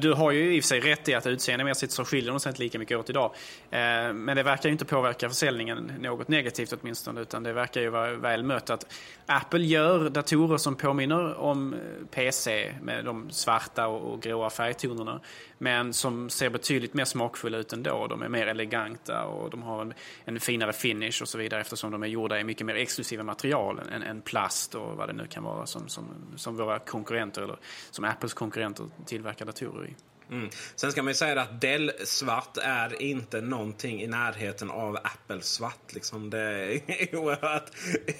du 0.00 0.12
har 0.12 0.30
ju 0.30 0.56
i 0.56 0.60
och 0.60 0.64
för 0.64 0.68
sig 0.68 0.80
rätt 0.80 1.08
i 1.08 1.14
att 1.14 1.26
utseendemässigt 1.26 1.92
så 1.92 2.04
skiljer 2.04 2.30
de 2.30 2.40
sig 2.40 2.50
inte 2.50 2.62
lika 2.62 2.78
mycket 2.78 2.98
åt 2.98 3.10
idag. 3.10 3.34
Eh, 3.70 4.12
men 4.12 4.36
det 4.36 4.42
verkar 4.42 4.68
ju 4.68 4.72
inte 4.72 4.84
påverka 4.84 5.28
försäljningen 5.28 5.92
något 6.00 6.28
negativt 6.28 6.72
åtminstone 6.72 7.20
utan 7.20 7.42
det 7.42 7.52
verkar 7.52 7.80
ju 7.80 7.88
vara 7.88 8.14
väl 8.14 8.42
mött 8.42 8.70
att 8.70 8.86
Apple 9.26 9.64
gör 9.64 10.10
datorer 10.10 10.56
som 10.56 10.76
påminner 10.76 11.34
om 11.34 11.74
eh, 11.74 11.80
PC 12.10 12.74
med 12.82 13.04
de 13.04 13.30
svarta 13.30 13.86
och 13.86 14.22
gråa 14.22 14.50
färgtonerna 14.50 15.20
men 15.58 15.92
som 15.92 16.30
ser 16.30 16.50
betydligt 16.50 16.94
mer 16.94 17.04
smakfulla 17.04 17.58
ut 17.58 17.72
ändå. 17.72 18.06
De 18.06 18.22
är 18.22 18.28
mer 18.28 18.46
eleganta 18.46 19.24
och 19.24 19.50
de 19.50 19.62
har 19.62 19.82
en, 19.82 19.94
en 20.24 20.40
finare 20.40 20.72
finish 20.72 21.22
och 21.22 21.28
så 21.28 21.38
vidare 21.38 21.60
eftersom 21.60 21.90
de 21.90 22.02
är 22.02 22.06
gjorda 22.06 22.40
i 22.40 22.44
mycket 22.44 22.66
mer 22.66 22.74
exklusiva 22.74 23.22
material 23.22 23.80
än, 23.92 24.02
än 24.02 24.20
plast 24.20 24.74
och 24.74 24.96
vad 24.96 25.08
det 25.08 25.12
nu 25.12 25.26
kan 25.26 25.44
vara 25.44 25.66
som, 25.66 25.88
som, 25.88 26.04
som 26.36 26.56
våra 26.56 26.78
konkurrenter 26.78 27.42
eller 27.42 27.56
som 27.90 28.04
Apples 28.04 28.34
konkurrenter 28.34 28.86
tillverkar 29.06 29.43
datorer 29.44 29.86
i. 29.86 29.94
Mm. 30.30 30.50
Sen 30.74 30.92
ska 30.92 31.02
man 31.02 31.10
ju 31.10 31.14
säga 31.14 31.40
att 31.40 31.60
Dell-svart 31.60 32.56
är 32.62 33.02
inte 33.02 33.40
någonting 33.40 34.02
i 34.02 34.06
närheten 34.06 34.70
av 34.70 34.96
Apple-svart. 34.96 35.92
Liksom. 35.92 36.30
Det 36.30 36.40
är 36.40 36.80
oerhört, 37.16 37.70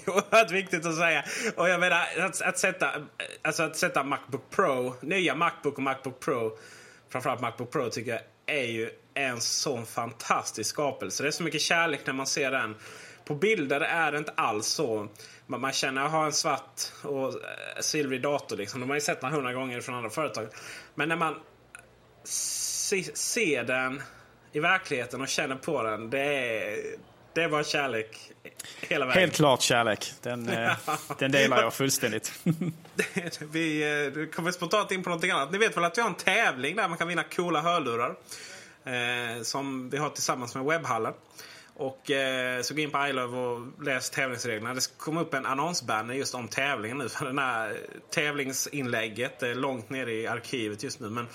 oerhört 0.07 0.51
viktigt 0.51 0.85
att 0.85 0.95
säga. 0.95 1.23
Och 1.55 1.69
jag 1.69 1.79
menar, 1.79 2.05
att, 2.19 2.41
att, 2.41 2.57
sätta, 2.57 2.91
alltså 3.41 3.63
att 3.63 3.77
sätta 3.77 4.03
Macbook 4.03 4.49
Pro, 4.49 4.95
nya 5.01 5.35
Macbook 5.35 5.77
och 5.77 5.83
Macbook 5.83 6.19
Pro 6.19 6.57
framförallt 7.09 7.41
Macbook 7.41 7.71
Pro 7.71 7.89
tycker 7.89 8.11
jag 8.11 8.21
är 8.45 8.65
ju 8.65 8.89
en 9.13 9.41
sån 9.41 9.85
fantastisk 9.85 10.69
skapelse. 10.69 11.23
Det 11.23 11.29
är 11.29 11.31
så 11.31 11.43
mycket 11.43 11.61
kärlek 11.61 12.01
när 12.05 12.13
man 12.13 12.27
ser 12.27 12.51
den. 12.51 12.75
På 13.25 13.35
bilder 13.35 13.81
är 13.81 14.11
det 14.11 14.17
inte 14.17 14.33
alls 14.35 14.67
så. 14.67 15.07
Man 15.47 15.71
känner 15.71 16.05
att 16.05 16.11
ha 16.11 16.25
en 16.25 16.33
svart 16.33 16.81
och 17.01 17.27
eh, 17.27 17.81
silvrig 17.81 18.21
dator. 18.21 18.57
Liksom. 18.57 18.79
De 18.79 18.89
har 18.89 18.95
ju 18.95 19.01
sett 19.01 19.21
den 19.21 19.31
hundra 19.31 19.53
gånger 19.53 19.81
från 19.81 19.95
andra 19.95 20.09
företag. 20.09 20.47
Men 20.95 21.09
när 21.09 21.15
man 21.15 21.35
ser 22.23 23.63
den 23.63 24.01
i 24.51 24.59
verkligheten 24.59 25.21
och 25.21 25.27
känner 25.27 25.55
på 25.55 25.83
den. 25.83 26.09
Det 26.09 26.19
är, 26.19 26.77
det 27.33 27.47
var 27.47 27.63
kärlek 27.63 28.31
hela 28.79 29.05
vägen. 29.05 29.21
Helt 29.21 29.35
klart 29.35 29.61
kärlek. 29.61 30.13
Den, 30.21 30.49
eh, 30.49 30.71
den 31.19 31.31
delar 31.31 31.61
jag 31.61 31.73
fullständigt. 31.73 32.39
vi 33.51 33.81
eh, 33.83 34.25
kommer 34.35 34.51
spontant 34.51 34.91
in 34.91 35.03
på 35.03 35.09
någonting 35.09 35.31
annat. 35.31 35.51
Ni 35.51 35.57
vet 35.57 35.77
väl 35.77 35.83
att 35.83 35.97
vi 35.97 36.01
har 36.01 36.09
en 36.09 36.15
tävling 36.15 36.75
där 36.75 36.87
man 36.87 36.97
kan 36.97 37.07
vinna 37.07 37.23
coola 37.23 37.61
hörlurar. 37.61 38.15
Eh, 38.85 39.41
som 39.41 39.89
vi 39.89 39.97
har 39.97 40.09
tillsammans 40.09 40.55
med 40.55 40.65
Webbhallen. 40.65 41.13
Och 41.77 42.11
eh, 42.11 42.61
så 42.61 42.73
gå 42.73 42.81
in 42.81 42.91
på 42.91 43.07
iLove 43.07 43.37
och 43.37 43.83
läs 43.83 44.09
tävlingsreglerna. 44.09 44.73
Det 44.73 44.97
kom 44.97 45.17
upp 45.17 45.33
en 45.33 45.45
annonsbanner 45.45 46.13
just 46.13 46.35
om 46.35 46.47
tävlingen 46.47 46.97
nu. 46.97 47.09
För 47.09 47.25
den 47.25 47.39
här 47.39 47.69
eh, 47.69 47.75
tävlingsinlägget 48.09 49.43
är 49.43 49.55
långt 49.55 49.89
nere 49.89 50.13
i 50.13 50.27
arkivet 50.27 50.83
just 50.83 50.99
nu. 50.99 51.09
Men, 51.09 51.27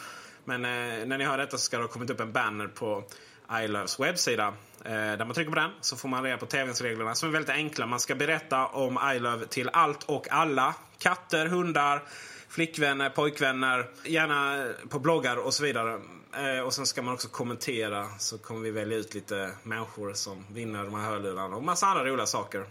men 0.45 0.65
eh, 0.65 1.07
när 1.07 1.19
ni 1.19 1.25
hör 1.25 1.39
detta 1.39 1.51
så 1.51 1.59
ska 1.59 1.77
det 1.77 1.83
ha 1.83 1.89
kommit 1.89 2.11
upp 2.11 2.21
en 2.21 2.33
banner 2.33 2.67
på 2.67 3.05
iLoves 3.53 4.01
webbsida. 4.01 4.47
Eh, 4.85 4.93
där 4.93 5.25
man 5.25 5.35
trycker 5.35 5.51
på 5.51 5.57
den 5.57 5.71
så 5.81 5.97
får 5.97 6.09
man 6.09 6.23
reda 6.23 6.37
på 6.37 6.47
tävlingsreglerna 6.47 7.15
som 7.15 7.29
är 7.29 7.33
väldigt 7.33 7.51
enkla. 7.51 7.87
Man 7.87 8.01
ska 8.01 8.15
berätta 8.15 8.67
om 8.67 8.99
iLove 9.15 9.47
till 9.47 9.71
allt 9.73 10.03
och 10.03 10.31
alla. 10.31 10.75
Katter, 10.99 11.47
hundar, 11.47 12.03
flickvänner, 12.49 13.11
pojkvänner, 13.11 13.87
gärna 14.05 14.69
på 14.89 14.99
bloggar 14.99 15.37
och 15.37 15.55
så 15.55 15.63
vidare. 15.63 16.01
Eh, 16.33 16.61
och 16.61 16.75
sen 16.75 16.87
ska 16.87 17.03
man 17.03 17.15
också 17.15 17.29
kommentera 17.29 18.09
så 18.19 18.39
kommer 18.39 18.61
vi 18.61 18.71
välja 18.71 18.99
ut 18.99 19.15
lite 19.15 19.53
människor 19.63 20.13
som 20.13 20.47
vinner 20.53 20.85
de 20.85 20.95
här 20.95 21.11
hörlurarna 21.11 21.57
och 21.57 21.63
massa 21.63 21.87
andra 21.87 22.05
roliga 22.05 22.27
saker. 22.27 22.67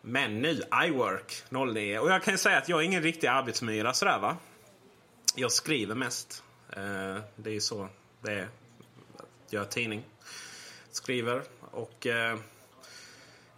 Men 0.00 0.38
nu, 0.38 0.62
iWork 0.86 1.42
09. 1.50 1.98
Och 1.98 2.10
jag 2.10 2.22
kan 2.22 2.34
ju 2.34 2.38
säga 2.38 2.58
att 2.58 2.68
jag 2.68 2.80
är 2.80 2.82
ingen 2.82 3.02
riktig 3.02 3.26
arbetsmyra 3.26 3.94
sådär 3.94 4.18
va. 4.18 4.36
Jag 5.34 5.52
skriver 5.52 5.94
mest. 5.94 6.42
Eh, 6.70 7.16
det 7.36 7.50
är 7.50 7.54
ju 7.54 7.60
så 7.60 7.88
det 8.20 8.32
är. 8.32 8.48
Jag 9.50 9.60
gör 9.60 9.64
tidning. 9.64 10.04
Skriver 10.90 11.42
och 11.70 12.06
eh, 12.06 12.38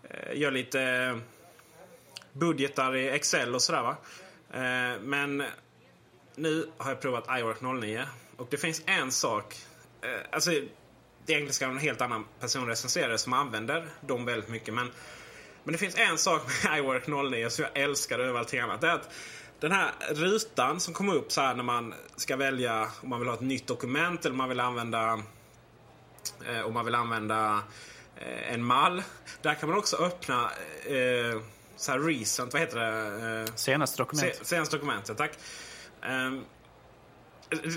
eh, 0.02 0.38
gör 0.38 0.50
lite 0.50 1.18
budgetar 2.32 2.96
i 2.96 3.08
Excel 3.08 3.54
och 3.54 3.62
sådär 3.62 3.82
va. 3.82 3.96
Eh, 4.52 5.00
men 5.00 5.42
nu 6.34 6.70
har 6.76 6.90
jag 6.90 7.00
provat 7.00 7.38
iWork 7.38 7.60
09 7.60 8.06
och 8.40 8.46
det 8.50 8.56
finns 8.56 8.82
en 8.86 9.12
sak. 9.12 9.56
Eh, 10.02 10.08
alltså, 10.30 10.50
det 10.50 11.32
egentligen 11.32 11.52
ska 11.52 11.64
en 11.64 11.78
helt 11.78 12.00
annan 12.00 12.24
person 12.40 12.66
recensera 12.66 13.18
som 13.18 13.32
använder 13.32 13.86
dem 14.00 14.24
väldigt 14.24 14.48
mycket. 14.48 14.74
Men, 14.74 14.90
men 15.64 15.72
det 15.72 15.78
finns 15.78 15.98
en 15.98 16.18
sak 16.18 16.42
med 16.64 16.78
iWork 16.78 17.06
09 17.06 17.50
som 17.50 17.64
jag 17.64 17.84
älskar 17.84 18.18
över 18.18 18.38
allting 18.38 18.60
annat. 18.60 18.80
Det 18.80 18.86
är 18.86 18.94
att 18.94 19.10
den 19.60 19.72
här 19.72 19.92
rutan 20.10 20.80
som 20.80 20.94
kommer 20.94 21.14
upp 21.14 21.32
så 21.32 21.40
här 21.40 21.54
när 21.54 21.62
man 21.62 21.94
ska 22.16 22.36
välja 22.36 22.88
om 23.02 23.08
man 23.08 23.18
vill 23.18 23.28
ha 23.28 23.34
ett 23.34 23.40
nytt 23.40 23.66
dokument 23.66 24.24
eller 24.24 24.32
om 24.32 24.38
man 24.38 24.48
vill 24.48 24.60
använda 24.60 25.22
eh, 26.46 26.60
om 26.60 26.74
man 26.74 26.84
vill 26.84 26.94
använda 26.94 27.62
eh, 28.16 28.52
en 28.52 28.64
mall. 28.64 29.02
Där 29.42 29.54
kan 29.54 29.68
man 29.68 29.78
också 29.78 29.96
öppna 29.96 30.50
eh, 30.84 31.40
så 31.76 31.92
här 31.92 31.98
recent, 31.98 32.52
vad 32.52 32.62
heter 32.62 32.78
det? 32.78 33.40
Eh, 33.40 33.54
senaste 33.54 34.02
dokument. 34.02 34.34
Se, 34.34 34.44
senaste 34.44 34.76
dokumentet, 34.76 35.18
tack. 35.18 35.32
Um, 36.02 36.44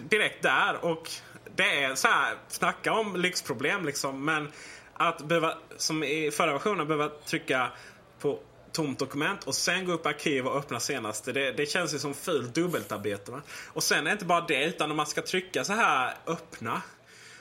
direkt 0.09 0.43
där 0.43 0.86
och 0.86 1.09
det 1.55 1.84
är 1.84 1.95
så 1.95 2.07
här, 2.07 2.36
snacka 2.47 2.93
om 2.93 3.15
lyxproblem 3.15 3.86
liksom. 3.86 4.26
Men 4.26 4.51
att 4.93 5.21
behöva, 5.21 5.57
som 5.78 6.03
i 6.03 6.32
förra 6.32 6.53
versionen, 6.53 6.88
behöva 6.88 7.09
trycka 7.26 7.71
på 8.19 8.39
tomt 8.71 8.99
dokument 8.99 9.43
och 9.43 9.55
sen 9.55 9.86
gå 9.86 9.91
upp 9.91 10.05
i 10.05 10.09
arkiv 10.09 10.47
och 10.47 10.57
öppna 10.57 10.80
senaste. 10.80 11.32
Det, 11.32 11.51
det 11.51 11.65
känns 11.65 11.93
ju 11.93 11.99
som 11.99 12.13
fult 12.13 12.55
dubbelarbete. 12.55 13.32
Va? 13.32 13.41
Och 13.67 13.84
sen 13.84 13.99
är 13.99 14.03
det 14.03 14.11
inte 14.11 14.26
bara 14.26 14.41
det, 14.41 14.65
utan 14.65 14.91
om 14.91 14.97
man 14.97 15.07
ska 15.07 15.21
trycka 15.21 15.63
så 15.63 15.74
här 15.74 16.13
öppna 16.28 16.82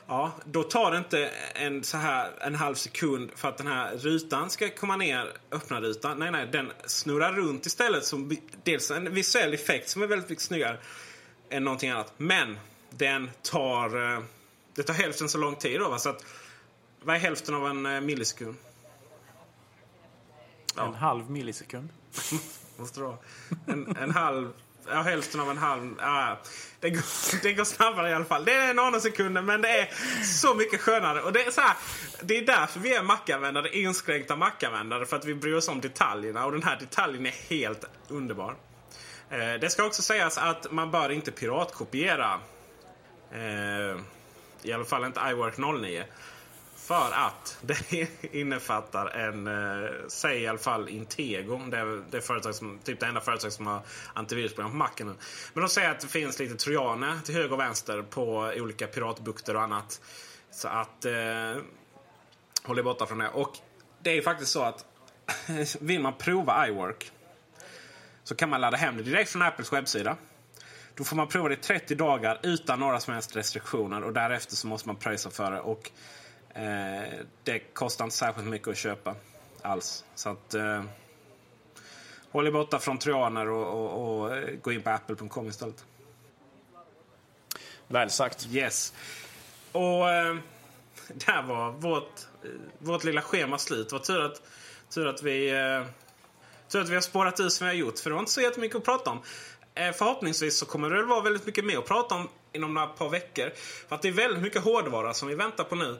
Ja, 0.06 0.32
då 0.44 0.62
tar 0.62 0.90
det 0.90 0.98
inte 0.98 1.30
en, 1.54 1.84
så 1.84 1.96
här, 1.96 2.30
en 2.40 2.54
halv 2.54 2.74
sekund 2.74 3.30
för 3.36 3.48
att 3.48 3.58
den 3.58 3.66
här 3.66 3.96
rutan 3.96 4.50
ska 4.50 4.68
komma 4.70 4.96
ner, 4.96 5.32
öppna 5.50 5.80
rutan. 5.80 6.18
Nej, 6.18 6.30
nej, 6.30 6.48
den 6.52 6.72
snurrar 6.86 7.32
runt 7.32 7.66
istället. 7.66 8.04
Som 8.04 8.36
dels 8.64 8.90
en 8.90 9.14
visuell 9.14 9.54
effekt 9.54 9.88
som 9.88 10.02
är 10.02 10.06
väldigt 10.06 10.28
mycket 10.28 10.44
snyggare 10.44 10.78
än 11.52 11.64
någonting 11.64 11.90
annat. 11.90 12.12
Men 12.16 12.58
den 12.90 13.30
tar, 13.42 14.14
eh, 14.14 14.22
det 14.74 14.82
tar 14.82 14.94
hälften 14.94 15.28
så 15.28 15.38
lång 15.38 15.56
tid 15.56 15.80
då. 15.80 15.88
Va? 15.88 15.98
Så 15.98 16.08
att, 16.08 16.24
vad 17.02 17.16
är 17.16 17.20
hälften 17.20 17.54
av 17.54 17.66
en 17.66 17.86
eh, 17.86 18.00
millisekund? 18.00 18.56
Ja. 20.76 20.86
En 20.86 20.94
halv 20.94 21.30
millisekund. 21.30 21.88
Måste 22.76 23.00
det 23.00 23.04
vara. 23.04 23.18
En, 23.66 23.96
en 23.96 24.10
halv 24.10 24.52
ja, 24.88 25.02
hälften 25.02 25.40
av 25.40 25.50
en 25.50 25.58
halv. 25.58 25.94
Ja, 25.98 26.38
det, 26.80 26.90
går, 26.90 27.02
det 27.42 27.52
går 27.52 27.64
snabbare 27.64 28.10
i 28.10 28.14
alla 28.14 28.24
fall. 28.24 28.44
Det 28.44 28.54
är 28.54 28.74
några 28.74 29.00
sekunder 29.00 29.42
men 29.42 29.62
det 29.62 29.68
är 29.68 29.88
så 30.24 30.54
mycket 30.54 30.80
skönare. 30.80 31.22
Och 31.22 31.32
det 31.32 31.44
är, 31.44 31.50
så 31.50 31.60
här, 31.60 31.76
det 32.22 32.36
är 32.36 32.46
därför 32.46 32.80
vi 32.80 32.94
är 32.94 33.02
Mac-användare, 33.02 33.78
inskränkta 33.78 34.36
Mac-användare. 34.36 35.06
För 35.06 35.16
att 35.16 35.24
vi 35.24 35.34
bryr 35.34 35.54
oss 35.54 35.68
om 35.68 35.80
detaljerna 35.80 36.46
och 36.46 36.52
den 36.52 36.62
här 36.62 36.78
detaljen 36.80 37.26
är 37.26 37.48
helt 37.48 37.84
underbar. 38.08 38.56
Eh, 39.32 39.60
det 39.60 39.70
ska 39.70 39.84
också 39.84 40.02
sägas 40.02 40.38
att 40.38 40.72
man 40.72 40.90
bör 40.90 41.10
inte 41.10 41.32
piratkopiera. 41.32 42.40
Eh, 43.30 44.00
I 44.62 44.72
alla 44.72 44.84
fall 44.84 45.04
inte 45.04 45.20
iWork 45.30 45.56
09. 45.56 46.04
För 46.76 47.10
att 47.12 47.58
det 47.88 48.08
innefattar 48.34 49.06
en, 49.06 49.46
eh, 49.46 49.90
säg 50.08 50.42
i 50.42 50.46
alla 50.46 50.58
fall 50.58 50.88
Intego. 50.88 51.58
Det 51.70 51.78
är 51.78 52.02
det 52.10 52.20
företag 52.20 52.54
som, 52.54 52.78
typ 52.84 53.00
det 53.00 53.06
enda 53.06 53.20
företag 53.20 53.52
som 53.52 53.66
har 53.66 53.80
antivirusprogram 54.14 54.70
på 54.70 54.76
macken 54.76 55.06
nu. 55.06 55.14
Men 55.54 55.62
de 55.62 55.68
säger 55.68 55.90
att 55.90 56.00
det 56.00 56.08
finns 56.08 56.38
lite 56.38 56.54
trojaner 56.54 57.18
till 57.24 57.34
höger 57.34 57.52
och 57.52 57.60
vänster 57.60 58.02
på 58.02 58.52
olika 58.56 58.86
piratbukter 58.86 59.56
och 59.56 59.62
annat. 59.62 60.00
Så 60.50 60.68
att 60.68 61.04
eh, 61.04 61.62
håll 62.62 62.78
er 62.78 62.82
borta 62.82 63.06
från 63.06 63.18
det. 63.18 63.28
Och 63.28 63.58
det 64.02 64.10
är 64.10 64.14
ju 64.14 64.22
faktiskt 64.22 64.52
så 64.52 64.62
att 64.62 64.84
vill 65.80 66.00
man 66.00 66.12
prova 66.18 66.68
iWork 66.68 67.12
så 68.24 68.34
kan 68.34 68.48
man 68.48 68.60
ladda 68.60 68.76
hem 68.76 68.96
det 68.96 69.02
direkt 69.02 69.30
från 69.30 69.42
Apples 69.42 69.72
webbsida. 69.72 70.16
Då 70.94 71.04
får 71.04 71.16
man 71.16 71.28
prova 71.28 71.48
det 71.48 71.54
i 71.54 71.56
30 71.56 71.94
dagar 71.94 72.40
utan 72.42 72.80
några 72.80 73.00
som 73.00 73.14
helst 73.14 73.36
restriktioner 73.36 74.02
och 74.02 74.12
därefter 74.12 74.56
så 74.56 74.66
måste 74.66 74.88
man 74.88 74.96
pröjsa 74.96 75.30
för 75.30 75.50
det. 75.50 75.60
Och 75.60 75.90
Eh, 76.54 77.20
det 77.44 77.58
kostar 77.58 78.04
inte 78.04 78.16
särskilt 78.16 78.48
mycket 78.48 78.68
att 78.68 78.76
köpa 78.76 79.14
alls. 79.62 80.04
Så 80.14 80.28
att 80.28 80.54
eh, 80.54 80.84
håll 82.30 82.46
er 82.46 82.50
borta 82.50 82.78
från 82.78 82.98
trojaner 82.98 83.48
och, 83.48 83.66
och, 83.66 84.20
och, 84.20 84.36
eh, 84.36 84.54
gå 84.62 84.72
in 84.72 84.82
på 84.82 84.90
apple.com 84.90 85.48
istället. 85.48 85.84
Väl 87.88 88.10
sagt. 88.10 88.48
Yes. 88.50 88.94
Och 89.72 90.10
eh, 90.10 90.36
där 91.08 91.42
var 91.42 91.70
vårt, 91.70 92.26
eh, 92.44 92.50
vårt 92.78 93.04
lilla 93.04 93.22
schema 93.22 93.58
slut. 93.58 93.92
Vad 93.92 94.04
tur 94.04 94.24
att, 94.24 94.42
tur 94.90 95.06
att 95.06 95.22
vi 95.22 95.50
eh, 95.50 95.84
tur 96.72 96.80
att 96.80 96.88
vi 96.88 96.94
har 96.94 97.02
spårat 97.02 97.40
ut 97.40 97.52
som 97.52 97.66
vi 97.66 97.72
har 97.72 97.78
gjort. 97.78 97.98
För 97.98 98.10
det 98.10 98.14
var 98.14 98.20
inte 98.20 98.32
så 98.32 98.40
jättemycket 98.40 98.76
att 98.76 98.84
prata 98.84 99.10
om. 99.10 99.20
Eh, 99.74 99.92
förhoppningsvis 99.92 100.58
så 100.58 100.66
kommer 100.66 100.90
det 100.90 101.02
vara 101.02 101.20
väldigt 101.20 101.46
mycket 101.46 101.64
mer 101.64 101.78
att 101.78 101.86
prata 101.86 102.14
om 102.14 102.28
inom 102.52 102.74
några 102.74 102.86
par 102.86 103.08
veckor. 103.08 103.50
För 103.88 103.96
att 103.96 104.02
det 104.02 104.08
är 104.08 104.12
väldigt 104.12 104.42
mycket 104.42 104.62
hårdvara 104.62 105.14
som 105.14 105.28
vi 105.28 105.34
väntar 105.34 105.64
på 105.64 105.74
nu 105.74 105.98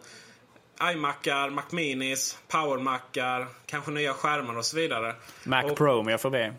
iMacar, 0.82 1.50
Mac 1.50 1.62
Minis, 1.70 2.38
Power-Macar, 2.48 3.46
kanske 3.66 3.90
nya 3.90 4.14
skärmar 4.14 4.58
och 4.58 4.64
så 4.64 4.76
vidare. 4.76 5.14
Mac 5.44 5.62
och... 5.62 5.76
Pro 5.76 5.92
om 5.92 6.08
jag 6.08 6.20
får 6.20 6.30
be. 6.30 6.54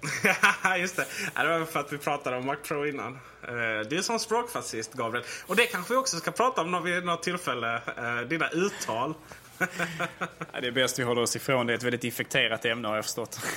Just 0.78 0.96
det. 0.96 1.06
det 1.36 1.58
var 1.58 1.64
för 1.64 1.80
att 1.80 1.92
vi 1.92 1.98
pratade 1.98 2.36
om 2.36 2.46
Mac 2.46 2.56
Pro 2.56 2.86
innan. 2.86 3.12
Eh, 3.42 3.88
det 3.88 3.92
är 3.92 4.02
som 4.02 4.18
språkfascist, 4.18 4.94
Gabriel. 4.94 5.26
Och 5.46 5.56
det 5.56 5.66
kanske 5.66 5.92
vi 5.92 5.98
också 5.98 6.16
ska 6.16 6.30
prata 6.30 6.62
om 6.62 6.84
vid 6.84 7.04
något 7.04 7.22
tillfälle. 7.22 7.80
Eh, 7.96 8.20
dina 8.28 8.48
uttal. 8.48 9.14
det 10.60 10.66
är 10.66 10.70
bäst 10.70 10.98
vi 10.98 11.02
håller 11.02 11.22
oss 11.22 11.36
ifrån. 11.36 11.66
Det 11.66 11.72
är 11.72 11.76
ett 11.76 11.82
väldigt 11.82 12.04
infekterat 12.04 12.64
ämne 12.64 12.88
har 12.88 12.94
jag 12.94 13.04
förstått. 13.04 13.40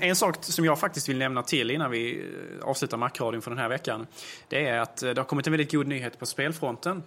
En 0.00 0.16
sak 0.16 0.36
som 0.40 0.64
jag 0.64 0.80
faktiskt 0.80 1.08
vill 1.08 1.18
nämna 1.18 1.42
till 1.42 1.70
innan 1.70 1.90
vi 1.90 2.18
eh, 2.60 2.68
avslutar 2.68 2.96
Macradion 2.96 3.42
för 3.42 3.50
den 3.50 3.58
här 3.58 3.68
veckan. 3.68 4.06
Det 4.48 4.66
är 4.66 4.80
att 4.80 4.96
det 4.96 5.16
har 5.16 5.24
kommit 5.24 5.46
en 5.46 5.52
väldigt 5.52 5.72
god 5.72 5.86
nyhet 5.86 6.18
på 6.18 6.26
spelfronten. 6.26 7.02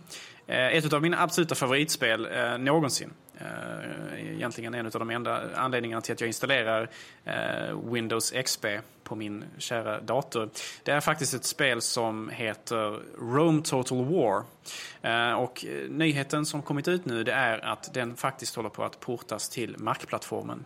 Ett 0.48 0.94
av 0.94 1.02
mina 1.02 1.22
absoluta 1.22 1.56
favoritspel 1.56 2.28
någonsin 2.60 3.14
Eh, 3.42 4.34
egentligen 4.34 4.74
en 4.74 4.86
av 4.86 4.92
de 4.92 5.10
enda 5.10 5.42
anledningarna 5.56 6.02
till 6.02 6.14
att 6.14 6.22
jag 6.22 6.28
installerar 6.28 6.90
eh, 7.26 7.92
Windows 7.92 8.32
XP 8.32 8.66
på 9.10 9.16
min 9.16 9.45
kära 9.57 10.01
dator. 10.01 10.49
Det 10.84 10.91
är 10.91 10.99
faktiskt 10.99 11.34
ett 11.34 11.45
spel 11.45 11.82
som 11.82 12.30
heter 12.30 12.99
Rome 13.18 13.62
Total 13.62 14.05
War. 14.05 14.43
Eh, 15.01 15.34
och 15.34 15.66
eh, 15.66 15.89
nyheten 15.89 16.45
som 16.45 16.62
kommit 16.62 16.88
ut 16.88 17.05
nu 17.05 17.24
det 17.24 17.32
är 17.32 17.66
att 17.66 17.93
den 17.93 18.16
faktiskt 18.16 18.55
håller 18.55 18.70
på 18.70 18.84
att 18.84 18.99
portas 18.99 19.49
till 19.49 19.76
Mac-plattformen. 19.78 20.66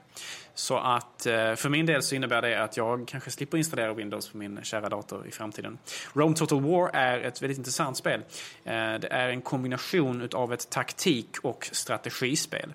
Så 0.55 0.77
att 0.77 1.25
eh, 1.25 1.55
för 1.55 1.69
min 1.69 1.85
del 1.85 2.03
så 2.03 2.15
innebär 2.15 2.41
det 2.41 2.63
att 2.63 2.77
jag 2.77 3.07
kanske 3.07 3.31
slipper 3.31 3.57
installera 3.57 3.93
Windows 3.93 4.29
på 4.29 4.37
min 4.37 4.59
kära 4.63 4.89
dator 4.89 5.27
i 5.27 5.31
framtiden. 5.31 5.77
Rome 6.13 6.35
Total 6.35 6.61
War 6.61 6.89
är 6.93 7.19
ett 7.19 7.41
väldigt 7.41 7.57
intressant 7.57 7.97
spel. 7.97 8.21
Det 8.63 9.07
är 9.11 9.29
en 9.29 9.41
kombination 9.41 10.29
av 10.33 10.53
ett 10.53 10.69
taktik 10.69 11.37
och 11.41 11.69
strategispel. 11.71 12.73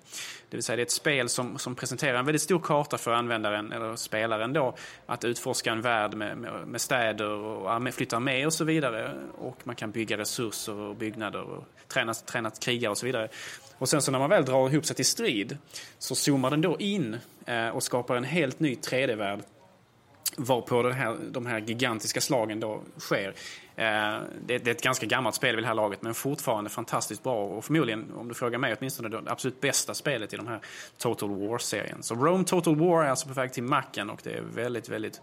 Det 0.49 0.57
vill 0.57 0.63
säga 0.63 0.75
det 0.75 0.81
är 0.81 0.85
ett 0.85 0.91
spel 0.91 1.29
som, 1.29 1.57
som 1.57 1.75
presenterar 1.75 2.19
en 2.19 2.25
väldigt 2.25 2.41
stor 2.41 2.59
karta 2.59 2.97
för 2.97 3.11
användaren, 3.11 3.71
eller 3.71 3.95
spelaren 3.95 4.53
då, 4.53 4.75
att 5.05 5.23
utforska 5.23 5.58
en 5.67 5.81
värld 5.81 6.13
med, 6.13 6.37
med, 6.37 6.67
med 6.67 6.81
städer 6.81 7.29
och 7.29 7.93
flytta 7.93 8.19
med 8.19 8.45
och 8.45 8.53
så 8.53 8.63
vidare. 8.63 9.13
Och 9.37 9.57
man 9.63 9.75
kan 9.75 9.91
bygga 9.91 10.17
resurser 10.17 10.73
och 10.73 10.95
byggnader 10.95 11.41
och 11.41 11.63
träna, 11.87 12.13
träna 12.13 12.49
krigare 12.49 12.91
och 12.91 12.97
så 12.97 13.05
vidare. 13.05 13.27
Och 13.77 13.89
sen 13.89 14.01
så 14.01 14.11
när 14.11 14.19
man 14.19 14.29
väl 14.29 14.45
drar 14.45 14.69
ihop 14.69 14.85
sig 14.85 14.95
till 14.95 15.05
strid 15.05 15.57
så 15.99 16.15
zoomar 16.15 16.49
den 16.49 16.61
då 16.61 16.77
in 16.79 17.17
eh, 17.45 17.69
och 17.69 17.83
skapar 17.83 18.15
en 18.15 18.23
helt 18.23 18.59
ny 18.59 18.75
3D-värld 18.75 19.39
varpå 20.37 20.83
det 20.83 20.93
här, 20.93 21.17
de 21.31 21.45
här 21.45 21.59
gigantiska 21.59 22.21
slagen 22.21 22.59
då 22.59 22.81
sker. 22.97 23.27
Eh, 23.75 24.17
det, 24.45 24.67
är 24.67 24.67
ett 24.67 24.83
ganska 24.83 25.05
gammalt 25.05 25.35
spel 25.35 25.55
vid 25.55 25.63
det 25.63 25.67
här 25.67 25.75
laget 25.75 26.01
men 26.01 26.13
fortfarande 26.13 26.69
fantastiskt 26.69 27.23
bra 27.23 27.45
och 27.45 27.65
förmodligen, 27.65 28.11
om 28.13 28.27
du 28.27 28.33
frågar 28.33 28.59
mig, 28.59 28.75
åtminstone 28.79 29.09
det 29.09 29.31
absolut 29.31 29.61
bästa 29.61 29.93
spelet 29.93 30.33
i 30.33 30.37
de 30.37 30.47
här 30.47 30.59
Total 30.97 31.29
War-serien. 31.29 32.03
Så 32.03 32.15
Rome 32.15 32.43
Total 32.43 32.75
War 32.75 33.03
är 33.03 33.09
alltså 33.09 33.27
på 33.27 33.33
väg 33.33 33.53
till 33.53 33.63
macken 33.63 34.09
och 34.09 34.19
det 34.23 34.31
är 34.31 34.41
väldigt, 34.41 34.89
väldigt 34.89 35.21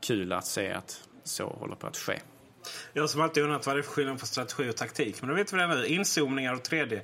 kul 0.00 0.32
att 0.32 0.46
se 0.46 0.72
att 0.72 1.00
så 1.24 1.46
håller 1.46 1.74
på 1.74 1.86
att 1.86 1.96
ske. 1.96 2.20
Jag 2.92 3.10
som 3.10 3.20
alltid 3.20 3.42
undrat 3.42 3.66
vad 3.66 3.76
det 3.76 3.80
är 3.80 3.82
för 3.82 3.90
skillnad 3.90 4.20
på 4.20 4.26
strategi 4.26 4.70
och 4.70 4.76
taktik. 4.76 5.22
Men 5.22 5.28
då 5.28 5.36
vet 5.36 5.52
vi 5.52 5.56
det 5.56 5.66
nu. 5.66 5.86
Inzoomningar 5.86 6.54
och 6.54 6.62
3D. 6.62 7.00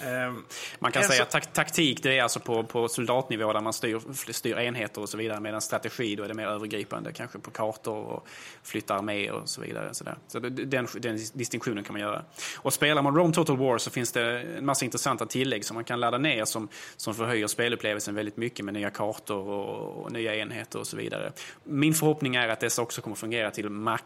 Ehm, 0.00 0.44
Man 0.78 0.92
kan 0.92 1.04
säga 1.04 1.22
att 1.22 1.30
tak 1.30 1.52
taktik 1.52 2.02
det 2.02 2.18
är 2.18 2.22
alltså 2.22 2.40
på, 2.40 2.64
på 2.64 2.88
soldatnivå 2.88 3.52
där 3.52 3.60
man 3.60 3.72
styr, 3.72 4.32
styr 4.32 4.58
enheter 4.58 5.00
och 5.00 5.08
så 5.08 5.16
vidare. 5.16 5.40
Medan 5.40 5.60
strategi 5.60 6.16
då 6.16 6.22
är 6.22 6.28
det 6.28 6.34
mer 6.34 6.46
övergripande, 6.46 7.12
kanske 7.12 7.38
på 7.38 7.50
kartor 7.50 7.96
och 7.96 8.26
flyttar 8.62 8.96
arméer 8.96 9.32
och 9.32 9.48
så 9.48 9.60
vidare. 9.60 9.94
Så, 9.94 10.04
så 10.26 10.38
den, 10.38 10.88
den 10.98 11.18
distinktionen 11.32 11.84
kan 11.84 11.92
man 11.92 12.00
göra. 12.00 12.24
Och 12.58 12.72
spelar 12.72 13.02
man 13.02 13.16
Rome 13.16 13.32
Total 13.34 13.56
War 13.56 13.78
så 13.78 13.90
finns 13.90 14.12
det 14.12 14.40
en 14.40 14.66
massa 14.66 14.84
intressanta 14.84 15.26
tillägg 15.26 15.64
som 15.64 15.74
man 15.74 15.84
kan 15.84 16.00
ladda 16.00 16.18
ner 16.18 16.44
som, 16.44 16.68
som 16.96 17.14
förhöjer 17.14 17.46
spelupplevelsen 17.46 18.14
väldigt 18.14 18.36
mycket 18.36 18.64
med 18.64 18.74
nya 18.74 18.90
kartor 18.90 19.48
och, 19.48 20.04
och 20.04 20.12
nya 20.12 20.36
enheter 20.36 20.78
och 20.78 20.86
så 20.86 20.96
vidare. 20.96 21.32
Min 21.64 21.94
förhoppning 21.94 22.36
är 22.36 22.48
att 22.48 22.60
dessa 22.60 22.82
också 22.82 23.02
kommer 23.02 23.16
fungera 23.16 23.50
till 23.50 23.68
Mac 23.68 23.98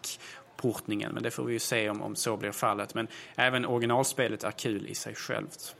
portningen, 0.62 1.12
men 1.14 1.22
det 1.22 1.30
får 1.30 1.44
vi 1.44 1.52
ju 1.52 1.58
se 1.58 1.90
om, 1.90 2.02
om 2.02 2.16
så 2.16 2.36
blir 2.36 2.52
fallet. 2.52 2.94
Men 2.94 3.08
även 3.36 3.66
originalspelet 3.66 4.44
är 4.44 4.50
kul 4.50 4.86
i 4.86 4.94
sig 4.94 5.14
självt. 5.14 5.74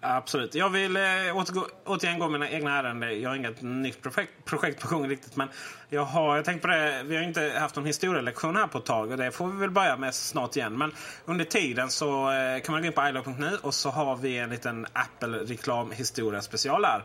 Absolut. 0.00 0.54
Jag 0.54 0.70
vill 0.70 0.96
eh, 0.96 1.02
återgå, 1.34 1.66
återigen 1.84 2.18
gå 2.18 2.28
mina 2.28 2.50
egna 2.50 2.78
ärenden. 2.78 3.20
Jag 3.20 3.30
har 3.30 3.36
inget 3.36 3.62
nytt 3.62 4.02
projekt, 4.02 4.32
projekt 4.44 4.82
på 4.82 4.88
gång 4.88 5.08
riktigt. 5.08 5.36
Men 5.36 5.48
jag 5.88 6.04
har 6.04 6.36
jag 6.36 6.44
tänkt 6.44 6.62
på 6.62 6.68
det. 6.68 7.02
Vi 7.04 7.16
har 7.16 7.22
inte 7.22 7.52
haft 7.60 7.76
någon 7.76 7.86
historielektion 7.86 8.56
här 8.56 8.66
på 8.66 8.78
ett 8.78 8.84
tag. 8.84 9.10
Och 9.10 9.16
det 9.16 9.30
får 9.30 9.46
vi 9.46 9.60
väl 9.60 9.70
börja 9.70 9.96
med 9.96 10.14
snart 10.14 10.56
igen. 10.56 10.78
Men 10.78 10.92
under 11.24 11.44
tiden 11.44 11.90
så 11.90 12.32
eh, 12.32 12.60
kan 12.60 12.72
man 12.72 12.82
gå 12.82 12.86
in 12.86 12.92
på 12.92 13.08
ilog.nu 13.08 13.58
och 13.62 13.74
så 13.74 13.90
har 13.90 14.16
vi 14.16 14.38
en 14.38 14.50
liten 14.50 14.86
Apple 14.92 15.38
reklamhistoria 15.38 16.42
special 16.42 16.82
där. 16.82 17.04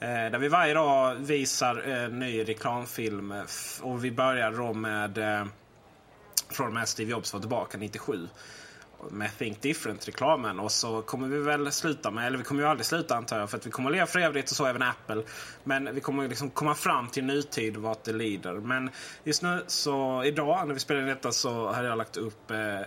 Eh, 0.00 0.30
där 0.30 0.38
vi 0.38 0.48
varje 0.48 0.74
dag 0.74 1.14
visar 1.14 1.76
en 1.76 2.18
ny 2.18 2.44
reklamfilm. 2.44 3.34
Och 3.82 4.04
vi 4.04 4.10
börjar 4.10 4.52
då 4.52 4.72
med 4.72 5.18
eh, 5.18 5.44
från 6.52 6.66
och 6.66 6.72
med 6.72 6.88
Steve 6.88 7.10
Jobs 7.10 7.32
var 7.32 7.40
tillbaka 7.40 7.78
97 7.78 8.28
med 9.10 9.38
Think 9.38 9.60
Different-reklamen. 9.60 10.60
Och 10.60 10.72
så 10.72 11.02
kommer 11.02 11.28
vi 11.28 11.38
väl 11.38 11.72
sluta 11.72 12.10
med, 12.10 12.26
eller 12.26 12.38
vi 12.38 12.44
kommer 12.44 12.62
ju 12.62 12.68
aldrig 12.68 12.86
sluta 12.86 13.16
antar 13.16 13.38
jag, 13.38 13.50
för 13.50 13.56
att 13.56 13.66
vi 13.66 13.70
kommer 13.70 13.90
att 13.90 13.94
leva 13.96 14.06
för 14.06 14.18
evigt 14.18 14.50
och 14.50 14.56
så 14.56 14.66
även 14.66 14.82
Apple. 14.82 15.22
Men 15.64 15.94
vi 15.94 16.00
kommer 16.00 16.28
liksom 16.28 16.50
komma 16.50 16.74
fram 16.74 17.08
till 17.08 17.24
nutid 17.24 17.76
vart 17.76 18.04
det 18.04 18.12
lider. 18.12 18.52
Men 18.52 18.90
just 19.24 19.42
nu 19.42 19.64
så, 19.66 20.24
idag 20.24 20.66
när 20.66 20.74
vi 20.74 20.80
spelar 20.80 21.00
in 21.00 21.06
detta 21.06 21.32
så 21.32 21.72
har 21.72 21.84
jag 21.84 21.98
lagt 21.98 22.16
upp 22.16 22.50
eh, 22.50 22.80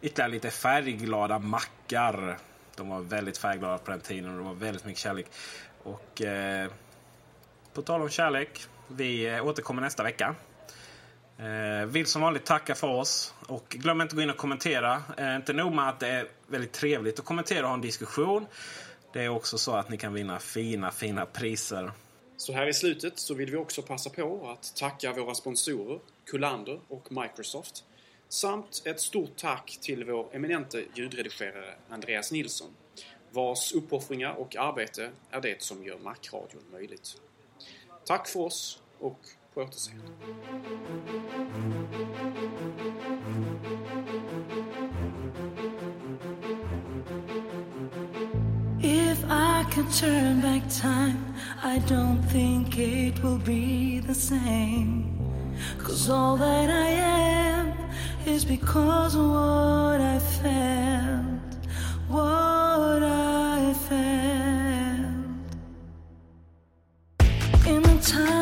ytterligare 0.00 0.32
lite 0.32 0.50
färgglada 0.50 1.38
mackar. 1.38 2.38
De 2.76 2.88
var 2.88 3.00
väldigt 3.00 3.38
färgglada 3.38 3.78
på 3.78 3.90
den 3.90 4.00
tiden 4.00 4.30
och 4.30 4.38
det 4.38 4.44
var 4.44 4.54
väldigt 4.54 4.84
mycket 4.84 5.00
kärlek. 5.02 5.26
Och 5.82 6.22
eh, 6.22 6.70
på 7.74 7.82
tal 7.82 8.02
om 8.02 8.08
kärlek, 8.08 8.66
vi 8.88 9.26
eh, 9.26 9.46
återkommer 9.46 9.82
nästa 9.82 10.02
vecka. 10.02 10.34
Eh, 11.38 11.86
vill 11.86 12.06
som 12.06 12.22
vanligt 12.22 12.44
tacka 12.44 12.74
för 12.74 12.88
oss. 12.88 13.34
Och 13.46 13.68
glöm 13.68 14.00
inte 14.00 14.12
att 14.12 14.16
gå 14.16 14.22
in 14.22 14.30
och 14.30 14.36
kommentera. 14.36 15.02
Eh, 15.18 15.36
inte 15.36 15.52
nog 15.52 15.72
med 15.74 15.88
att 15.88 16.00
det 16.00 16.08
är 16.08 16.28
väldigt 16.46 16.72
trevligt 16.72 17.18
att 17.18 17.24
kommentera 17.24 17.62
och 17.62 17.68
ha 17.68 17.74
en 17.74 17.80
diskussion. 17.80 18.46
Det 19.12 19.22
är 19.22 19.28
också 19.28 19.58
så 19.58 19.72
att 19.72 19.88
ni 19.88 19.96
kan 19.96 20.14
vinna 20.14 20.38
fina, 20.38 20.90
fina 20.90 21.26
priser. 21.26 21.92
Så 22.36 22.52
här 22.52 22.66
i 22.66 22.74
slutet 22.74 23.18
så 23.18 23.34
vill 23.34 23.50
vi 23.50 23.56
också 23.56 23.82
passa 23.82 24.10
på 24.10 24.50
att 24.50 24.76
tacka 24.76 25.12
våra 25.12 25.34
sponsorer 25.34 25.98
Kullander 26.26 26.80
och 26.88 27.12
Microsoft 27.12 27.84
samt 28.28 28.82
ett 28.84 29.00
stort 29.00 29.36
tack 29.36 29.78
till 29.80 30.04
vår 30.04 30.28
eminente 30.32 30.84
ljudredigerare 30.94 31.74
Andreas 31.88 32.32
Nilsson 32.32 32.68
vars 33.30 33.72
uppoffringar 33.72 34.32
och 34.32 34.56
arbete 34.56 35.10
är 35.30 35.40
det 35.40 35.62
som 35.62 35.84
gör 35.84 35.98
Macradion 35.98 36.62
möjligt. 36.72 37.16
Tack 38.04 38.28
för 38.28 38.40
oss 38.40 38.82
och 38.98 39.18
If 39.54 39.68
I 49.28 49.66
could 49.70 49.92
turn 49.92 50.40
back 50.40 50.62
time, 50.70 51.34
I 51.62 51.80
don't 51.80 52.22
think 52.22 52.78
it 52.78 53.22
will 53.22 53.36
be 53.36 54.00
the 54.00 54.14
same. 54.14 55.18
Cause 55.76 56.08
all 56.08 56.38
that 56.38 56.70
I 56.70 56.88
am 56.88 57.74
is 58.24 58.46
because 58.46 59.14
of 59.14 59.26
what 59.26 60.00
I 60.00 60.18
felt, 60.18 61.56
what 62.08 63.02
I 63.02 63.74
felt. 63.74 64.06
In 67.66 67.84
a 67.84 68.00
time 68.00 68.41